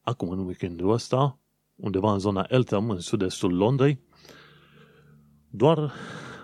acum 0.00 0.28
în 0.28 0.38
weekendul 0.38 0.90
ăsta, 0.90 1.38
undeva 1.76 2.12
în 2.12 2.18
zona 2.18 2.46
Eltham, 2.48 2.90
în 2.90 2.98
sud-estul 2.98 3.56
Londrei, 3.56 4.00
doar 5.50 5.92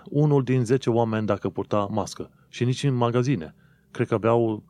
unul 0.05 0.43
din 0.43 0.65
10 0.65 0.89
oameni 0.89 1.25
dacă 1.25 1.49
purta 1.49 1.87
mască. 1.91 2.40
Și 2.51 2.63
nici 2.63 2.83
în 2.83 2.93
magazine. 2.93 3.55
Cred 3.91 4.07
că 4.07 4.13
aveau 4.13 4.63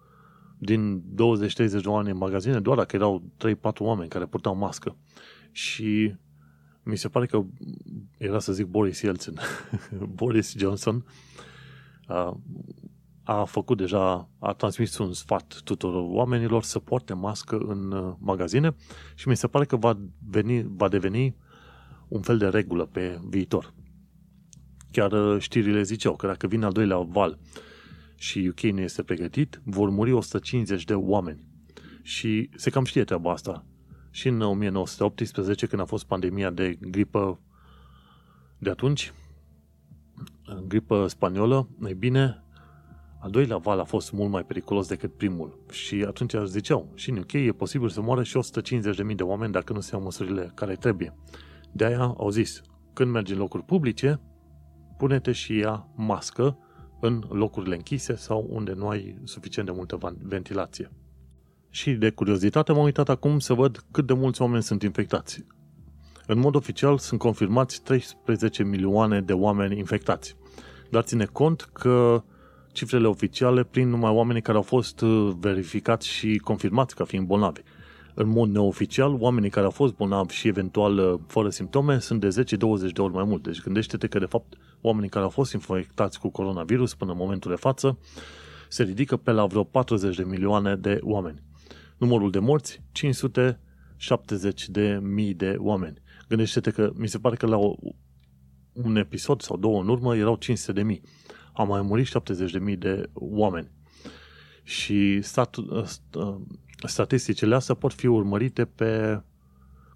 din 0.57 1.01
20-30 1.01 1.55
de 1.55 1.81
oameni 1.85 2.11
în 2.11 2.17
magazine, 2.17 2.59
doar 2.59 2.77
dacă 2.77 2.95
erau 2.95 3.23
3-4 3.47 3.77
oameni 3.79 4.09
care 4.09 4.25
purtau 4.25 4.55
mască. 4.55 4.97
Și 5.51 6.15
mi 6.83 6.97
se 6.97 7.07
pare 7.07 7.25
că 7.25 7.43
era 8.17 8.39
să 8.39 8.53
zic 8.53 8.65
Boris 8.65 9.01
Yeltsin, 9.01 9.39
Boris 10.19 10.55
Johnson, 10.57 11.05
uh, 12.07 12.31
a 13.23 13.43
făcut 13.43 13.77
deja, 13.77 14.29
a 14.39 14.53
transmis 14.53 14.97
un 14.97 15.13
sfat 15.13 15.61
tuturor 15.63 16.05
oamenilor 16.09 16.63
să 16.63 16.79
poarte 16.79 17.13
mască 17.13 17.57
în 17.57 17.91
uh, 17.91 18.13
magazine 18.19 18.75
și 19.15 19.27
mi 19.27 19.36
se 19.36 19.47
pare 19.47 19.65
că 19.65 19.75
va, 19.75 19.99
veni, 20.29 20.65
va 20.75 20.88
deveni 20.88 21.36
un 22.07 22.21
fel 22.21 22.38
de 22.38 22.47
regulă 22.47 22.86
pe 22.86 23.19
viitor. 23.29 23.73
Chiar 24.91 25.11
uh, 25.11 25.41
știrile 25.41 25.82
ziceau 25.82 26.15
că 26.15 26.27
dacă 26.27 26.47
vine 26.47 26.65
al 26.65 26.71
doilea 26.71 26.97
val 26.97 27.38
și 28.22 28.47
UK 28.49 28.59
nu 28.59 28.82
este 28.82 29.03
pregătit, 29.03 29.61
vor 29.63 29.89
muri 29.89 30.11
150 30.11 30.84
de 30.84 30.93
oameni. 30.93 31.47
Și 32.01 32.49
se 32.55 32.69
cam 32.69 32.84
știe 32.84 33.03
treaba 33.03 33.32
asta. 33.32 33.65
Și 34.09 34.28
în 34.28 34.41
1918, 34.41 35.65
când 35.65 35.82
a 35.82 35.86
fost 35.86 36.05
pandemia 36.05 36.49
de 36.49 36.78
gripă 36.82 37.39
de 38.57 38.69
atunci, 38.69 39.13
gripă 40.67 41.07
spaniolă, 41.07 41.69
mai 41.78 41.93
bine, 41.93 42.43
Al 43.19 43.32
doilea 43.32 43.57
val 43.57 43.80
a 43.80 43.84
fost 43.84 44.11
mult 44.11 44.32
mai 44.32 44.43
periculos 44.43 44.88
decât 44.88 45.17
primul 45.17 45.63
și 45.72 46.05
atunci 46.07 46.34
ziceau, 46.45 46.91
și 46.95 47.09
în 47.09 47.17
UK 47.17 47.34
e 47.34 47.51
posibil 47.51 47.89
să 47.89 48.01
moară 48.01 48.24
și 48.24 48.39
150.000 49.09 49.15
de 49.15 49.24
oameni 49.24 49.51
dacă 49.51 49.74
nu 49.74 49.80
se 49.80 49.89
iau 49.93 50.03
măsurile 50.03 50.51
care 50.55 50.76
trebuie. 50.76 51.17
De 51.72 51.86
aia 51.86 52.13
au 52.17 52.30
zis, 52.30 52.61
când 52.93 53.11
mergi 53.11 53.34
în 53.34 53.38
locuri 53.38 53.63
publice, 53.63 54.22
pune-te 54.97 55.32
și 55.32 55.57
ia 55.57 55.88
mască 55.95 56.57
în 57.02 57.24
locurile 57.30 57.76
închise 57.76 58.16
sau 58.16 58.47
unde 58.49 58.74
nu 58.74 58.88
ai 58.88 59.16
suficient 59.24 59.68
de 59.68 59.74
multă 59.76 60.16
ventilație. 60.24 60.91
Și 61.70 61.91
de 61.91 62.10
curiozitate 62.10 62.72
m-am 62.72 62.84
uitat 62.84 63.10
acum 63.10 63.39
să 63.39 63.54
văd 63.54 63.86
cât 63.91 64.06
de 64.06 64.14
mulți 64.14 64.41
oameni 64.41 64.64
sunt 64.64 64.82
infectați. 64.82 65.45
În 66.28 66.39
mod 66.39 66.56
oficial 66.56 66.97
sunt 66.97 67.20
confirmați 67.20 67.82
13 67.84 68.64
milioane 68.64 69.22
de 69.22 69.34
oameni 69.34 69.78
infectați. 69.78 70.36
Dar 70.89 71.04
ține 71.04 71.26
cont 71.26 71.62
că 71.62 72.24
cifrele 72.72 73.08
oficiale 73.08 73.64
prin 73.64 73.89
numai 73.89 74.12
oamenii 74.12 74.41
care 74.41 74.58
au 74.58 74.64
fost 74.64 75.02
uh, 75.02 75.32
verificați 75.39 76.08
și 76.08 76.38
confirmați 76.38 76.95
ca 76.95 77.04
fiind 77.04 77.28
bolnavi. 77.28 77.62
În 78.14 78.28
mod 78.28 78.49
neoficial, 78.49 79.18
oamenii 79.20 79.49
care 79.49 79.66
au 79.66 79.72
fost 79.72 79.93
bolnavi 79.93 80.34
și 80.34 80.47
eventual 80.47 80.97
uh, 80.97 81.20
fără 81.28 81.49
simptome 81.49 81.99
sunt 81.99 82.20
de 82.20 82.43
10-20 82.43 82.91
de 82.93 83.01
ori 83.01 83.14
mai 83.14 83.24
mult. 83.24 83.43
Deci 83.43 83.62
gândește-te 83.62 84.07
că 84.07 84.20
de 84.20 84.26
fapt 84.26 84.53
oamenii 84.82 85.09
care 85.09 85.24
au 85.24 85.30
fost 85.30 85.53
infectați 85.53 86.20
cu 86.20 86.30
coronavirus 86.30 86.95
până 86.95 87.12
în 87.12 87.18
momentul 87.18 87.51
de 87.51 87.57
față 87.57 87.97
se 88.72 88.84
ridică 88.84 89.18
pe 89.18 89.32
la 89.32 89.45
vreo 89.45 89.64
40 89.64 90.16
de 90.16 90.24
milioane 90.24 90.76
de 90.76 90.99
oameni. 91.01 91.41
Numărul 91.97 92.32
de 92.32 92.39
morți, 92.39 92.82
570 92.91 94.70
de 94.70 94.99
mii 95.01 95.34
de 95.34 95.55
oameni. 95.57 96.01
Gândește-te 96.28 96.72
că 96.72 96.91
mi 96.95 97.07
se 97.07 97.20
pare 97.20 97.36
că 97.36 97.45
la 97.45 97.57
o, 97.57 97.76
un 98.74 98.95
episod 98.95 99.41
sau 99.41 99.57
două 99.57 99.82
în 99.82 99.88
urmă 99.88 100.16
erau 100.16 100.36
500 100.36 100.72
de 100.72 100.84
mii. 100.84 101.01
Au 101.53 101.66
mai 101.66 101.82
murit 101.82 102.05
70 102.05 102.51
de 102.51 102.59
mii 102.59 102.76
de 102.76 103.09
oameni. 103.14 103.72
Și 104.64 105.22
stat, 105.22 105.55
statisticile 106.88 107.55
astea 107.55 107.75
pot 107.75 107.93
fi 107.93 108.07
urmărite 108.07 108.65
pe 108.65 109.21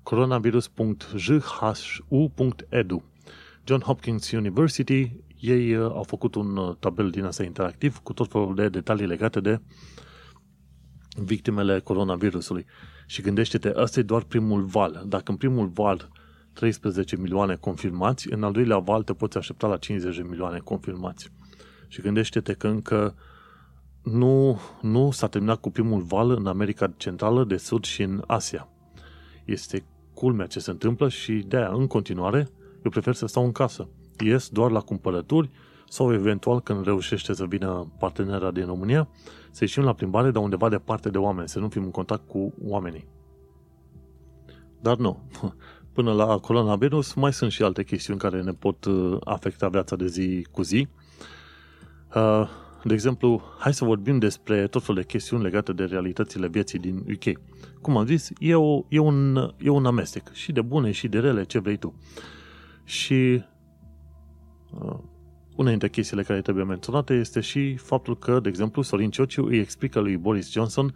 coronavirus.jhu.edu. 0.03 3.03
John 3.63 3.81
Hopkins 3.81 4.31
University, 4.31 5.15
ei 5.39 5.75
uh, 5.75 5.91
au 5.91 6.03
făcut 6.03 6.35
un 6.35 6.57
uh, 6.57 6.75
tabel 6.79 7.09
din 7.09 7.23
asta 7.23 7.43
interactiv 7.43 7.97
cu 7.97 8.13
tot 8.13 8.31
felul 8.31 8.55
de 8.55 8.69
detalii 8.69 9.05
legate 9.05 9.39
de 9.39 9.59
victimele 11.15 11.79
coronavirusului. 11.79 12.65
Și 13.05 13.21
gândește-te, 13.21 13.71
ăsta 13.75 13.99
e 13.99 14.03
doar 14.03 14.23
primul 14.23 14.63
val. 14.63 15.03
Dacă 15.07 15.31
în 15.31 15.37
primul 15.37 15.67
val 15.67 16.09
13 16.53 17.15
milioane 17.15 17.55
confirmați, 17.55 18.33
în 18.33 18.43
al 18.43 18.51
doilea 18.51 18.77
val 18.77 19.03
te 19.03 19.13
poți 19.13 19.37
aștepta 19.37 19.67
la 19.67 19.77
50 19.77 20.15
de 20.15 20.21
milioane 20.21 20.59
confirmați. 20.59 21.31
Și 21.87 22.01
gândește-te 22.01 22.53
că 22.53 22.67
încă 22.67 23.15
nu, 24.05 24.59
nu 24.81 25.11
s-a 25.11 25.27
terminat 25.27 25.59
cu 25.59 25.69
primul 25.69 26.01
val 26.01 26.31
în 26.31 26.47
America 26.47 26.93
Centrală, 26.97 27.43
de 27.43 27.57
Sud 27.57 27.83
și 27.83 28.01
în 28.01 28.23
Asia. 28.27 28.67
Este 29.45 29.85
culmea 30.13 30.45
ce 30.45 30.59
se 30.59 30.71
întâmplă 30.71 31.09
și 31.09 31.33
de 31.33 31.57
aia, 31.57 31.71
în 31.73 31.87
continuare, 31.87 32.49
eu 32.83 32.91
prefer 32.91 33.13
să 33.13 33.25
stau 33.25 33.43
în 33.43 33.51
casă. 33.51 33.87
Ies 34.23 34.49
doar 34.49 34.71
la 34.71 34.79
cumpărături 34.79 35.49
sau 35.89 36.13
eventual 36.13 36.61
când 36.61 36.85
reușește 36.85 37.33
să 37.33 37.45
vină 37.45 37.91
partenera 37.99 38.51
din 38.51 38.65
România, 38.65 39.07
să 39.51 39.57
ieșim 39.63 39.83
la 39.83 39.93
plimbare, 39.93 40.31
dar 40.31 40.43
undeva 40.43 40.69
departe 40.69 41.09
de 41.09 41.17
oameni, 41.17 41.49
să 41.49 41.59
nu 41.59 41.69
fim 41.69 41.83
în 41.83 41.91
contact 41.91 42.27
cu 42.27 42.53
oamenii. 42.63 43.07
Dar 44.81 44.97
nu. 44.97 45.19
Până 45.93 46.13
la 46.13 46.37
coronavirus 46.37 47.13
mai 47.13 47.33
sunt 47.33 47.51
și 47.51 47.63
alte 47.63 47.83
chestiuni 47.83 48.19
care 48.19 48.41
ne 48.41 48.51
pot 48.51 48.85
uh, 48.85 49.17
afecta 49.23 49.67
viața 49.67 49.95
de 49.95 50.07
zi 50.07 50.47
cu 50.51 50.61
zi. 50.61 50.87
Uh, 52.15 52.49
de 52.87 52.93
exemplu, 52.93 53.41
hai 53.57 53.73
să 53.73 53.85
vorbim 53.85 54.19
despre 54.19 54.67
tot 54.67 54.83
felul 54.83 55.01
de 55.01 55.07
chestiuni 55.07 55.43
legate 55.43 55.73
de 55.73 55.83
realitățile 55.83 56.47
vieții 56.47 56.79
din 56.79 56.97
UK. 56.97 57.39
Cum 57.81 57.97
am 57.97 58.05
zis, 58.05 58.29
e, 58.39 58.55
o, 58.55 58.85
e, 58.89 58.99
un, 58.99 59.53
e 59.57 59.69
un 59.69 59.85
amestec, 59.85 60.33
și 60.33 60.51
de 60.51 60.61
bune 60.61 60.91
și 60.91 61.07
de 61.07 61.19
rele, 61.19 61.43
ce 61.43 61.59
vrei 61.59 61.77
tu. 61.77 61.93
Și 62.83 63.43
uh, 64.79 64.97
una 65.55 65.69
dintre 65.69 65.89
chestiile 65.89 66.23
care 66.23 66.41
trebuie 66.41 66.63
menționate 66.63 67.13
este 67.13 67.39
și 67.39 67.75
faptul 67.75 68.17
că, 68.17 68.39
de 68.39 68.49
exemplu, 68.49 68.81
Sorin 68.81 69.09
Ciociu 69.09 69.45
îi 69.45 69.59
explică 69.59 69.99
lui 69.99 70.17
Boris 70.17 70.51
Johnson 70.51 70.93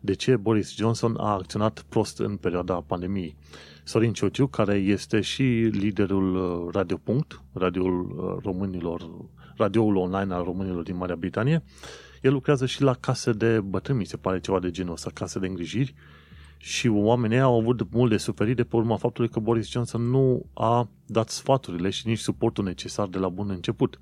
de 0.00 0.12
ce 0.14 0.36
Boris 0.36 0.76
Johnson 0.76 1.16
a 1.16 1.32
acționat 1.32 1.84
prost 1.88 2.18
în 2.18 2.36
perioada 2.36 2.84
pandemiei. 2.86 3.36
Sorin 3.84 4.12
Ciociu, 4.12 4.46
care 4.46 4.74
este 4.74 5.20
și 5.20 5.42
liderul 5.72 6.34
uh, 6.34 6.72
Radio 6.72 6.96
Punct, 6.96 7.42
radioul 7.52 8.00
uh, 8.02 8.42
românilor, 8.42 9.10
radioul 9.56 9.96
online 9.96 10.34
al 10.34 10.44
românilor 10.44 10.82
din 10.82 10.96
Marea 10.96 11.16
Britanie, 11.16 11.62
el 12.22 12.32
lucrează 12.32 12.66
și 12.66 12.82
la 12.82 12.94
case 12.94 13.32
de 13.32 13.60
bătrâni, 13.60 13.98
mi 13.98 14.04
se 14.04 14.16
pare 14.16 14.40
ceva 14.40 14.58
de 14.58 14.70
genul 14.70 14.92
ăsta, 14.92 15.10
case 15.14 15.38
de 15.38 15.46
îngrijiri, 15.46 15.94
și 16.64 16.88
oamenii 16.88 17.40
au 17.40 17.60
avut 17.60 17.92
mult 17.92 18.10
de 18.10 18.16
suferit 18.16 18.56
de 18.56 18.64
pe 18.64 18.76
urma 18.76 18.96
faptului 18.96 19.30
că 19.30 19.40
Boris 19.40 19.70
Johnson 19.70 20.02
nu 20.02 20.46
a 20.54 20.88
dat 21.06 21.28
sfaturile 21.28 21.90
și 21.90 22.06
nici 22.06 22.18
suportul 22.18 22.64
necesar 22.64 23.06
de 23.06 23.18
la 23.18 23.28
bun 23.28 23.50
început. 23.50 24.00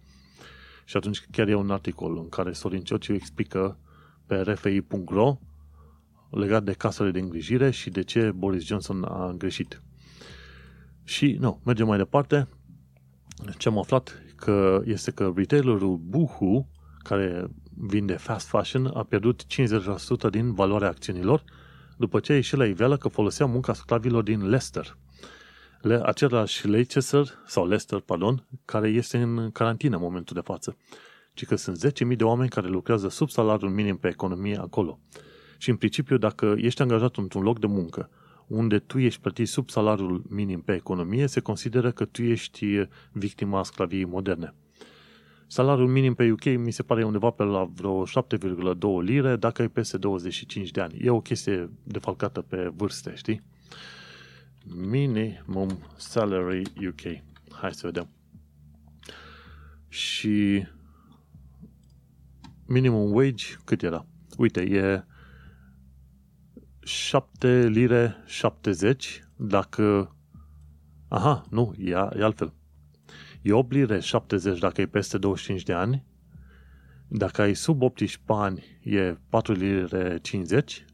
Și 0.85 0.97
atunci 0.97 1.27
chiar 1.31 1.49
e 1.49 1.55
un 1.55 1.71
articol 1.71 2.19
în 2.19 2.29
care 2.29 2.53
Sorin 2.53 2.83
Ciociu 2.83 3.15
explică 3.15 3.79
pe 4.27 4.41
rfi.ro 4.41 5.39
legat 6.31 6.63
de 6.63 6.73
casele 6.73 7.11
de 7.11 7.19
îngrijire 7.19 7.71
și 7.71 7.91
de 7.91 8.03
ce 8.03 8.31
Boris 8.31 8.65
Johnson 8.65 9.05
a 9.05 9.35
greșit. 9.39 9.83
Și, 11.05 11.37
nu, 11.41 11.61
mergem 11.65 11.87
mai 11.87 11.99
departe. 11.99 12.49
Ce 13.59 13.69
am 13.69 13.79
aflat 13.79 14.23
că 14.45 14.83
este 14.85 15.11
că 15.11 15.33
retailerul 15.37 15.97
Boohoo, 15.97 16.67
care 17.03 17.47
vinde 17.87 18.13
fast 18.13 18.47
fashion, 18.47 18.87
a 18.87 19.03
pierdut 19.03 19.43
50% 20.27 20.31
din 20.31 20.53
valoarea 20.53 20.89
acțiunilor 20.89 21.45
după 21.97 22.21
ce 22.21 22.33
a 22.33 22.35
ieșit 22.35 22.59
la 22.59 22.67
iveală 22.67 22.97
că 22.97 23.09
folosea 23.09 23.47
munca 23.47 23.73
sclavilor 23.73 24.23
din 24.23 24.49
Leicester. 24.49 24.97
Le, 25.81 26.01
același 26.05 26.69
Leicester, 26.69 27.27
sau 27.47 27.63
Leicester, 27.63 28.01
pardon, 28.01 28.47
care 28.65 28.89
este 28.89 29.19
în 29.19 29.51
carantină 29.51 29.97
în 29.97 30.03
momentul 30.03 30.35
de 30.35 30.43
față. 30.45 30.77
Ci 31.35 31.45
că 31.45 31.57
sunt 31.57 31.93
10.000 32.11 32.17
de 32.17 32.25
oameni 32.25 32.49
care 32.49 32.69
lucrează 32.69 33.09
sub 33.09 33.31
salariul 33.31 33.71
minim 33.71 33.97
pe 33.97 34.09
economie 34.09 34.57
acolo. 34.57 35.01
Și 35.59 35.71
în 35.71 35.77
principiu, 35.77 36.17
dacă 36.17 36.55
ești 36.57 36.83
angajat 36.83 37.17
într-un 37.17 37.43
loc 37.43 37.59
de 37.59 37.67
muncă 37.67 38.11
unde 38.47 38.79
tu 38.79 38.99
ești 38.99 39.21
plătit 39.21 39.49
sub 39.49 39.71
salariul 39.71 40.25
minim 40.29 40.61
pe 40.61 40.75
economie, 40.75 41.27
se 41.27 41.41
consideră 41.41 41.91
că 41.91 42.05
tu 42.05 42.23
ești 42.23 42.87
victima 43.13 43.63
sclaviei 43.63 44.05
moderne. 44.05 44.55
Salariul 45.47 45.89
minim 45.89 46.15
pe 46.15 46.31
UK 46.31 46.45
mi 46.45 46.71
se 46.71 46.83
pare 46.83 47.05
undeva 47.05 47.31
pe 47.31 47.43
la 47.43 47.65
vreo 47.75 48.05
7,2 48.07 48.07
lire 49.03 49.37
dacă 49.37 49.63
ai 49.63 49.69
peste 49.69 49.99
25 49.99 50.71
de 50.71 50.81
ani. 50.81 50.99
E 51.01 51.11
o 51.11 51.21
chestie 51.21 51.71
defalcată 51.83 52.41
pe 52.41 52.73
vârste, 52.77 53.13
știi? 53.15 53.43
Minimum 54.65 55.79
Salary 55.97 56.63
UK. 56.89 57.23
Hai 57.53 57.73
să 57.73 57.87
vedem. 57.87 58.09
Și 59.89 60.67
minimum 62.67 63.15
wage 63.15 63.45
cât 63.65 63.83
era? 63.83 64.07
Uite, 64.37 64.61
e 64.61 65.05
7 66.85 67.67
lire 67.67 68.17
70 68.27 69.23
dacă... 69.37 70.17
Aha, 71.09 71.45
nu, 71.51 71.75
e, 71.79 71.91
e 71.91 72.23
altfel. 72.23 72.53
E 73.43 73.53
8 73.53 73.73
lire 73.73 74.01
70 74.01 74.59
dacă 74.59 74.81
e 74.81 74.87
peste 74.87 75.19
25 75.19 75.63
de 75.63 75.73
ani. 75.73 76.05
Dacă 77.09 77.43
ai 77.43 77.55
sub 77.55 77.83
18 77.83 78.23
ani, 78.27 78.65
e 78.83 79.17
4 79.29 79.53
lire 79.53 80.19
50. 80.23 80.85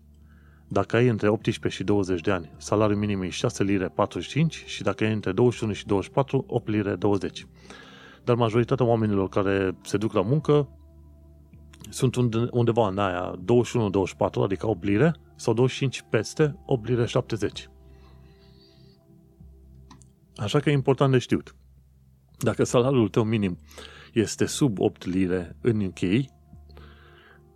Dacă 0.69 0.97
ai 0.97 1.09
între 1.09 1.29
18 1.29 1.81
și 1.81 1.85
20 1.85 2.21
de 2.21 2.31
ani, 2.31 2.53
salariul 2.57 2.99
minim 2.99 3.23
e 3.23 3.29
6 3.29 3.63
lire 3.63 3.89
45 3.89 4.65
și 4.67 4.83
dacă 4.83 5.05
ai 5.05 5.13
între 5.13 5.33
21 5.33 5.73
și 5.73 5.87
24, 5.87 6.45
8 6.49 6.69
lire 6.69 6.95
20. 6.95 7.47
Dar 8.25 8.37
majoritatea 8.37 8.87
oamenilor 8.87 9.29
care 9.29 9.77
se 9.83 9.97
duc 9.97 10.13
la 10.13 10.23
muncă 10.23 10.69
sunt 11.89 12.17
undeva 12.51 12.89
în 12.89 12.99
aia 12.99 13.35
21-24, 13.39 14.43
adică 14.43 14.67
8 14.67 14.85
lire, 14.85 15.15
sau 15.39 15.55
25 15.55 16.05
peste 16.11 16.59
8 16.65 16.89
lire 16.89 17.07
70. 17.07 17.71
Așa 20.37 20.61
că 20.61 20.71
e 20.71 20.73
important 20.73 21.13
de 21.13 21.19
știut. 21.19 21.55
Dacă 22.39 22.65
salariul 22.65 23.09
tău 23.09 23.25
minim 23.25 23.59
este 24.13 24.47
sub 24.47 24.81
8 24.81 25.05
lire 25.05 25.57
în 25.61 25.85
UK, 25.85 26.01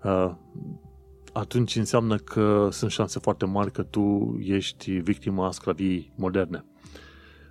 uh, 0.03 0.35
atunci 1.33 1.77
înseamnă 1.77 2.17
că 2.17 2.69
sunt 2.71 2.91
șanse 2.91 3.19
foarte 3.19 3.45
mari 3.45 3.73
că 3.73 3.83
tu 3.83 4.37
ești 4.41 4.91
victima 4.91 5.51
sclaviei 5.51 6.13
moderne. 6.17 6.65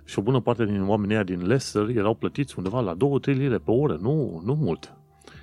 Și 0.04 0.18
o 0.18 0.22
bună 0.22 0.40
parte 0.40 0.64
din 0.64 0.88
oamenii 0.88 1.14
ăia 1.14 1.24
din 1.24 1.46
Leicester 1.46 1.88
erau 1.88 2.14
plătiți 2.14 2.54
undeva 2.56 2.80
la 2.80 2.96
2-3 2.96 2.96
lire 3.24 3.58
pe 3.58 3.70
oră, 3.70 3.98
nu, 4.00 4.42
nu 4.44 4.54
mult. 4.54 4.96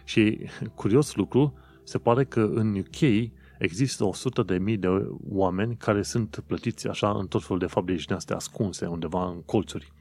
Și 0.04 0.40
curios 0.76 1.16
lucru, 1.16 1.54
se 1.84 1.98
pare 1.98 2.24
că 2.24 2.42
în 2.42 2.78
UK 2.78 3.32
există 3.60 4.04
100 4.04 4.44
de 4.44 4.58
mii 4.58 4.78
de 4.78 4.88
oameni 5.30 5.76
care 5.76 6.02
sunt 6.02 6.44
plătiți 6.48 6.88
așa 6.88 7.12
în 7.12 7.28
tot 7.28 7.44
felul 7.44 7.60
de 7.60 7.66
fabrici 7.66 8.06
din 8.06 8.16
astea 8.16 8.36
ascunse 8.36 8.86
undeva 8.86 9.30
în 9.30 9.42
colțuri. 9.42 9.92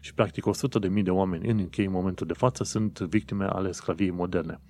Și 0.00 0.14
practic 0.14 0.46
100 0.46 0.78
de 0.78 0.88
mii 0.88 1.02
de 1.02 1.10
oameni 1.10 1.48
în 1.48 1.58
UK 1.58 1.76
în 1.78 1.90
momentul 1.90 2.26
de 2.26 2.32
față 2.32 2.64
sunt 2.64 2.98
victime 2.98 3.44
ale 3.44 3.72
sclaviei 3.72 4.10
moderne. 4.10 4.60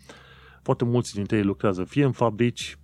foarte 0.62 0.85
mulți 0.85 1.14
dintre 1.14 1.37
ei 1.37 1.43
lucrează 1.43 1.85
fie 1.85 2.05
în 2.05 2.12
fabrici, 2.12 2.79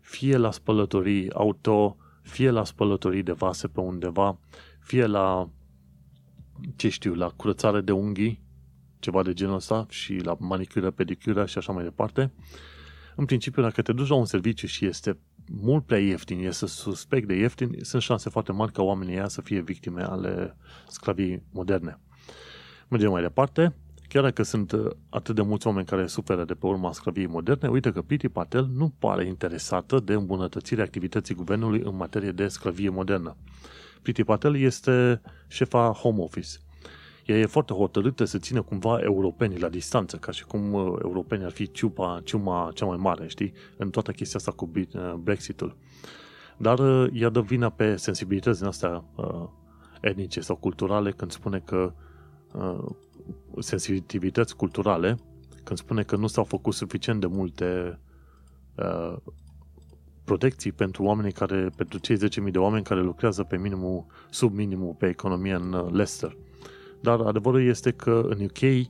fie 0.00 0.36
la 0.36 0.50
spălătorii 0.50 1.32
auto, 1.32 1.96
fie 2.22 2.50
la 2.50 2.64
spălătorii 2.64 3.22
de 3.22 3.32
vase 3.32 3.68
pe 3.68 3.80
undeva, 3.80 4.38
fie 4.80 5.06
la, 5.06 5.50
ce 6.76 6.88
știu, 6.88 7.14
la 7.14 7.28
curățare 7.28 7.80
de 7.80 7.92
unghii, 7.92 8.42
ceva 8.98 9.22
de 9.22 9.32
genul 9.32 9.54
ăsta, 9.54 9.86
și 9.88 10.14
la 10.14 10.36
manicură, 10.38 10.90
pedicură 10.90 11.46
și 11.46 11.58
așa 11.58 11.72
mai 11.72 11.84
departe. 11.84 12.32
În 13.16 13.24
principiu, 13.24 13.62
dacă 13.62 13.82
te 13.82 13.92
duci 13.92 14.08
la 14.08 14.14
un 14.14 14.24
serviciu 14.24 14.66
și 14.66 14.86
este 14.86 15.18
mult 15.52 15.84
prea 15.84 15.98
ieftin, 15.98 16.38
este 16.38 16.66
suspect 16.66 17.28
de 17.28 17.34
ieftin, 17.34 17.76
sunt 17.80 18.02
șanse 18.02 18.30
foarte 18.30 18.52
mari 18.52 18.72
ca 18.72 18.82
oamenii 18.82 19.14
ăia 19.14 19.28
să 19.28 19.40
fie 19.40 19.60
victime 19.60 20.02
ale 20.02 20.56
sclavii 20.88 21.42
moderne. 21.52 21.98
Mergem 22.88 23.10
mai 23.10 23.22
departe. 23.22 23.74
Chiar 24.08 24.22
dacă 24.22 24.42
sunt 24.42 24.72
uh, 24.72 24.90
atât 25.08 25.34
de 25.34 25.42
mulți 25.42 25.66
oameni 25.66 25.86
care 25.86 26.06
suferă 26.06 26.44
de 26.44 26.54
pe 26.54 26.66
urma 26.66 26.92
sclaviei 26.92 27.26
moderne, 27.26 27.68
uite 27.68 27.92
că 27.92 28.02
Priti 28.02 28.28
Patel 28.28 28.68
nu 28.74 28.94
pare 28.98 29.26
interesată 29.26 30.00
de 30.00 30.12
îmbunătățirea 30.12 30.84
activității 30.84 31.34
guvernului 31.34 31.80
în 31.84 31.96
materie 31.96 32.30
de 32.30 32.48
sclavie 32.48 32.88
modernă. 32.88 33.36
Priti 34.02 34.24
Patel 34.24 34.56
este 34.56 35.20
șefa 35.48 35.92
Home 35.92 36.22
Office. 36.22 36.48
Ea 37.24 37.38
e 37.38 37.46
foarte 37.46 37.72
hotărâtă 37.72 38.24
să 38.24 38.38
țină 38.38 38.62
cumva 38.62 38.98
europenii 38.98 39.58
la 39.58 39.68
distanță, 39.68 40.16
ca 40.16 40.32
și 40.32 40.44
cum 40.44 40.72
uh, 40.72 40.98
europenii 41.02 41.44
ar 41.44 41.50
fi 41.50 41.70
ciupa, 41.70 42.20
ciuma 42.24 42.70
cea 42.74 42.86
mai 42.86 42.96
mare, 42.96 43.26
știi, 43.26 43.52
în 43.76 43.90
toată 43.90 44.12
chestia 44.12 44.38
asta 44.38 44.52
cu 44.52 44.70
uh, 44.74 45.12
Brexitul. 45.12 45.76
Dar 46.56 46.78
ea 47.12 47.28
dă 47.28 47.40
vina 47.40 47.68
pe 47.68 47.96
sensibilități 47.96 48.58
din 48.58 48.68
astea 48.68 49.04
uh, 49.14 49.48
etnice 50.00 50.40
sau 50.40 50.56
culturale 50.56 51.10
când 51.10 51.30
spune 51.30 51.58
că 51.58 51.92
uh, 52.52 52.84
sensitivități 53.58 54.56
culturale 54.56 55.18
când 55.64 55.78
spune 55.78 56.02
că 56.02 56.16
nu 56.16 56.26
s-au 56.26 56.44
făcut 56.44 56.74
suficient 56.74 57.20
de 57.20 57.26
multe 57.26 57.98
uh, 58.74 59.16
protecții 60.24 60.72
pentru 60.72 61.02
oamenii 61.02 61.32
care, 61.32 61.70
pentru 61.76 61.98
cei 61.98 62.16
10.000 62.16 62.50
de 62.50 62.58
oameni 62.58 62.84
care 62.84 63.00
lucrează 63.00 63.42
pe 63.42 63.56
minimul, 63.56 64.04
sub 64.30 64.54
minimul 64.54 64.94
pe 64.98 65.06
economie 65.06 65.54
în 65.54 65.72
uh, 65.72 65.90
Leicester. 65.90 66.36
Dar 67.04 67.20
adevărul 67.20 67.66
este 67.66 67.90
că 67.90 68.26
în 68.28 68.44
UK, 68.44 68.88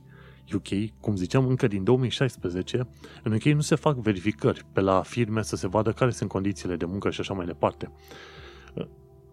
UK, 0.53 0.99
cum 0.99 1.15
ziceam, 1.15 1.47
încă 1.47 1.67
din 1.67 1.83
2016, 1.83 2.87
în 3.23 3.33
UK 3.33 3.43
nu 3.43 3.61
se 3.61 3.75
fac 3.75 3.97
verificări 3.97 4.65
pe 4.71 4.81
la 4.81 5.01
firme 5.01 5.41
să 5.41 5.55
se 5.55 5.67
vadă 5.67 5.91
care 5.91 6.11
sunt 6.11 6.29
condițiile 6.29 6.75
de 6.75 6.85
muncă 6.85 7.09
și 7.09 7.19
așa 7.19 7.33
mai 7.33 7.45
departe. 7.45 7.91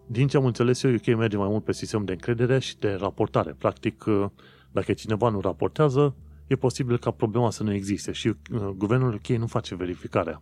Din 0.05 0.27
ce 0.27 0.37
am 0.37 0.45
înțeles 0.45 0.83
eu, 0.83 0.93
UK 0.93 1.05
merge 1.05 1.37
mai 1.37 1.47
mult 1.47 1.63
pe 1.63 1.73
sistem 1.73 2.05
de 2.05 2.11
încredere 2.11 2.59
și 2.59 2.77
de 2.77 2.91
raportare. 2.93 3.55
Practic, 3.57 4.05
uh, 4.05 4.25
dacă 4.71 4.93
cineva 4.93 5.29
nu 5.29 5.39
raportează, 5.39 6.15
e 6.47 6.55
posibil 6.55 6.97
ca 6.97 7.11
problema 7.11 7.49
să 7.49 7.63
nu 7.63 7.73
existe 7.73 8.11
și 8.11 8.27
uh, 8.27 8.35
guvernul 8.75 9.13
UK 9.13 9.27
nu 9.27 9.47
face 9.47 9.75
verificarea. 9.75 10.39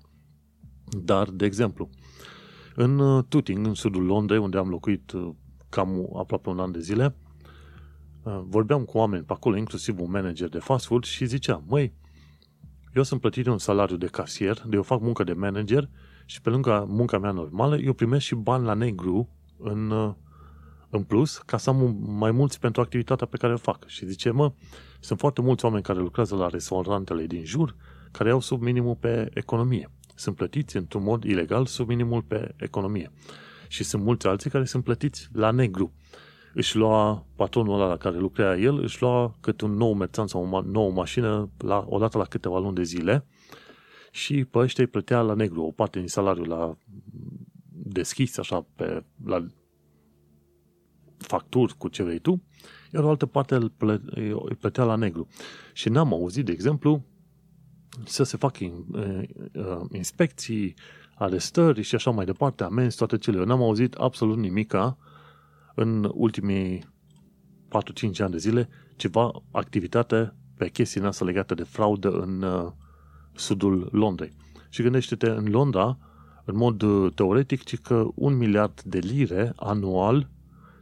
Dar, 1.03 1.29
de 1.29 1.45
exemplu, 1.45 1.89
în 2.75 2.99
uh, 2.99 3.23
Tooting, 3.29 3.65
în 3.65 3.73
sudul 3.73 4.03
Londrei, 4.03 4.39
unde 4.39 4.57
am 4.57 4.69
locuit 4.69 5.11
uh, 5.11 5.29
cam 5.69 6.09
aproape 6.17 6.49
un 6.49 6.59
an 6.59 6.71
de 6.71 6.79
zile, 6.79 7.15
vorbeam 8.23 8.83
cu 8.83 8.97
oameni 8.97 9.23
pe 9.23 9.33
acolo, 9.33 9.57
inclusiv 9.57 9.99
un 9.99 10.11
manager 10.11 10.49
de 10.49 10.59
fast 10.59 10.85
food 10.85 11.03
și 11.03 11.25
zicea, 11.25 11.63
măi, 11.67 11.93
eu 12.93 13.03
sunt 13.03 13.21
plătit 13.21 13.45
un 13.45 13.57
salariu 13.57 13.97
de 13.97 14.07
casier, 14.07 14.61
de 14.65 14.75
eu 14.75 14.83
fac 14.83 15.01
muncă 15.01 15.23
de 15.23 15.33
manager 15.33 15.89
și 16.25 16.41
pe 16.41 16.49
lângă 16.49 16.85
munca 16.87 17.17
mea 17.17 17.31
normală, 17.31 17.77
eu 17.77 17.93
primesc 17.93 18.25
și 18.25 18.35
bani 18.35 18.65
la 18.65 18.73
negru 18.73 19.29
în 19.57 20.13
în 20.91 21.03
plus 21.03 21.37
ca 21.37 21.57
să 21.57 21.69
am 21.69 21.97
mai 22.05 22.31
mulți 22.31 22.59
pentru 22.59 22.81
activitatea 22.81 23.27
pe 23.27 23.37
care 23.37 23.53
o 23.53 23.57
fac. 23.57 23.87
Și 23.87 24.05
zice, 24.05 24.31
mă, 24.31 24.53
sunt 24.99 25.19
foarte 25.19 25.41
mulți 25.41 25.65
oameni 25.65 25.83
care 25.83 25.99
lucrează 25.99 26.35
la 26.35 26.47
restaurantele 26.47 27.25
din 27.25 27.45
jur 27.45 27.75
care 28.11 28.29
au 28.29 28.39
sub 28.39 28.61
minimul 28.61 28.95
pe 28.95 29.29
economie. 29.33 29.89
Sunt 30.15 30.35
plătiți 30.35 30.77
într-un 30.77 31.03
mod 31.03 31.23
ilegal 31.23 31.65
sub 31.65 31.87
minimul 31.87 32.21
pe 32.21 32.53
economie. 32.57 33.11
Și 33.67 33.83
sunt 33.83 34.03
mulți 34.03 34.27
alții 34.27 34.49
care 34.49 34.65
sunt 34.65 34.83
plătiți 34.83 35.27
la 35.33 35.51
negru. 35.51 35.93
Își 36.53 36.77
lua 36.77 37.25
patronul 37.35 37.73
ăla 37.73 37.87
la 37.87 37.97
care 37.97 38.17
lucrea 38.17 38.57
el, 38.57 38.79
își 38.79 39.01
lua 39.01 39.37
câte 39.39 39.65
un 39.65 39.71
nou 39.71 39.93
merțan 39.93 40.27
sau 40.27 40.49
o 40.51 40.61
nouă 40.61 40.91
mașină 40.91 41.49
la, 41.57 41.85
odată 41.89 42.17
la 42.17 42.23
câteva 42.23 42.59
luni 42.59 42.75
de 42.75 42.83
zile 42.83 43.25
și 44.11 44.45
pe 44.45 44.57
ăștia 44.57 44.83
îi 44.83 44.89
plătea 44.89 45.21
la 45.21 45.33
negru 45.33 45.61
o 45.61 45.71
parte 45.71 45.99
din 45.99 46.07
salariul 46.07 46.47
la 46.47 46.77
deschis, 47.69 48.37
așa, 48.37 48.65
pe, 48.75 49.03
la 49.25 49.45
facturi 51.17 51.77
cu 51.77 51.87
ce 51.87 52.03
vrei 52.03 52.19
tu, 52.19 52.43
iar 52.93 53.03
o 53.03 53.09
altă 53.09 53.25
parte 53.25 53.55
îl, 53.55 53.69
plă, 53.69 54.01
îl 54.09 54.55
plătea 54.59 54.83
la 54.83 54.95
negru. 54.95 55.27
Și 55.73 55.89
n-am 55.89 56.13
auzit, 56.13 56.45
de 56.45 56.51
exemplu, 56.51 57.05
să 58.03 58.23
se 58.23 58.37
facă 58.37 58.63
in, 58.63 58.85
uh, 58.91 59.81
inspecții, 59.91 60.73
arestări 61.15 61.81
și 61.81 61.95
așa 61.95 62.11
mai 62.11 62.25
departe, 62.25 62.63
amenzi, 62.63 62.97
toate 62.97 63.17
cele. 63.17 63.37
Eu 63.37 63.45
n-am 63.45 63.61
auzit 63.61 63.93
absolut 63.93 64.37
nimica 64.37 64.97
în 65.75 66.11
ultimii 66.13 66.83
4-5 67.67 68.17
ani 68.17 68.31
de 68.31 68.37
zile 68.37 68.69
ceva 68.95 69.31
activitate 69.51 70.33
pe 70.57 70.69
chestii 70.69 71.01
asta 71.01 71.25
legată 71.25 71.53
de 71.53 71.63
fraudă 71.63 72.09
în 72.09 72.41
uh, 72.41 72.71
sudul 73.33 73.89
Londrei. 73.91 74.31
Și 74.69 74.81
gândește-te, 74.81 75.29
în 75.29 75.49
Londra, 75.49 75.97
în 76.45 76.57
mod 76.57 76.81
uh, 76.81 77.13
teoretic, 77.15 77.63
ci 77.63 77.79
că 77.79 78.07
un 78.15 78.37
miliard 78.37 78.81
de 78.81 78.97
lire 78.97 79.53
anual 79.55 80.29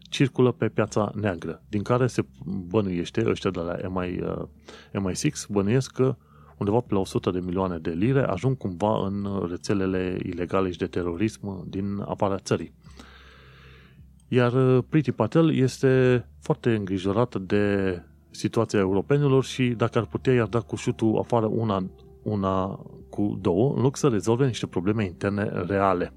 circulă 0.09 0.51
pe 0.51 0.69
piața 0.69 1.11
neagră, 1.15 1.63
din 1.69 1.81
care 1.81 2.07
se 2.07 2.25
bănuiește, 2.45 3.23
ăștia 3.29 3.49
de 3.49 3.59
la 3.59 3.89
MI, 3.89 4.21
uh, 4.21 5.11
MI6, 5.11 5.47
bănuiesc 5.49 5.91
că 5.91 6.15
undeva 6.57 6.79
pe 6.79 6.93
la 6.93 6.99
100 6.99 7.31
de 7.31 7.39
milioane 7.39 7.77
de 7.77 7.89
lire 7.89 8.23
ajung 8.23 8.57
cumva 8.57 9.05
în 9.05 9.47
rețelele 9.49 10.17
ilegale 10.23 10.71
și 10.71 10.77
de 10.77 10.87
terorism 10.87 11.69
din 11.69 12.03
afara 12.05 12.37
țării. 12.37 12.73
Iar 14.31 14.53
uh, 14.53 14.83
Priti 14.89 15.11
Patel 15.11 15.55
este 15.55 16.25
foarte 16.39 16.75
îngrijorată 16.75 17.39
de 17.39 18.01
situația 18.31 18.79
europenilor 18.79 19.43
și 19.43 19.67
dacă 19.67 19.97
ar 19.97 20.05
putea 20.05 20.33
i-ar 20.33 20.47
da 20.47 20.59
cu 20.59 20.75
șutul 20.75 21.17
afară 21.17 21.45
una, 21.45 21.89
una 22.23 22.79
cu 23.09 23.37
două, 23.41 23.73
în 23.75 23.81
loc 23.81 23.97
să 23.97 24.07
rezolve 24.07 24.45
niște 24.45 24.67
probleme 24.67 25.05
interne 25.05 25.43
reale. 25.43 26.13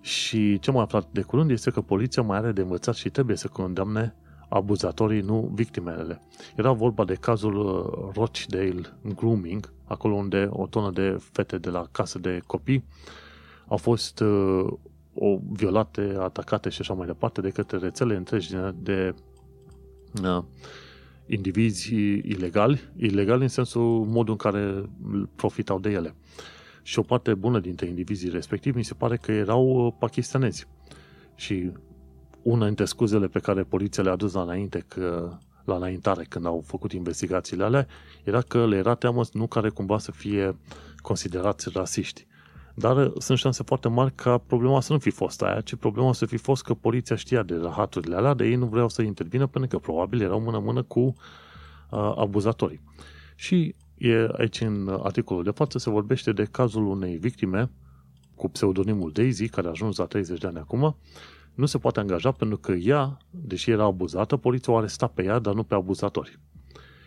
Și 0.00 0.58
ce 0.58 0.70
am 0.70 0.76
aflat 0.76 1.08
de 1.12 1.22
curând 1.22 1.50
este 1.50 1.70
că 1.70 1.80
poliția 1.80 2.22
mai 2.22 2.38
are 2.38 2.52
de 2.52 2.60
învățat 2.60 2.94
și 2.94 3.08
trebuie 3.08 3.36
să 3.36 3.48
condamne 3.48 4.14
abuzatorii, 4.48 5.20
nu 5.20 5.50
victimele. 5.54 6.20
Era 6.56 6.72
vorba 6.72 7.04
de 7.04 7.14
cazul 7.14 7.56
uh, 7.56 8.14
Rochdale 8.14 8.80
Grooming, 9.14 9.72
acolo 9.84 10.14
unde 10.14 10.48
o 10.50 10.66
tonă 10.66 10.90
de 10.90 11.16
fete 11.32 11.58
de 11.58 11.70
la 11.70 11.86
casă 11.92 12.18
de 12.18 12.40
copii 12.46 12.84
au 13.66 13.76
fost 13.76 14.20
uh, 14.20 14.66
o, 15.18 15.38
violate, 15.50 16.16
atacate 16.18 16.68
și 16.68 16.80
așa 16.80 16.94
mai 16.94 17.06
departe 17.06 17.40
de 17.40 17.50
către 17.50 17.78
rețele 17.78 18.16
întregi 18.16 18.50
de, 18.50 18.74
de 18.82 19.14
uh, 20.22 20.42
indivizi 21.26 21.94
ilegali, 21.94 22.80
ilegali 22.96 23.42
în 23.42 23.48
sensul 23.48 24.04
modul 24.04 24.32
în 24.32 24.50
care 24.50 24.90
profitau 25.36 25.78
de 25.78 25.90
ele. 25.90 26.14
Uh, 26.14 26.56
și 26.88 26.98
o 26.98 27.02
parte 27.02 27.34
bună 27.34 27.60
dintre 27.60 27.86
indivizii 27.86 28.30
respectivi 28.30 28.76
mi 28.76 28.84
se 28.84 28.94
pare 28.94 29.16
că 29.16 29.32
erau 29.32 29.86
uh, 29.86 29.92
pakistanezi. 29.98 30.66
Și 31.34 31.72
una 32.42 32.66
dintre 32.66 32.84
scuzele 32.84 33.26
pe 33.26 33.38
care 33.38 33.62
poliția 33.62 34.02
le-a 34.02 34.12
adus 34.12 34.32
la 34.32 34.42
înainte, 34.42 34.84
că, 34.88 35.38
la 35.64 35.74
înaintare, 35.74 36.24
când 36.28 36.46
au 36.46 36.62
făcut 36.66 36.92
investigațiile 36.92 37.64
alea, 37.64 37.86
era 38.24 38.40
că 38.40 38.66
le 38.66 38.76
era 38.76 38.94
teamă 38.94 39.22
nu 39.32 39.46
care 39.46 39.68
cumva 39.68 39.98
să 39.98 40.12
fie 40.12 40.56
considerați 40.96 41.68
rasiști. 41.72 42.26
Dar 42.78 42.96
uh, 42.96 43.12
sunt 43.18 43.38
șanse 43.38 43.62
foarte 43.62 43.88
mari 43.88 44.12
ca 44.14 44.38
problema 44.38 44.80
să 44.80 44.92
nu 44.92 44.98
fi 44.98 45.10
fost 45.10 45.42
aia, 45.42 45.60
ci 45.60 45.74
problema 45.74 46.12
să 46.12 46.26
fi 46.26 46.36
fost 46.36 46.62
că 46.62 46.74
poliția 46.74 47.16
știa 47.16 47.42
de 47.42 47.56
rahaturile 47.62 48.16
alea, 48.16 48.34
de 48.34 48.46
ei 48.46 48.54
nu 48.54 48.66
vreau 48.66 48.88
să 48.88 49.02
intervină 49.02 49.46
pentru 49.46 49.78
că 49.78 49.84
probabil 49.84 50.20
erau 50.20 50.40
mână-mână 50.40 50.82
cu 50.82 51.00
uh, 51.00 52.12
abuzatorii. 52.16 52.80
Și 53.34 53.74
E, 53.98 54.28
aici, 54.32 54.60
în 54.60 54.98
articolul 55.02 55.42
de 55.42 55.50
față, 55.50 55.78
se 55.78 55.90
vorbește 55.90 56.32
de 56.32 56.44
cazul 56.44 56.86
unei 56.86 57.16
victime 57.16 57.70
cu 58.34 58.48
pseudonimul 58.48 59.12
Daisy, 59.12 59.48
care 59.48 59.66
a 59.66 59.70
ajuns 59.70 59.96
la 59.96 60.04
30 60.04 60.40
de 60.40 60.46
ani 60.46 60.58
acum, 60.58 60.96
nu 61.54 61.66
se 61.66 61.78
poate 61.78 62.00
angaja 62.00 62.32
pentru 62.32 62.58
că 62.58 62.72
ea, 62.72 63.18
deși 63.30 63.70
era 63.70 63.84
abuzată, 63.84 64.36
poliția 64.36 64.72
o 64.72 64.76
aresta 64.76 65.06
pe 65.06 65.24
ea, 65.24 65.38
dar 65.38 65.54
nu 65.54 65.62
pe 65.62 65.74
abuzatori. 65.74 66.38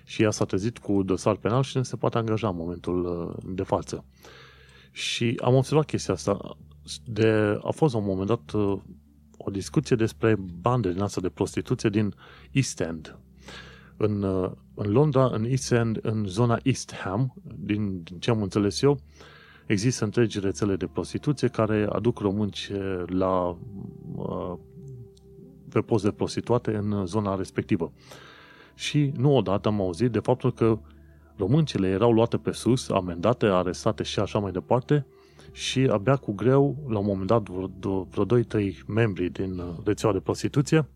Și 0.04 0.24
ea 0.24 0.32
s-a 0.32 0.46
trezit 0.46 0.78
cu 0.78 1.04
dosar 1.04 1.36
penal 1.36 1.64
și 1.64 1.78
nu 1.78 1.84
se 1.84 1.96
poate 1.96 2.18
angaja 2.18 2.48
în 2.48 2.56
momentul 2.56 3.06
uh, 3.06 3.44
de 3.56 3.64
față. 3.64 4.06
Și 4.92 5.40
am 5.42 5.56
observat 5.56 5.86
chestia 5.86 6.14
asta. 6.14 6.58
De, 7.06 7.58
a 7.62 7.72
fost 7.72 7.94
la 7.94 8.00
un 8.00 8.06
moment 8.06 8.28
dat 8.28 8.52
uh, 8.52 8.80
o 9.38 9.52
discuție 9.52 9.96
despre 9.96 10.36
bande 10.62 10.92
din 10.92 11.02
asta 11.02 11.22
de 11.22 11.30
prostituție 11.30 11.90
din 11.90 12.14
East 12.52 12.80
End, 12.80 13.18
în, 13.98 14.22
uh, 14.22 14.52
în 14.74 14.92
Londra, 14.92 15.26
în 15.26 15.46
East 15.46 15.72
End, 15.72 16.00
în 16.02 16.26
zona 16.26 16.60
East 16.64 16.94
Ham, 16.94 17.34
din, 17.56 18.04
din 18.04 18.20
ce 18.20 18.30
am 18.30 18.42
înțeles 18.42 18.82
eu, 18.82 19.00
există 19.66 20.04
întregi 20.04 20.40
rețele 20.40 20.76
de 20.76 20.88
prostituție 20.88 21.48
care 21.48 21.88
aduc 21.90 22.20
românci 22.20 22.72
la 23.06 23.58
uh, 24.16 24.58
pe 25.70 25.80
post 25.80 26.04
de 26.04 26.12
prostituate 26.12 26.76
în 26.76 27.06
zona 27.06 27.36
respectivă. 27.36 27.92
Și 28.76 29.12
nu 29.16 29.36
odată 29.36 29.68
am 29.68 29.82
auzit 29.82 30.12
de 30.12 30.20
faptul 30.20 30.54
că 30.54 30.80
Româncele 31.38 31.88
erau 31.88 32.12
luate 32.12 32.38
pe 32.38 32.52
sus, 32.52 32.90
amendate, 32.90 33.46
arestate 33.46 34.04
și 34.04 34.20
așa 34.20 34.40
mai 34.40 34.52
departe 34.52 35.06
și 35.52 35.80
abia 35.80 36.16
cu 36.16 36.32
greu, 36.32 36.76
la 36.88 37.00
un 37.00 37.06
moment 37.06 37.28
dat, 37.28 37.50
vreo, 37.50 38.08
vreo 38.10 38.40
2-3 38.40 38.74
membri 38.88 39.30
din 39.30 39.62
rețeaua 39.84 40.14
de 40.14 40.20
prostituție 40.20 40.88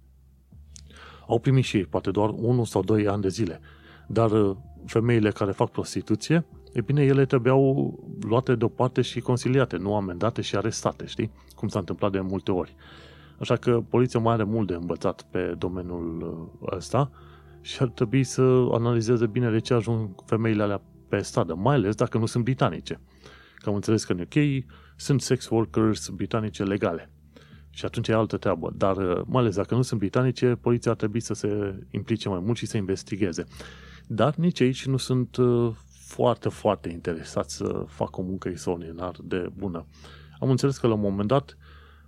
au 1.28 1.40
primit 1.40 1.64
și 1.64 1.78
ei, 1.78 1.86
poate 1.86 2.12
doar 2.12 2.30
1 2.36 2.64
sau 2.64 2.84
2 2.84 3.08
ani 3.08 3.22
de 3.22 3.30
zile. 3.30 3.60
Dar 4.08 4.56
femeile 4.86 5.32
care 5.32 5.52
fac 5.52 5.72
prostituție, 5.72 6.46
e 6.74 6.82
bine, 6.82 7.04
ele 7.04 7.26
trebuiau 7.26 7.94
luate 8.22 8.56
deoparte 8.56 9.02
și 9.02 9.20
consiliate, 9.20 9.78
nu 9.78 9.96
amendate 9.96 10.42
și 10.42 10.56
arestate, 10.56 11.06
știi? 11.06 11.32
Cum 11.56 11.68
s-a 11.68 11.80
întâmplat 11.80 12.12
de 12.12 12.20
multe 12.20 12.52
ori. 12.52 12.76
Așa 13.40 13.56
că 13.56 13.82
poliția 13.90 14.20
mai 14.20 14.34
are 14.34 14.44
mult 14.44 14.68
de 14.68 14.74
învățat 14.74 15.22
pe 15.22 15.56
domeniul 15.58 16.50
ăsta 16.76 17.12
și 17.66 17.82
ar 17.82 17.88
trebui 17.88 18.24
să 18.24 18.42
analizeze 18.72 19.28
bine 19.28 19.50
de 19.52 19.60
ce 19.60 19.74
ajung 19.74 20.10
femeile 20.26 20.64
alea 20.64 20.82
pe 21.10 21.22
stradă, 21.22 21.56
mai 21.56 21.76
ales 21.76 21.96
dacă 21.96 22.18
nu 22.18 22.26
sunt 22.26 22.44
britanice. 22.44 23.00
Că 23.56 23.70
am 23.70 23.76
înțeles 23.76 24.04
că 24.04 24.12
în 24.12 24.20
UK 24.20 24.66
sunt 24.96 25.22
sex 25.22 25.50
workers 25.50 26.10
britanice 26.10 26.64
legale. 26.64 27.12
Și 27.70 27.86
atunci 27.86 28.08
e 28.08 28.14
altă 28.14 28.38
treabă. 28.38 28.74
Dar 28.76 28.96
mai 29.26 29.42
ales 29.42 29.56
dacă 29.56 29.76
nu 29.76 29.82
sunt 29.82 30.00
britanice, 30.00 30.56
poliția 30.62 30.92
ar 30.92 30.98
trebui 30.98 31.20
să 31.20 31.34
se 31.34 31.80
implice 31.92 32.30
mai 32.30 32.40
mult 32.40 32.58
și 32.58 32.66
să 32.66 32.78
investigheze. 32.78 33.44
Dar 34.08 34.36
nici 34.36 34.62
aici 34.62 34.86
nu 34.86 34.98
sunt 34.98 35.36
uh, 35.36 35.76
foarte, 36.08 36.50
foarte 36.50 36.90
interesați 36.90 37.56
să 37.56 37.84
facă 37.88 38.22
o 38.22 38.24
muncă 38.24 38.50
extraordinar 38.50 39.16
de 39.24 39.50
bună. 39.58 39.86
Am 40.40 40.50
înțeles 40.50 40.78
că 40.78 40.88
la 40.88 40.94
un 40.94 41.00
moment 41.00 41.28
dat 41.28 41.58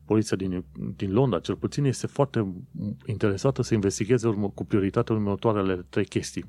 poliția 0.07 0.37
din, 0.37 0.63
din 0.95 1.11
Londra, 1.11 1.39
cel 1.39 1.55
puțin, 1.55 1.85
este 1.85 2.07
foarte 2.07 2.53
interesată 3.05 3.61
să 3.61 3.73
investigheze 3.73 4.27
urmă, 4.27 4.49
cu 4.49 4.65
prioritate 4.65 5.13
următoarele 5.13 5.85
trei 5.89 6.05
chestii. 6.05 6.45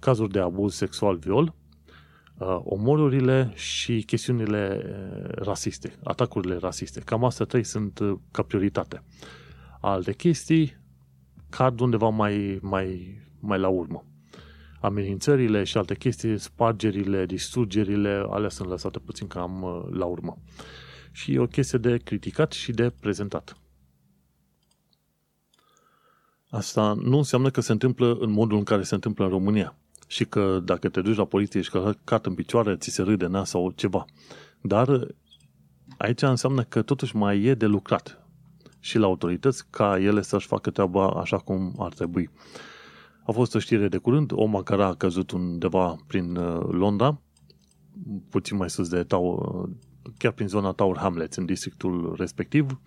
Cazuri 0.00 0.32
de 0.32 0.40
abuz 0.40 0.74
sexual, 0.74 1.16
viol, 1.16 1.54
uh, 2.38 2.60
omorurile 2.62 3.52
și 3.54 4.02
chestiunile 4.02 4.82
uh, 4.84 5.32
rasiste, 5.34 5.94
atacurile 6.04 6.56
rasiste. 6.56 7.00
Cam 7.00 7.24
astea 7.24 7.46
trei 7.46 7.64
sunt 7.64 7.98
uh, 7.98 8.18
ca 8.30 8.42
prioritate. 8.42 9.02
Alte 9.80 10.12
chestii 10.12 10.78
cad 11.48 11.80
undeva 11.80 12.08
mai, 12.08 12.58
mai, 12.62 13.18
mai 13.40 13.58
la 13.58 13.68
urmă. 13.68 14.04
Amenințările 14.80 15.64
și 15.64 15.76
alte 15.76 15.94
chestii, 15.94 16.38
spargerile, 16.38 17.26
distrugerile, 17.26 18.24
alea 18.30 18.48
sunt 18.48 18.68
lăsate 18.68 18.98
puțin 18.98 19.26
cam 19.26 19.64
la 19.90 20.04
urmă 20.04 20.38
și 21.10 21.32
e 21.32 21.38
o 21.38 21.46
chestie 21.46 21.78
de 21.78 21.96
criticat 21.96 22.52
și 22.52 22.72
de 22.72 22.90
prezentat. 23.00 23.56
Asta 26.50 26.92
nu 27.02 27.16
înseamnă 27.16 27.50
că 27.50 27.60
se 27.60 27.72
întâmplă 27.72 28.16
în 28.20 28.30
modul 28.30 28.58
în 28.58 28.64
care 28.64 28.82
se 28.82 28.94
întâmplă 28.94 29.24
în 29.24 29.30
România 29.30 29.74
și 30.06 30.24
că 30.24 30.60
dacă 30.64 30.88
te 30.88 31.00
duci 31.00 31.16
la 31.16 31.24
poliție 31.24 31.60
și 31.60 31.70
că 31.70 31.94
cat 32.04 32.26
în 32.26 32.34
picioare, 32.34 32.76
ți 32.76 32.90
se 32.90 33.02
râde 33.02 33.26
nas 33.26 33.48
sau 33.48 33.70
ceva. 33.70 34.04
Dar 34.60 35.06
aici 35.96 36.22
înseamnă 36.22 36.62
că 36.62 36.82
totuși 36.82 37.16
mai 37.16 37.42
e 37.42 37.54
de 37.54 37.66
lucrat 37.66 38.24
și 38.78 38.98
la 38.98 39.06
autorități 39.06 39.70
ca 39.70 39.98
ele 39.98 40.22
să-și 40.22 40.46
facă 40.46 40.70
treaba 40.70 41.08
așa 41.08 41.38
cum 41.38 41.74
ar 41.78 41.92
trebui. 41.92 42.30
A 43.26 43.32
fost 43.32 43.54
o 43.54 43.58
știre 43.58 43.88
de 43.88 43.96
curând, 43.96 44.30
o 44.34 44.44
macara 44.44 44.86
a 44.86 44.94
căzut 44.94 45.30
undeva 45.30 45.96
prin 46.06 46.36
uh, 46.36 46.66
Londra, 46.70 47.20
puțin 48.30 48.56
mai 48.56 48.70
sus 48.70 48.88
de 48.88 49.02
Tau, 49.02 49.68
chiar 50.16 50.32
prin 50.32 50.48
zona 50.48 50.72
Tower 50.72 50.96
Hamlets, 50.96 51.36
în 51.36 51.46
districtul 51.46 52.14
respectiv. 52.18 52.80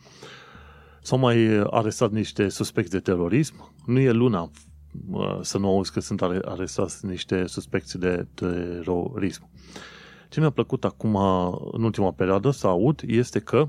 S-au 1.01 1.17
mai 1.17 1.63
arestat 1.69 2.11
niște 2.11 2.49
suspecți 2.49 2.91
de 2.91 2.99
terorism. 2.99 3.73
Nu 3.85 3.99
e 3.99 4.11
luna 4.11 4.51
să 5.41 5.57
nu 5.57 5.67
auzi 5.67 5.91
că 5.91 5.99
sunt 5.99 6.21
arestați 6.21 7.05
niște 7.05 7.45
suspecți 7.45 7.97
de 7.97 8.27
terorism. 8.33 9.49
Ce 10.29 10.39
mi-a 10.39 10.49
plăcut 10.49 10.85
acum, 10.85 11.15
în 11.71 11.83
ultima 11.83 12.11
perioadă, 12.11 12.51
să 12.51 12.67
aud, 12.67 13.01
este 13.05 13.39
că 13.39 13.67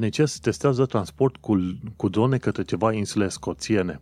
NHS 0.00 0.38
testează 0.38 0.86
transport 0.86 1.36
cu, 1.36 1.56
cu 1.96 2.08
drone 2.08 2.38
către 2.38 2.62
ceva 2.62 2.92
insule 2.92 3.28
scoțiene. 3.28 4.00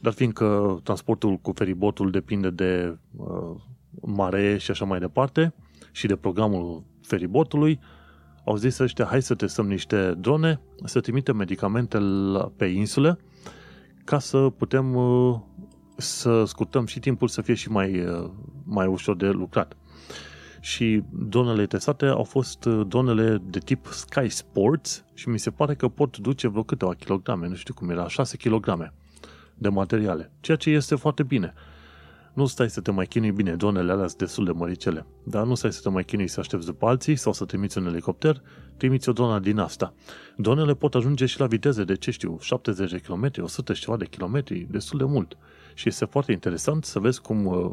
Dar 0.00 0.12
fiindcă 0.12 0.80
transportul 0.82 1.36
cu 1.36 1.52
feribotul 1.54 2.10
depinde 2.10 2.50
de 2.50 2.98
uh, 3.16 3.60
mare 3.90 4.58
și 4.58 4.70
așa 4.70 4.84
mai 4.84 4.98
departe 4.98 5.54
și 5.92 6.06
de 6.06 6.16
programul 6.16 6.84
feribotului, 7.06 7.80
au 8.44 8.56
zis 8.56 8.78
ăștia, 8.78 9.04
hai 9.04 9.22
să 9.22 9.34
testăm 9.34 9.66
niște 9.66 10.14
drone, 10.18 10.60
să 10.84 11.00
trimitem 11.00 11.36
medicamente 11.36 11.98
pe 12.56 12.64
insule, 12.64 13.18
ca 14.04 14.18
să 14.18 14.38
putem 14.38 14.94
uh, 14.94 15.38
să 15.96 16.44
scurtăm 16.44 16.86
și 16.86 16.98
timpul 17.00 17.28
să 17.28 17.40
fie 17.42 17.54
și 17.54 17.70
mai, 17.70 18.00
uh, 18.00 18.30
mai 18.64 18.86
ușor 18.86 19.16
de 19.16 19.28
lucrat. 19.28 19.76
Și 20.60 21.02
dronele 21.10 21.66
testate 21.66 22.06
au 22.06 22.24
fost 22.24 22.64
uh, 22.64 22.86
dronele 22.88 23.42
de 23.44 23.58
tip 23.58 23.86
Sky 23.86 24.28
Sports 24.28 25.04
și 25.14 25.28
mi 25.28 25.38
se 25.38 25.50
pare 25.50 25.74
că 25.74 25.88
pot 25.88 26.18
duce 26.18 26.48
vreo 26.48 26.62
câteva 26.62 26.94
kilograme, 26.94 27.48
nu 27.48 27.54
știu 27.54 27.74
cum 27.74 27.90
era, 27.90 28.08
6 28.08 28.36
kg 28.36 28.92
de 29.54 29.68
materiale, 29.68 30.32
ceea 30.40 30.56
ce 30.56 30.70
este 30.70 30.94
foarte 30.94 31.22
bine 31.22 31.54
nu 32.34 32.46
stai 32.46 32.70
să 32.70 32.80
te 32.80 32.90
mai 32.90 33.06
chinui 33.06 33.32
bine, 33.32 33.54
dronele 33.54 33.92
alea 33.92 34.06
sunt 34.06 34.18
destul 34.18 34.44
de 34.44 34.50
măricele, 34.50 35.06
dar 35.24 35.46
nu 35.46 35.54
stai 35.54 35.72
să 35.72 35.80
te 35.82 35.88
mai 35.88 36.04
chinui 36.04 36.28
să 36.28 36.40
aștepți 36.40 36.66
după 36.66 36.86
alții 36.86 37.16
sau 37.16 37.32
să 37.32 37.44
trimiți 37.44 37.78
un 37.78 37.86
elicopter, 37.86 38.42
trimiți 38.76 39.08
o 39.08 39.12
dronă 39.12 39.38
din 39.38 39.58
asta. 39.58 39.94
Dronele 40.36 40.74
pot 40.74 40.94
ajunge 40.94 41.26
și 41.26 41.40
la 41.40 41.46
viteze 41.46 41.84
de, 41.84 41.94
ce 41.94 42.10
știu, 42.10 42.38
70 42.40 42.90
de 42.90 42.98
km, 42.98 43.30
100 43.40 43.72
și 43.72 43.80
ceva 43.80 43.96
de 43.96 44.06
kilometri, 44.06 44.66
destul 44.70 44.98
de 44.98 45.04
mult. 45.04 45.36
Și 45.74 45.88
este 45.88 46.04
foarte 46.04 46.32
interesant 46.32 46.84
să 46.84 46.98
vezi 46.98 47.20
cum 47.20 47.46
uh, 47.46 47.70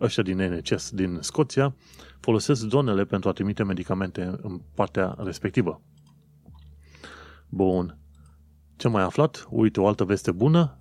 ăștia 0.00 0.22
din 0.22 0.36
NHS 0.36 0.90
din 0.90 1.18
Scoția 1.20 1.74
folosesc 2.20 2.64
dronele 2.64 3.04
pentru 3.04 3.28
a 3.28 3.32
trimite 3.32 3.62
medicamente 3.62 4.38
în 4.42 4.60
partea 4.74 5.14
respectivă. 5.18 5.82
Bun. 7.48 7.98
Ce 8.76 8.88
mai 8.88 9.02
aflat? 9.02 9.46
Uite, 9.50 9.80
o 9.80 9.86
altă 9.86 10.04
veste 10.04 10.32
bună. 10.32 10.76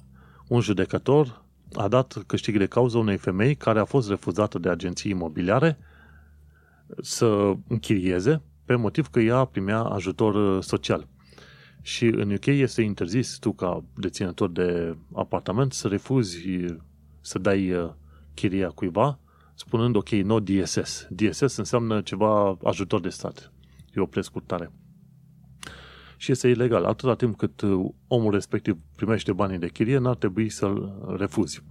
Un 0.48 0.60
judecător 0.60 1.45
a 1.76 1.88
dat 1.88 2.24
câștig 2.28 2.58
de 2.58 2.66
cauză 2.66 2.98
unei 2.98 3.18
femei 3.18 3.56
care 3.56 3.80
a 3.80 3.86
fost 3.86 4.10
refuzată 4.10 4.60
de 4.60 4.70
agenții 4.70 5.12
imobiliare 5.12 5.78
să 7.02 7.54
închirieze 7.68 8.42
pe 8.66 8.76
motiv 8.76 9.08
că 9.08 9.20
ea 9.20 9.46
primea 9.46 9.80
ajutor 9.80 10.36
uh, 10.36 10.64
social. 10.64 11.08
Și 11.82 12.06
în 12.06 12.32
UK 12.32 12.46
este 12.46 12.82
interzis 12.82 13.38
tu 13.38 13.52
ca 13.52 13.84
deținător 13.96 14.50
de 14.50 14.98
apartament 15.14 15.74
să 15.74 15.88
refuzi 15.88 16.66
să 17.22 17.40
dai 17.40 17.72
uh, 17.72 17.90
chiria 18.34 18.70
cuiva 18.70 19.20
spunând 19.54 19.96
ok, 19.96 20.10
no 20.10 20.40
DSS. 20.40 21.08
DSS 21.10 21.56
înseamnă 21.56 22.02
ceva 22.02 22.58
ajutor 22.64 23.00
de 23.00 23.10
stat. 23.10 23.52
E 23.96 24.02
o 24.02 24.06
prescurtare 24.06 24.72
și 26.18 26.32
este 26.32 26.48
ilegal. 26.48 26.86
Atâta 26.86 27.16
timp 27.16 27.38
cât 27.38 27.62
uh, 27.62 27.86
omul 28.08 28.32
respectiv 28.32 28.78
primește 28.96 29.34
banii 29.34 29.58
de 29.58 29.68
chirie, 29.68 29.98
n-ar 29.98 30.16
trebui 30.16 30.50
să-l 30.50 31.06
refuzi. 31.18 31.64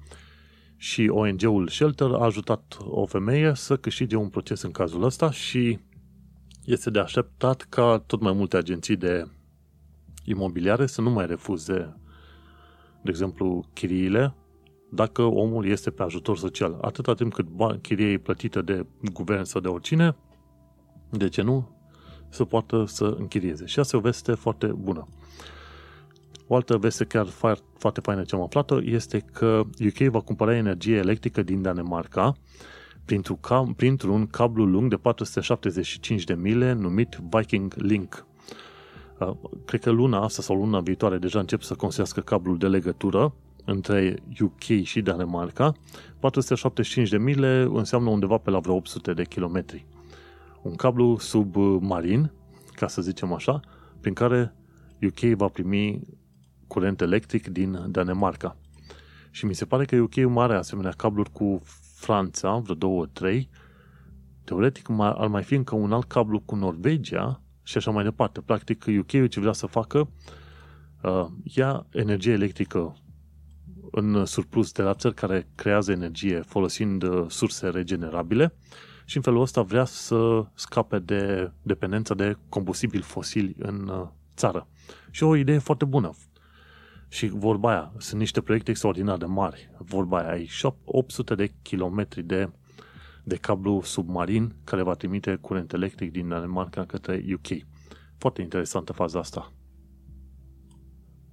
Și 0.76 1.09
ONG-ul 1.09 1.68
Shelter 1.68 2.11
a 2.11 2.24
ajutat 2.24 2.76
o 2.78 3.07
femeie 3.07 3.53
să 3.55 3.76
câștige 3.76 4.16
un 4.16 4.28
proces 4.28 4.62
în 4.62 4.70
cazul 4.70 5.03
ăsta 5.03 5.30
și 5.30 5.78
este 6.64 6.90
de 6.90 6.99
așteptat 6.99 7.66
ca 7.68 7.99
tot 8.07 8.20
mai 8.20 8.32
multe 8.32 8.57
agenții 8.57 8.97
de 8.97 9.24
imobiliare 10.24 10.86
să 10.86 11.01
nu 11.01 11.11
mai 11.11 11.26
refuze, 11.26 11.97
de 13.03 13.11
exemplu, 13.11 13.70
chiriile 13.72 14.34
dacă 14.90 15.22
omul 15.22 15.66
este 15.66 15.90
pe 15.90 16.03
ajutor 16.03 16.38
social. 16.38 16.78
Atâta 16.80 17.14
timp 17.14 17.32
cât 17.32 17.47
chirie 17.82 18.07
e 18.07 18.18
plătită 18.18 18.62
de 18.62 18.86
guvern 19.12 19.45
sau 19.45 19.61
de 19.61 19.68
oricine, 19.68 20.16
de 21.11 21.28
ce 21.28 21.42
nu? 21.42 21.74
Să 22.35 22.45
poată 22.45 22.85
să 22.87 23.16
închirieze. 23.18 23.66
Și 23.66 23.78
asta 23.78 23.97
e 23.97 23.99
o 23.99 24.03
veste 24.03 24.32
foarte 24.32 24.66
bună. 24.66 25.09
O 26.47 26.55
altă 26.55 26.76
veste 26.76 27.05
chiar 27.05 27.26
foarte 27.78 28.01
faină 28.01 28.22
ce 28.22 28.35
am 28.35 28.43
aflat 28.43 28.70
este 28.82 29.24
că 29.32 29.62
UK 29.87 29.99
va 30.11 30.20
cumpăra 30.20 30.57
energie 30.57 30.97
electrică 30.97 31.43
din 31.43 31.62
Danemarca 31.62 32.37
printr-un 33.76 34.26
cablu 34.26 34.64
lung 34.64 34.91
de 34.91 34.97
475 34.97 36.24
de 36.24 36.35
mile 36.35 36.72
numit 36.72 37.18
Viking 37.30 37.74
Link. 37.76 38.26
Uh, 39.18 39.30
cred 39.64 39.80
că 39.80 39.91
luna 39.91 40.22
asta 40.22 40.43
sau 40.43 40.57
luna 40.57 40.80
viitoare 40.80 41.18
deja 41.18 41.39
încep 41.39 41.62
să 41.62 41.74
construiască 41.74 42.20
cablul 42.20 42.59
de 42.59 42.66
legătură 42.68 43.35
între 43.64 44.16
UK 44.41 44.82
și 44.82 45.01
Danemarca. 45.01 45.74
475 46.18 47.09
de 47.09 47.18
mile 47.18 47.68
înseamnă 47.72 48.11
undeva 48.11 48.37
pe 48.37 48.51
la 48.51 48.59
vreo 48.59 48.74
800 48.74 49.12
de 49.12 49.24
kilometri 49.24 49.87
un 50.65 50.75
cablu 50.75 51.19
submarin, 51.19 52.33
ca 52.73 52.89
să 52.89 53.03
zicem 53.03 53.33
așa, 53.33 53.61
prin 54.01 54.15
care 54.15 54.55
UK 55.03 55.37
va 55.37 55.49
primi 55.49 56.01
curent 56.67 57.01
electric 57.01 57.49
din 57.49 57.85
Danemarca. 57.89 58.57
Și 59.31 59.47
mi 59.47 59.55
se 59.55 59.65
pare 59.65 59.85
că 59.85 59.97
UK 59.97 60.17
mai 60.17 60.45
are 60.45 60.55
asemenea 60.55 60.91
cabluri 60.91 61.33
cu 61.33 61.61
Franța, 61.95 62.57
vreo 62.57 62.75
două, 62.75 63.07
trei. 63.07 63.51
Teoretic 64.45 64.89
ar 64.99 65.27
mai 65.27 65.43
fi 65.43 65.55
încă 65.55 65.75
un 65.75 65.93
alt 65.93 66.05
cablu 66.05 66.41
cu 66.41 66.55
Norvegia 66.55 67.43
și 67.62 67.77
așa 67.77 67.91
mai 67.91 68.05
departe. 68.05 68.41
Practic, 68.41 68.85
UK 68.99 69.29
ce 69.29 69.41
vrea 69.41 69.53
să 69.53 69.67
facă, 69.67 70.11
uh, 71.03 71.27
ia 71.43 71.87
energie 71.91 72.33
electrică 72.33 72.97
în 73.91 74.25
surplus 74.25 74.73
de 74.73 74.83
la 74.83 74.95
țări 74.95 75.15
care 75.15 75.49
creează 75.55 75.93
energie 75.93 76.41
folosind 76.41 77.03
uh, 77.03 77.25
surse 77.29 77.69
regenerabile 77.69 78.55
și 79.05 79.17
în 79.17 79.23
felul 79.23 79.41
ăsta 79.41 79.63
vrea 79.63 79.85
să 79.85 80.47
scape 80.55 80.99
de 80.99 81.53
dependența 81.63 82.15
de 82.15 82.37
combustibili 82.49 83.03
fosili 83.03 83.55
în 83.59 83.89
uh, 83.89 84.09
țară. 84.37 84.69
Și 85.11 85.23
o 85.23 85.37
idee 85.37 85.59
foarte 85.59 85.85
bună. 85.85 86.11
Și 87.09 87.27
vorba 87.27 87.71
aia, 87.71 87.93
sunt 87.99 88.21
niște 88.21 88.41
proiecte 88.41 88.71
extraordinar 88.71 89.17
de 89.17 89.25
mari. 89.25 89.71
Vorba 89.79 90.19
aia, 90.19 90.31
ai 90.31 90.51
800 90.85 91.35
de 91.35 91.53
kilometri 91.63 92.23
de, 92.23 92.51
de 93.25 93.37
cablu 93.37 93.83
submarin 93.83 94.55
care 94.65 94.83
va 94.83 94.95
trimite 94.95 95.39
curent 95.41 95.73
electric 95.73 96.13
din 96.13 96.29
Danemarca 96.29 96.85
către 96.85 97.25
UK. 97.35 97.67
Foarte 98.19 98.43
interesantă 98.43 98.93
faza 98.93 99.19
asta. 99.19 99.53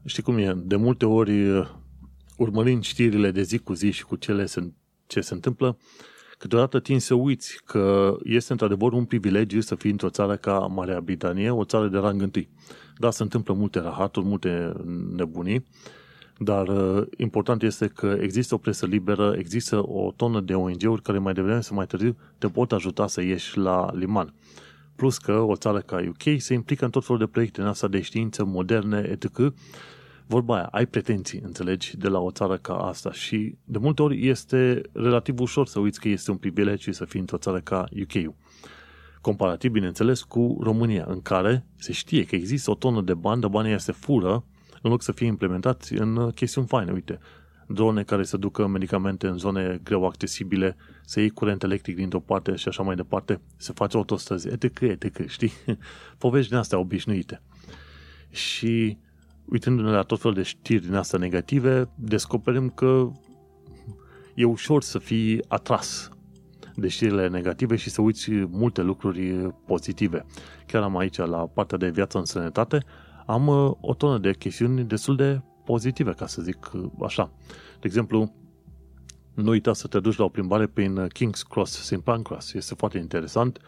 Știi 0.06 0.24
cum 0.24 0.38
e? 0.38 0.54
De 0.54 0.76
multe 0.76 1.06
ori, 1.06 1.68
urmărind 2.38 2.84
știrile 2.84 3.32
de 3.32 3.42
zi 3.42 3.58
cu 3.58 3.74
zi 3.74 3.92
și 3.92 4.06
cu 4.06 4.16
cele 4.16 4.46
ce 5.08 5.22
se 5.22 5.34
întâmplă, 5.34 5.78
câteodată 6.42 6.80
tin 6.80 7.00
să 7.00 7.14
uiți 7.14 7.62
că 7.66 8.16
este 8.24 8.52
într-adevăr 8.52 8.92
un 8.92 9.06
privilegiu 9.06 9.60
să 9.60 9.76
fii 9.76 9.92
într-o 9.92 10.10
țară 10.10 10.36
ca 10.36 10.58
Marea 10.58 11.02
Britanie, 11.02 11.50
o 11.50 11.64
țară 11.64 11.88
de 11.88 11.98
rang 11.98 12.22
întâi. 12.22 12.50
Da, 12.98 13.12
se 13.12 13.24
întâmplă 13.24 13.54
multe 13.54 13.80
rahaturi, 13.80 14.26
multe 14.26 14.74
nebunii, 15.16 15.66
dar 16.38 16.68
uh, 16.68 17.08
important 17.18 17.64
este 17.64 17.88
că 17.88 18.18
există 18.20 18.54
o 18.54 18.58
presă 18.58 18.86
liberă, 18.86 19.34
există 19.38 19.88
o 19.88 20.12
tonă 20.16 20.40
de 20.40 20.54
ONG-uri 20.54 21.02
care 21.02 21.18
mai 21.18 21.34
devreme 21.34 21.62
sau 21.62 21.76
mai 21.76 21.86
târziu 21.86 22.16
te 22.38 22.48
pot 22.48 22.72
ajuta 22.72 23.08
să 23.08 23.22
ieși 23.22 23.58
la 23.58 23.90
liman. 23.94 24.34
Plus 24.96 25.18
că 25.18 25.34
o 25.34 25.56
țară 25.56 25.80
ca 25.80 26.04
UK 26.08 26.40
se 26.42 26.54
implică 26.54 26.86
în 26.86 26.92
tot 26.92 27.06
felul 27.06 27.20
de 27.20 27.28
proiecte 27.28 27.62
în 27.62 27.68
asta 27.68 27.88
de 27.88 28.02
știință 28.02 28.46
moderne, 28.46 29.08
etc., 29.12 29.54
vorba 30.32 30.56
aia, 30.56 30.68
ai 30.72 30.86
pretenții, 30.86 31.40
înțelegi, 31.44 31.98
de 31.98 32.08
la 32.08 32.20
o 32.20 32.32
țară 32.32 32.58
ca 32.58 32.74
asta 32.74 33.12
și 33.12 33.56
de 33.64 33.78
multe 33.78 34.02
ori 34.02 34.28
este 34.28 34.82
relativ 34.94 35.40
ușor 35.40 35.68
să 35.68 35.80
uiți 35.80 36.00
că 36.00 36.08
este 36.08 36.32
un 36.32 36.38
privilegiu 36.38 36.92
să 36.92 37.06
fii 37.06 37.20
într-o 37.20 37.38
țară 37.38 37.60
ca 37.60 37.86
UK-ul. 38.02 38.36
Comparativ, 39.22 39.72
bineînțeles, 39.72 40.22
cu 40.22 40.58
România, 40.62 41.06
în 41.08 41.22
care 41.22 41.66
se 41.76 41.92
știe 41.92 42.24
că 42.24 42.36
există 42.36 42.72
o 42.72 42.76
tonă 42.76 43.02
de 43.02 43.14
bani, 43.14 43.42
dar 43.42 43.50
banii 43.50 43.80
se 43.80 43.92
fură 43.92 44.44
în 44.82 44.90
loc 44.90 45.02
să 45.02 45.12
fie 45.12 45.28
implementați 45.28 45.94
în 45.94 46.32
chestiuni 46.32 46.68
faine. 46.68 46.92
Uite, 46.92 47.20
drone 47.68 48.04
care 48.04 48.24
să 48.24 48.38
ducă 48.38 48.68
medicamente 48.68 49.28
în 49.28 49.38
zone 49.38 49.80
greu 49.84 50.06
accesibile, 50.06 50.76
să 51.06 51.20
iei 51.20 51.30
curent 51.30 51.64
electric 51.64 51.96
dintr-o 51.96 52.20
parte 52.20 52.56
și 52.56 52.68
așa 52.68 52.84
mai 52.84 52.96
departe, 52.96 53.42
să 53.58 53.74
faci 53.74 53.96
autostrăzi, 53.96 54.48
etc., 54.48 54.80
etc., 54.80 55.28
știi? 55.28 55.52
Povești 56.18 56.50
din 56.50 56.58
astea 56.58 56.78
obișnuite. 56.78 57.42
Și 58.30 58.98
uitându-ne 59.46 59.90
la 59.90 60.02
tot 60.02 60.20
felul 60.20 60.36
de 60.36 60.44
știri 60.44 60.86
din 60.86 60.96
astea 60.96 61.20
negative, 61.20 61.90
descoperim 61.96 62.70
că 62.70 63.12
e 64.36 64.46
ușor 64.46 64.82
să 64.82 65.00
fii 65.00 65.44
atras 65.48 66.10
de 66.76 66.88
știrile 66.88 67.28
negative 67.28 67.76
și 67.76 67.90
să 67.90 68.02
uiți 68.02 68.32
multe 68.32 68.82
lucruri 68.82 69.54
pozitive. 69.66 70.26
Chiar 70.68 70.84
am 70.84 70.98
aici, 70.98 71.18
la 71.18 71.38
partea 71.38 71.78
de 71.78 71.90
viață 71.90 72.18
în 72.18 72.26
sănătate, 72.26 72.84
am 73.26 73.48
uh, 73.48 73.72
o 73.82 73.94
tonă 73.94 74.18
de 74.18 74.34
chestiuni 74.34 74.84
destul 74.84 75.16
de 75.16 75.42
pozitive, 75.66 76.12
ca 76.12 76.28
să 76.28 76.42
zic 76.42 76.72
uh, 76.74 76.84
așa. 77.04 77.32
De 77.80 77.88
exemplu, 77.88 78.34
nu 79.34 79.50
uita 79.50 79.74
să 79.74 79.88
te 79.88 80.00
duci 80.00 80.18
la 80.18 80.24
o 80.24 80.30
plimbare 80.30 80.68
prin 80.68 81.08
King's 81.08 81.48
Cross, 81.50 81.72
St. 81.72 82.00
Pancras. 82.00 82.54
Este 82.54 82.76
foarte 82.76 82.98
interesant. 82.98 83.60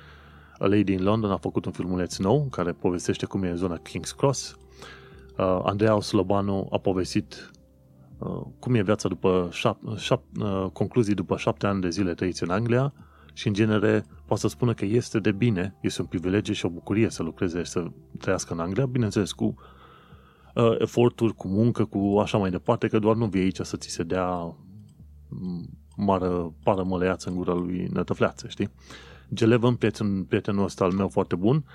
A 0.57 0.65
Lady 0.65 0.93
in 0.93 1.03
London 1.03 1.31
a 1.31 1.37
făcut 1.37 1.65
un 1.65 1.71
filmuleț 1.71 2.17
nou 2.17 2.47
care 2.51 2.71
povestește 2.71 3.25
cum 3.25 3.43
e 3.43 3.55
zona 3.55 3.81
King's 3.81 4.15
Cross 4.17 4.57
uh, 5.37 5.59
Andreea 5.63 5.99
Slobanu 5.99 6.67
a 6.71 6.77
povestit 6.77 7.51
uh, 8.17 8.41
cum 8.59 8.75
e 8.75 8.83
viața 8.83 9.07
după 9.07 9.49
șap, 9.51 9.77
șap, 9.97 10.23
uh, 10.39 10.65
concluzii 10.73 11.13
după 11.13 11.37
șapte 11.37 11.67
ani 11.67 11.81
de 11.81 11.89
zile 11.89 12.13
trăiți 12.13 12.43
în 12.43 12.49
Anglia 12.49 12.93
și 13.33 13.47
în 13.47 13.53
genere 13.53 14.05
poate 14.25 14.41
să 14.41 14.47
spună 14.47 14.73
că 14.73 14.85
este 14.85 15.19
de 15.19 15.31
bine, 15.31 15.75
este 15.81 16.01
un 16.01 16.07
privilegiu 16.07 16.53
și 16.53 16.65
o 16.65 16.69
bucurie 16.69 17.09
să 17.09 17.23
lucreze 17.23 17.63
și 17.63 17.71
să 17.71 17.85
trăiască 18.19 18.53
în 18.53 18.59
Anglia, 18.59 18.85
bineînțeles 18.85 19.31
cu 19.31 19.55
uh, 20.55 20.75
eforturi, 20.79 21.35
cu 21.35 21.47
muncă, 21.47 21.85
cu 21.85 22.19
așa 22.21 22.37
mai 22.37 22.49
departe, 22.49 22.87
că 22.87 22.99
doar 22.99 23.15
nu 23.15 23.25
vii 23.25 23.41
aici 23.41 23.59
să 23.59 23.77
ți 23.77 23.89
se 23.89 24.03
dea 24.03 24.55
mară, 25.95 26.53
pară 26.63 26.83
măleiață 26.83 27.29
în 27.29 27.35
gura 27.35 27.53
lui 27.53 27.87
nătăfleață, 27.93 28.47
știi? 28.47 28.69
Gelevan, 29.33 29.75
prieten, 29.75 30.23
prietenul 30.23 30.63
ăsta 30.63 30.83
al 30.83 30.91
meu 30.91 31.07
foarte 31.07 31.35
bun, 31.35 31.65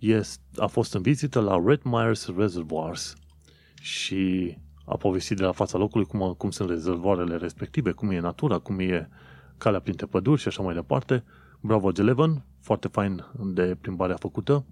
este, 0.00 0.42
a 0.56 0.66
fost 0.66 0.94
în 0.94 1.02
vizită 1.02 1.40
la 1.40 1.62
Red 1.64 1.80
Myers 1.82 2.32
Reservoirs 2.36 3.14
și 3.80 4.56
a 4.84 4.96
povestit 4.96 5.36
de 5.36 5.44
la 5.44 5.52
fața 5.52 5.78
locului 5.78 6.06
cum, 6.06 6.34
cum 6.38 6.50
sunt 6.50 6.68
rezervoarele 6.68 7.36
respective, 7.36 7.90
cum 7.90 8.10
e 8.10 8.20
natura, 8.20 8.58
cum 8.58 8.78
e 8.78 9.08
calea 9.58 9.80
printre 9.80 10.06
păduri 10.06 10.40
și 10.40 10.48
așa 10.48 10.62
mai 10.62 10.74
departe. 10.74 11.24
Bravo 11.60 11.92
Gelevan, 11.92 12.44
foarte 12.60 12.88
fain 12.88 13.24
de 13.44 13.76
plimbarea 13.80 14.16
făcută 14.16 14.64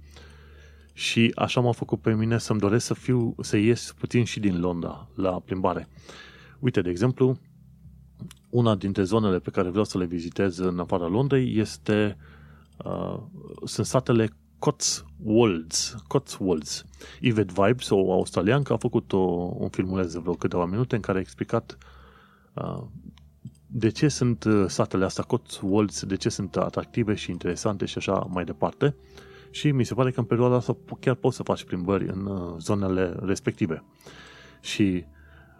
și 0.92 1.32
așa 1.34 1.60
m-a 1.60 1.72
făcut 1.72 2.00
pe 2.00 2.14
mine 2.14 2.38
să-mi 2.38 2.60
doresc 2.60 2.86
să 2.86 2.94
fiu, 2.94 3.34
să 3.40 3.56
ies 3.56 3.94
puțin 3.98 4.24
și 4.24 4.40
din 4.40 4.60
Londra 4.60 5.08
la 5.14 5.40
plimbare. 5.40 5.88
Uite, 6.58 6.80
de 6.80 6.90
exemplu, 6.90 7.38
una 8.50 8.74
dintre 8.74 9.02
zonele 9.02 9.38
pe 9.38 9.50
care 9.50 9.68
vreau 9.68 9.84
să 9.84 9.98
le 9.98 10.04
vizitez 10.04 10.58
în 10.58 10.78
afara 10.78 11.06
Londrei 11.06 11.58
este 11.58 12.16
uh, 12.84 13.18
sunt 13.64 13.86
satele 13.86 14.28
Cotswolds. 14.58 15.96
Cotswolds. 16.06 16.84
Yvette 17.20 17.52
Vibes, 17.56 17.90
o 17.90 18.12
australiancă, 18.12 18.72
a 18.72 18.76
făcut 18.76 19.12
o, 19.12 19.18
un 19.54 19.68
filmuleț 19.68 20.12
de 20.12 20.18
vreo 20.18 20.34
câteva 20.34 20.64
minute 20.64 20.94
în 20.94 21.00
care 21.00 21.18
a 21.18 21.20
explicat 21.20 21.78
uh, 22.54 22.82
de 23.66 23.88
ce 23.88 24.08
sunt 24.08 24.44
uh, 24.44 24.64
satele 24.68 25.04
astea 25.04 25.24
Cotswolds, 25.24 26.04
de 26.04 26.16
ce 26.16 26.28
sunt 26.28 26.56
atractive 26.56 27.14
și 27.14 27.30
interesante 27.30 27.84
și 27.84 27.98
așa 27.98 28.12
mai 28.12 28.44
departe. 28.44 28.96
Și 29.50 29.70
mi 29.70 29.84
se 29.84 29.94
pare 29.94 30.10
că 30.10 30.20
în 30.20 30.26
perioada 30.26 30.54
asta 30.54 30.76
chiar 31.00 31.14
poți 31.14 31.36
să 31.36 31.42
faci 31.42 31.64
plimbări 31.64 32.08
în 32.08 32.26
uh, 32.26 32.54
zonele 32.58 33.16
respective. 33.20 33.84
Și 34.60 35.04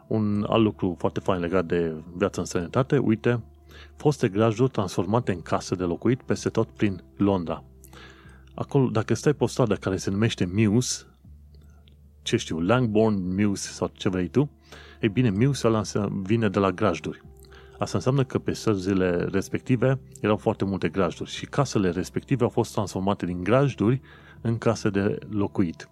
un 0.06 0.46
alt 0.48 0.62
lucru 0.62 0.94
foarte 0.98 1.20
fain 1.20 1.40
legat 1.40 1.64
de 1.64 1.94
viața 2.16 2.40
în 2.40 2.46
sănătate, 2.46 2.98
uite, 2.98 3.42
foste 3.96 4.28
grajduri 4.28 4.70
transformate 4.70 5.32
în 5.32 5.42
case 5.42 5.74
de 5.74 5.84
locuit 5.84 6.22
peste 6.22 6.48
tot 6.48 6.68
prin 6.68 7.02
Londra. 7.16 7.64
Acolo, 8.58 8.88
dacă 8.88 9.14
stai 9.14 9.32
pe 9.32 9.44
o 9.44 9.46
stradă 9.46 9.74
care 9.74 9.96
se 9.96 10.10
numește 10.10 10.50
Muse, 10.52 11.06
ce 12.22 12.36
știu, 12.36 12.60
Langbourn 12.60 13.34
Muse 13.34 13.68
sau 13.70 13.90
ce 13.92 14.08
vrei 14.08 14.28
tu, 14.28 14.50
ei 15.00 15.08
bine, 15.08 15.30
Muse 15.30 15.66
ăla 15.66 15.82
vine 16.22 16.48
de 16.48 16.58
la 16.58 16.70
grajduri. 16.70 17.22
Asta 17.78 17.96
înseamnă 17.96 18.24
că 18.24 18.38
pe 18.38 18.52
străzile 18.52 19.24
respective 19.24 20.00
erau 20.20 20.36
foarte 20.36 20.64
multe 20.64 20.88
grajduri 20.88 21.30
și 21.30 21.46
casele 21.46 21.90
respective 21.90 22.42
au 22.42 22.48
fost 22.48 22.72
transformate 22.72 23.26
din 23.26 23.42
grajduri 23.42 24.00
în 24.40 24.58
case 24.58 24.90
de 24.90 25.18
locuit. 25.30 25.88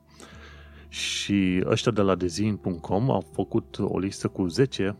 Și 0.88 1.62
ăștia 1.66 1.92
de 1.92 2.00
la 2.00 2.14
dezin.com 2.14 3.10
au 3.10 3.26
făcut 3.32 3.78
o 3.78 3.98
listă 3.98 4.28
cu 4.28 4.46
10 4.46 4.96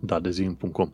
da, 0.00 0.20
dezin.com 0.20 0.90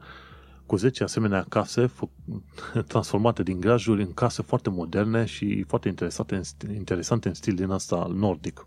cu 0.67 0.77
10 0.77 1.03
asemenea 1.03 1.45
case 1.49 1.91
transformate 2.89 3.43
din 3.43 3.61
grajuri 3.61 4.03
în 4.03 4.13
case 4.13 4.43
foarte 4.43 4.71
moderne 4.71 5.25
și 5.25 5.65
foarte 5.67 5.89
interesante, 5.89 6.41
interesante 6.75 7.29
în 7.29 7.35
stil 7.35 7.55
din 7.55 7.71
asta 7.71 8.11
nordic. 8.15 8.67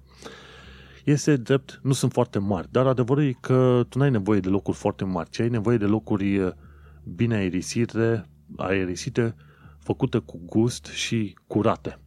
Este 1.03 1.35
drept, 1.35 1.79
nu 1.83 1.93
sunt 1.93 2.11
foarte 2.11 2.39
mari, 2.39 2.67
dar 2.71 2.87
adevărul 2.87 3.23
e 3.23 3.37
că 3.39 3.85
tu 3.89 3.97
n-ai 3.97 4.11
nevoie 4.11 4.39
de 4.39 4.49
locuri 4.49 4.77
foarte 4.77 5.03
mari, 5.03 5.29
ci 5.29 5.39
ai 5.39 5.49
nevoie 5.49 5.77
de 5.77 5.85
locuri 5.85 6.35
eh, 6.35 6.51
bine 7.03 7.35
aerisite, 7.35 8.29
aerisite 8.57 9.35
făcute 9.79 10.17
cu 10.17 10.39
gust 10.45 10.85
și 10.85 11.37
curate. 11.47 11.99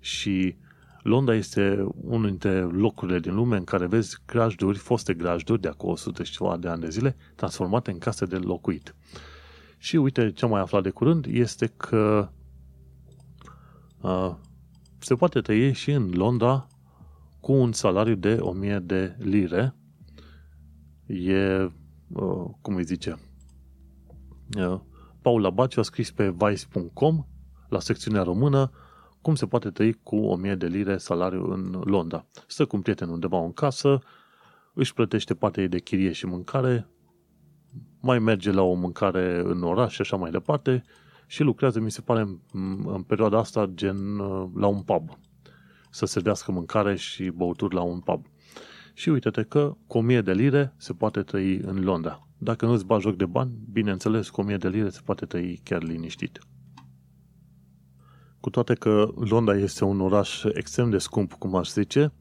Și 0.00 0.56
Londra 1.02 1.34
este 1.34 1.86
unul 1.94 2.26
dintre 2.26 2.60
locurile 2.60 3.18
din 3.18 3.34
lume 3.34 3.56
în 3.56 3.64
care 3.64 3.86
vezi 3.86 4.16
grajduri, 4.26 4.78
foste 4.78 5.14
grajduri 5.14 5.60
de 5.60 5.68
acolo 5.68 5.92
100 5.92 6.22
și 6.22 6.32
ceva 6.32 6.56
de 6.56 6.68
ani 6.68 6.80
de 6.80 6.88
zile, 6.88 7.16
transformate 7.34 7.90
în 7.90 7.98
case 7.98 8.24
de 8.24 8.36
locuit. 8.36 8.94
Și 9.84 9.96
uite 9.96 10.32
ce 10.32 10.44
am 10.44 10.50
mai 10.50 10.60
aflat 10.60 10.82
de 10.82 10.90
curând 10.90 11.26
este 11.28 11.66
că 11.66 12.28
uh, 14.00 14.34
se 14.98 15.14
poate 15.14 15.40
trăi 15.40 15.72
și 15.72 15.90
în 15.90 16.10
Londra 16.14 16.66
cu 17.40 17.52
un 17.52 17.72
salariu 17.72 18.14
de 18.14 18.34
1000 18.34 18.78
de 18.78 19.16
lire. 19.18 19.74
E, 21.06 21.62
uh, 22.08 22.50
cum 22.60 22.74
îi 22.74 22.84
zice, 22.84 23.16
uh, 24.58 24.80
Paula 25.22 25.50
Baciu 25.50 25.80
a 25.80 25.82
scris 25.82 26.10
pe 26.10 26.34
vice.com 26.36 27.26
la 27.68 27.80
secțiunea 27.80 28.22
română 28.22 28.70
cum 29.20 29.34
se 29.34 29.46
poate 29.46 29.70
trăi 29.70 29.92
cu 29.92 30.16
1000 30.16 30.54
de 30.54 30.66
lire 30.66 30.96
salariu 30.96 31.50
în 31.50 31.82
Londra. 31.84 32.26
Stă 32.46 32.66
cu 32.66 32.76
un 32.76 32.82
prieten 32.82 33.08
undeva 33.08 33.44
în 33.44 33.52
casă, 33.52 33.98
își 34.74 34.94
plătește 34.94 35.34
partea 35.34 35.66
de 35.66 35.78
chirie 35.78 36.12
și 36.12 36.26
mâncare, 36.26 36.88
mai 38.04 38.18
merge 38.18 38.50
la 38.50 38.62
o 38.62 38.74
mâncare 38.74 39.42
în 39.44 39.62
oraș 39.62 39.94
și 39.94 40.00
așa 40.00 40.16
mai 40.16 40.30
departe 40.30 40.84
și 41.26 41.42
lucrează, 41.42 41.80
mi 41.80 41.90
se 41.90 42.00
pare, 42.00 42.20
în, 42.52 42.84
în 42.86 43.02
perioada 43.02 43.38
asta, 43.38 43.70
gen 43.74 44.18
uh, 44.18 44.48
la 44.54 44.66
un 44.66 44.82
pub. 44.82 45.18
Să 45.90 46.06
servească 46.06 46.52
mâncare 46.52 46.96
și 46.96 47.28
băuturi 47.28 47.74
la 47.74 47.82
un 47.82 48.00
pub. 48.00 48.26
Și 48.94 49.08
uite-te 49.08 49.42
că 49.42 49.76
cu 49.86 49.98
1000 49.98 50.20
de 50.20 50.32
lire 50.32 50.74
se 50.76 50.92
poate 50.92 51.22
trăi 51.22 51.56
în 51.56 51.84
Londra. 51.84 52.28
Dacă 52.38 52.66
nu-ți 52.66 52.86
bagi 52.86 53.02
joc 53.02 53.16
de 53.16 53.26
bani, 53.26 53.52
bineînțeles, 53.72 54.30
cu 54.30 54.40
1000 54.40 54.56
de 54.56 54.68
lire 54.68 54.88
se 54.88 55.00
poate 55.04 55.26
trăi 55.26 55.60
chiar 55.64 55.82
liniștit. 55.82 56.38
Cu 58.40 58.50
toate 58.50 58.74
că 58.74 59.08
Londra 59.14 59.56
este 59.56 59.84
un 59.84 60.00
oraș 60.00 60.44
extrem 60.44 60.90
de 60.90 60.98
scump, 60.98 61.32
cum 61.32 61.54
aș 61.56 61.70
zice, 61.70 62.12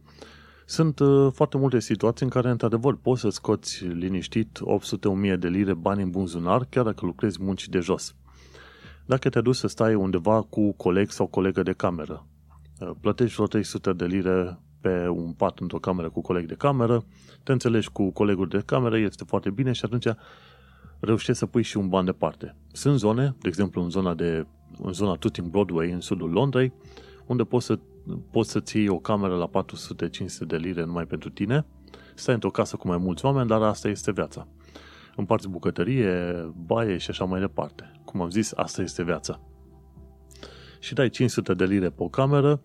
sunt 0.66 1.00
uh, 1.00 1.32
foarte 1.34 1.58
multe 1.58 1.80
situații 1.80 2.26
în 2.26 2.32
care, 2.32 2.50
într-adevăr, 2.50 2.96
poți 2.96 3.22
să 3.22 3.30
scoți 3.30 3.86
liniștit 3.86 4.60
800-1000 5.34 5.38
de 5.40 5.48
lire 5.48 5.74
bani 5.74 6.02
în 6.02 6.10
buzunar, 6.10 6.66
chiar 6.70 6.84
dacă 6.84 7.06
lucrezi 7.06 7.44
munci 7.44 7.68
de 7.68 7.80
jos. 7.80 8.16
Dacă 9.06 9.30
te 9.30 9.42
duci 9.42 9.56
să 9.56 9.68
stai 9.68 9.96
undeva 9.96 10.42
cu 10.42 10.72
coleg 10.72 11.10
sau 11.10 11.28
colegă 11.28 11.64
de 11.64 11.74
cameră, 11.74 12.28
uh, 12.80 12.92
plătești 13.02 13.34
vreo 13.34 13.48
300 13.48 13.94
de 13.94 14.06
lire 14.06 14.60
pe 14.82 15.08
un 15.08 15.32
pat 15.32 15.60
într-o 15.60 15.80
cameră 15.80 16.10
cu 16.10 16.22
coleg 16.22 16.48
de 16.48 16.54
cameră, 16.54 17.06
te 17.44 17.52
înțelegi 17.52 17.90
cu 17.90 18.12
colegul 18.12 18.48
de 18.48 18.64
cameră, 18.66 18.98
este 18.98 19.24
foarte 19.24 19.50
bine 19.50 19.72
și 19.72 19.86
atunci 19.86 20.08
reușești 21.00 21.40
să 21.40 21.46
pui 21.46 21.62
și 21.62 21.78
un 21.78 21.90
ban 21.90 22.06
departe. 22.06 22.56
Sunt 22.72 23.00
zone, 23.00 23.36
de 23.42 23.48
exemplu 23.48 23.82
în 23.84 23.90
zona, 23.90 24.14
de, 24.14 24.46
în 24.82 24.94
zona 24.94 25.14
Tooting 25.14 25.48
Broadway, 25.48 25.92
în 25.92 26.00
sudul 26.00 26.30
Londrei, 26.30 26.74
unde 27.26 27.44
poți 27.44 27.66
să, 27.66 27.80
poți 28.32 28.52
să 28.52 28.60
ții 28.60 28.88
o 28.88 29.00
cameră 29.00 29.36
la 29.36 29.50
400-500 29.50 30.48
de 30.48 30.58
lire 30.58 30.84
numai 30.86 31.06
pentru 31.06 31.30
tine, 31.30 31.66
stai 32.16 32.34
într-o 32.34 32.50
casă 32.50 32.76
cu 32.76 32.88
mai 32.88 32.98
mulți 32.98 33.26
oameni, 33.26 33.48
dar 33.48 33.62
asta 33.62 33.88
este 33.88 34.12
viața. 34.12 34.48
Împarți 35.16 35.50
bucătărie, 35.50 36.34
baie 36.66 36.98
și 36.98 37.10
așa 37.10 37.26
mai 37.26 37.40
departe. 37.40 37.92
Cum 38.06 38.22
am 38.22 38.30
zis, 38.30 38.52
asta 38.56 38.82
este 38.82 39.04
viața. 39.04 39.42
Și 40.80 40.94
dai 40.94 41.10
500 41.10 41.54
de 41.54 41.66
lire 41.66 41.90
pe 41.90 42.04
o 42.04 42.10
cameră 42.10 42.62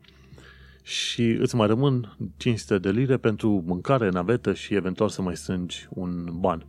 și 0.83 1.23
îți 1.23 1.57
mai 1.57 1.67
rămân 1.67 2.17
500 2.37 2.79
de 2.79 2.91
lire 2.91 3.17
pentru 3.17 3.63
mâncare, 3.67 4.09
navetă 4.09 4.55
și 4.55 4.75
eventual 4.75 5.09
să 5.09 5.23
mai 5.23 5.37
strângi 5.37 5.87
un 5.91 6.29
ban. 6.33 6.67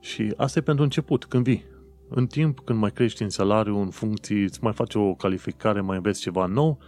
Și 0.00 0.32
asta 0.36 0.58
e 0.58 0.62
pentru 0.62 0.84
început, 0.84 1.24
când 1.24 1.44
vii. 1.44 1.64
În 2.08 2.26
timp, 2.26 2.60
când 2.60 2.78
mai 2.78 2.92
crești 2.92 3.22
în 3.22 3.28
salariu, 3.28 3.78
în 3.78 3.90
funcții, 3.90 4.42
îți 4.42 4.62
mai 4.62 4.72
faci 4.72 4.94
o 4.94 5.14
calificare, 5.14 5.80
mai 5.80 5.96
înveți 5.96 6.20
ceva 6.20 6.46
nou, 6.46 6.78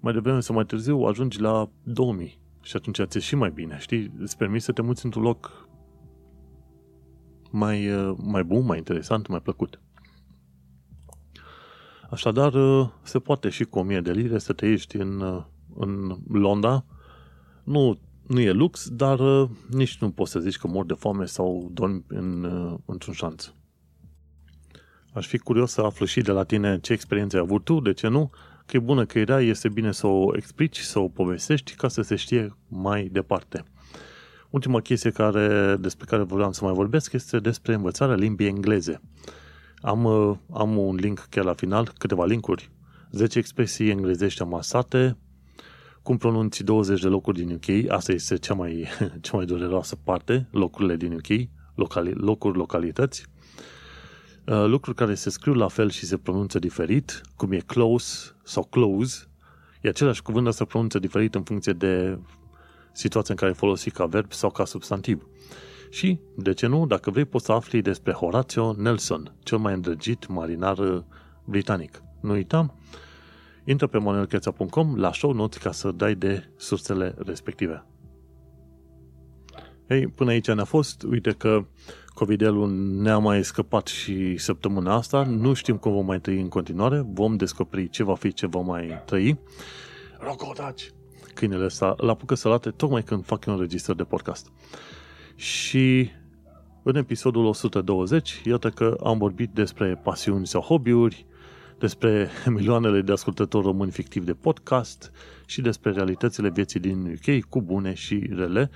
mai 0.00 0.12
devreme 0.12 0.40
sau 0.40 0.54
mai 0.54 0.64
târziu 0.64 0.98
ajungi 0.98 1.40
la 1.40 1.70
2000. 1.82 2.38
Și 2.62 2.76
atunci 2.76 3.00
ți 3.02 3.18
și 3.18 3.34
mai 3.34 3.50
bine, 3.50 3.76
știi? 3.78 4.12
Îți 4.18 4.36
permiți 4.36 4.64
să 4.64 4.72
te 4.72 4.82
muți 4.82 5.04
într-un 5.04 5.22
loc 5.22 5.68
mai, 7.50 7.88
mai 8.16 8.44
bun, 8.44 8.64
mai 8.64 8.78
interesant, 8.78 9.26
mai 9.26 9.40
plăcut. 9.40 9.80
Așadar, 12.10 12.52
se 13.02 13.18
poate 13.18 13.48
și 13.48 13.64
cu 13.64 13.78
1000 13.78 14.00
de 14.00 14.12
lire 14.12 14.38
să 14.38 14.52
trăiești 14.52 14.96
în, 14.96 15.44
în 15.74 16.16
Londra. 16.28 16.84
Nu, 17.64 17.98
nu 18.26 18.40
e 18.40 18.50
lux, 18.50 18.88
dar 18.88 19.18
nici 19.70 19.98
nu 19.98 20.10
poți 20.10 20.30
să 20.30 20.38
zici 20.38 20.58
că 20.58 20.66
mor 20.66 20.84
de 20.84 20.94
foame 20.94 21.24
sau 21.24 21.70
dormi 21.72 22.04
în, 22.08 22.44
într-un 22.86 23.14
șanț. 23.14 23.52
Aș 25.12 25.26
fi 25.26 25.38
curios 25.38 25.72
să 25.72 25.80
aflu 25.80 26.06
și 26.06 26.20
de 26.20 26.32
la 26.32 26.44
tine 26.44 26.78
ce 26.80 26.92
experiențe 26.92 27.36
ai 27.36 27.42
avut 27.42 27.64
tu, 27.64 27.80
de 27.80 27.92
ce 27.92 28.08
nu, 28.08 28.30
că 28.70 28.76
e 28.76 28.80
bună, 28.80 29.04
că 29.06 29.18
e 29.18 29.22
rea, 29.22 29.40
este 29.40 29.68
bine 29.68 29.92
să 29.92 30.06
o 30.06 30.36
explici, 30.36 30.78
să 30.78 30.98
o 30.98 31.08
povestești 31.08 31.74
ca 31.74 31.88
să 31.88 32.02
se 32.02 32.14
știe 32.14 32.56
mai 32.68 33.08
departe. 33.12 33.64
Ultima 34.50 34.80
chestie 34.80 35.10
care, 35.10 35.76
despre 35.76 36.06
care 36.08 36.22
vreau 36.22 36.52
să 36.52 36.64
mai 36.64 36.72
vorbesc 36.72 37.12
este 37.12 37.38
despre 37.38 37.74
învățarea 37.74 38.14
limbii 38.14 38.46
engleze. 38.46 39.00
Am, 39.80 40.06
am 40.52 40.76
un 40.76 40.94
link 40.94 41.26
chiar 41.30 41.44
la 41.44 41.54
final, 41.54 41.92
câteva 41.98 42.24
linkuri. 42.24 42.70
10 43.10 43.38
expresii 43.38 43.90
englezești 43.90 44.42
amasate, 44.42 45.16
cum 46.02 46.16
pronunți 46.16 46.64
20 46.64 47.00
de 47.00 47.08
locuri 47.08 47.44
din 47.44 47.50
UK, 47.50 47.90
asta 47.90 48.12
este 48.12 48.36
cea 48.36 48.54
mai, 48.54 48.86
cea 49.20 49.36
mai 49.36 49.44
dureroasă 49.44 49.96
parte, 50.04 50.48
locurile 50.50 50.96
din 50.96 51.12
UK, 51.12 51.48
locali, 51.74 52.12
locuri, 52.12 52.58
localități. 52.58 53.24
Uh, 54.50 54.64
lucruri 54.66 54.96
care 54.96 55.14
se 55.14 55.30
scriu 55.30 55.52
la 55.52 55.68
fel 55.68 55.90
și 55.90 56.06
se 56.06 56.16
pronunță 56.16 56.58
diferit, 56.58 57.20
cum 57.36 57.52
e 57.52 57.58
close 57.58 58.36
sau 58.42 58.64
close, 58.64 59.24
e 59.80 59.88
același 59.88 60.22
cuvânt, 60.22 60.44
dar 60.44 60.52
se 60.52 60.64
pronunță 60.64 60.98
diferit 60.98 61.34
în 61.34 61.42
funcție 61.42 61.72
de 61.72 62.18
situația 62.92 63.34
în 63.34 63.40
care 63.40 63.52
folosi 63.52 63.90
ca 63.90 64.06
verb 64.06 64.32
sau 64.32 64.50
ca 64.50 64.64
substantiv. 64.64 65.26
Și, 65.90 66.20
de 66.36 66.52
ce 66.52 66.66
nu, 66.66 66.86
dacă 66.86 67.10
vrei, 67.10 67.24
poți 67.24 67.44
să 67.44 67.52
afli 67.52 67.82
despre 67.82 68.12
Horatio 68.12 68.74
Nelson, 68.78 69.34
cel 69.42 69.58
mai 69.58 69.74
îndrăgit 69.74 70.26
marinar 70.26 70.78
uh, 70.78 71.02
britanic. 71.44 72.02
Nu 72.20 72.32
uitam, 72.32 72.78
intră 73.64 73.86
pe 73.86 73.98
manuelcheța.com 73.98 74.96
la 74.96 75.12
show 75.12 75.32
notes 75.32 75.62
ca 75.62 75.72
să 75.72 75.90
dai 75.90 76.14
de 76.14 76.52
sursele 76.56 77.14
respective. 77.18 77.84
Ei, 79.88 80.06
până 80.06 80.30
aici 80.30 80.50
ne-a 80.50 80.64
fost. 80.64 81.02
Uite 81.02 81.32
că 81.32 81.64
Covidelul 82.20 82.70
ne-a 83.02 83.18
mai 83.18 83.44
scăpat 83.44 83.86
și 83.86 84.36
săptămâna 84.36 84.94
asta. 84.94 85.24
Nu 85.24 85.52
știm 85.52 85.76
cum 85.76 85.92
vom 85.92 86.06
mai 86.06 86.20
trăi 86.20 86.40
în 86.40 86.48
continuare. 86.48 87.06
Vom 87.12 87.36
descoperi 87.36 87.88
ce 87.88 88.02
va 88.02 88.14
fi, 88.14 88.32
ce 88.32 88.46
vom 88.46 88.66
mai 88.66 89.02
trăi. 89.06 89.38
Rocodaci! 90.18 90.90
Câinele 91.34 91.64
ăsta 91.64 91.94
la 91.96 92.10
apucă 92.10 92.34
să 92.34 92.48
late 92.48 92.70
tocmai 92.70 93.02
când 93.02 93.24
fac 93.24 93.44
un 93.46 93.52
înregistrări 93.52 93.98
de 93.98 94.04
podcast. 94.04 94.52
Și 95.34 96.10
în 96.82 96.96
episodul 96.96 97.44
120, 97.44 98.42
iată 98.44 98.70
că 98.70 98.96
am 99.04 99.18
vorbit 99.18 99.50
despre 99.50 100.00
pasiuni 100.02 100.46
sau 100.46 100.60
hobby-uri, 100.60 101.26
despre 101.78 102.28
milioanele 102.56 103.00
de 103.00 103.12
ascultători 103.12 103.64
români 103.64 103.90
fictivi 103.90 104.26
de 104.26 104.34
podcast 104.34 105.12
și 105.46 105.60
despre 105.60 105.90
realitățile 105.90 106.50
vieții 106.50 106.80
din 106.80 107.18
UK 107.18 107.44
cu 107.48 107.62
bune 107.62 107.94
și 107.94 108.30
rele, 108.34 108.70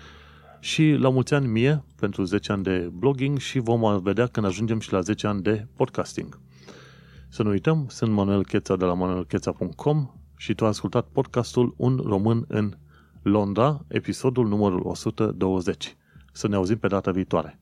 și 0.64 0.92
la 0.92 1.08
mulți 1.08 1.34
ani 1.34 1.46
mie 1.46 1.84
pentru 1.96 2.24
10 2.24 2.52
ani 2.52 2.62
de 2.62 2.90
blogging 2.92 3.38
și 3.38 3.58
vom 3.58 4.02
vedea 4.02 4.26
când 4.26 4.46
ajungem 4.46 4.80
și 4.80 4.92
la 4.92 5.00
10 5.00 5.26
ani 5.26 5.42
de 5.42 5.66
podcasting. 5.76 6.40
Să 7.28 7.42
nu 7.42 7.50
uităm, 7.50 7.86
sunt 7.88 8.12
Manuel 8.12 8.44
Cheța 8.44 8.76
de 8.76 8.84
la 8.84 8.94
manuelcheța.com 8.94 10.10
și 10.36 10.54
tu 10.54 10.64
ai 10.64 10.70
ascultat 10.70 11.06
podcastul 11.12 11.74
Un 11.76 12.00
Român 12.04 12.44
în 12.48 12.76
Londra, 13.22 13.84
episodul 13.88 14.48
numărul 14.48 14.80
120. 14.84 15.96
Să 16.32 16.48
ne 16.48 16.54
auzim 16.54 16.78
pe 16.78 16.86
data 16.86 17.10
viitoare. 17.10 17.58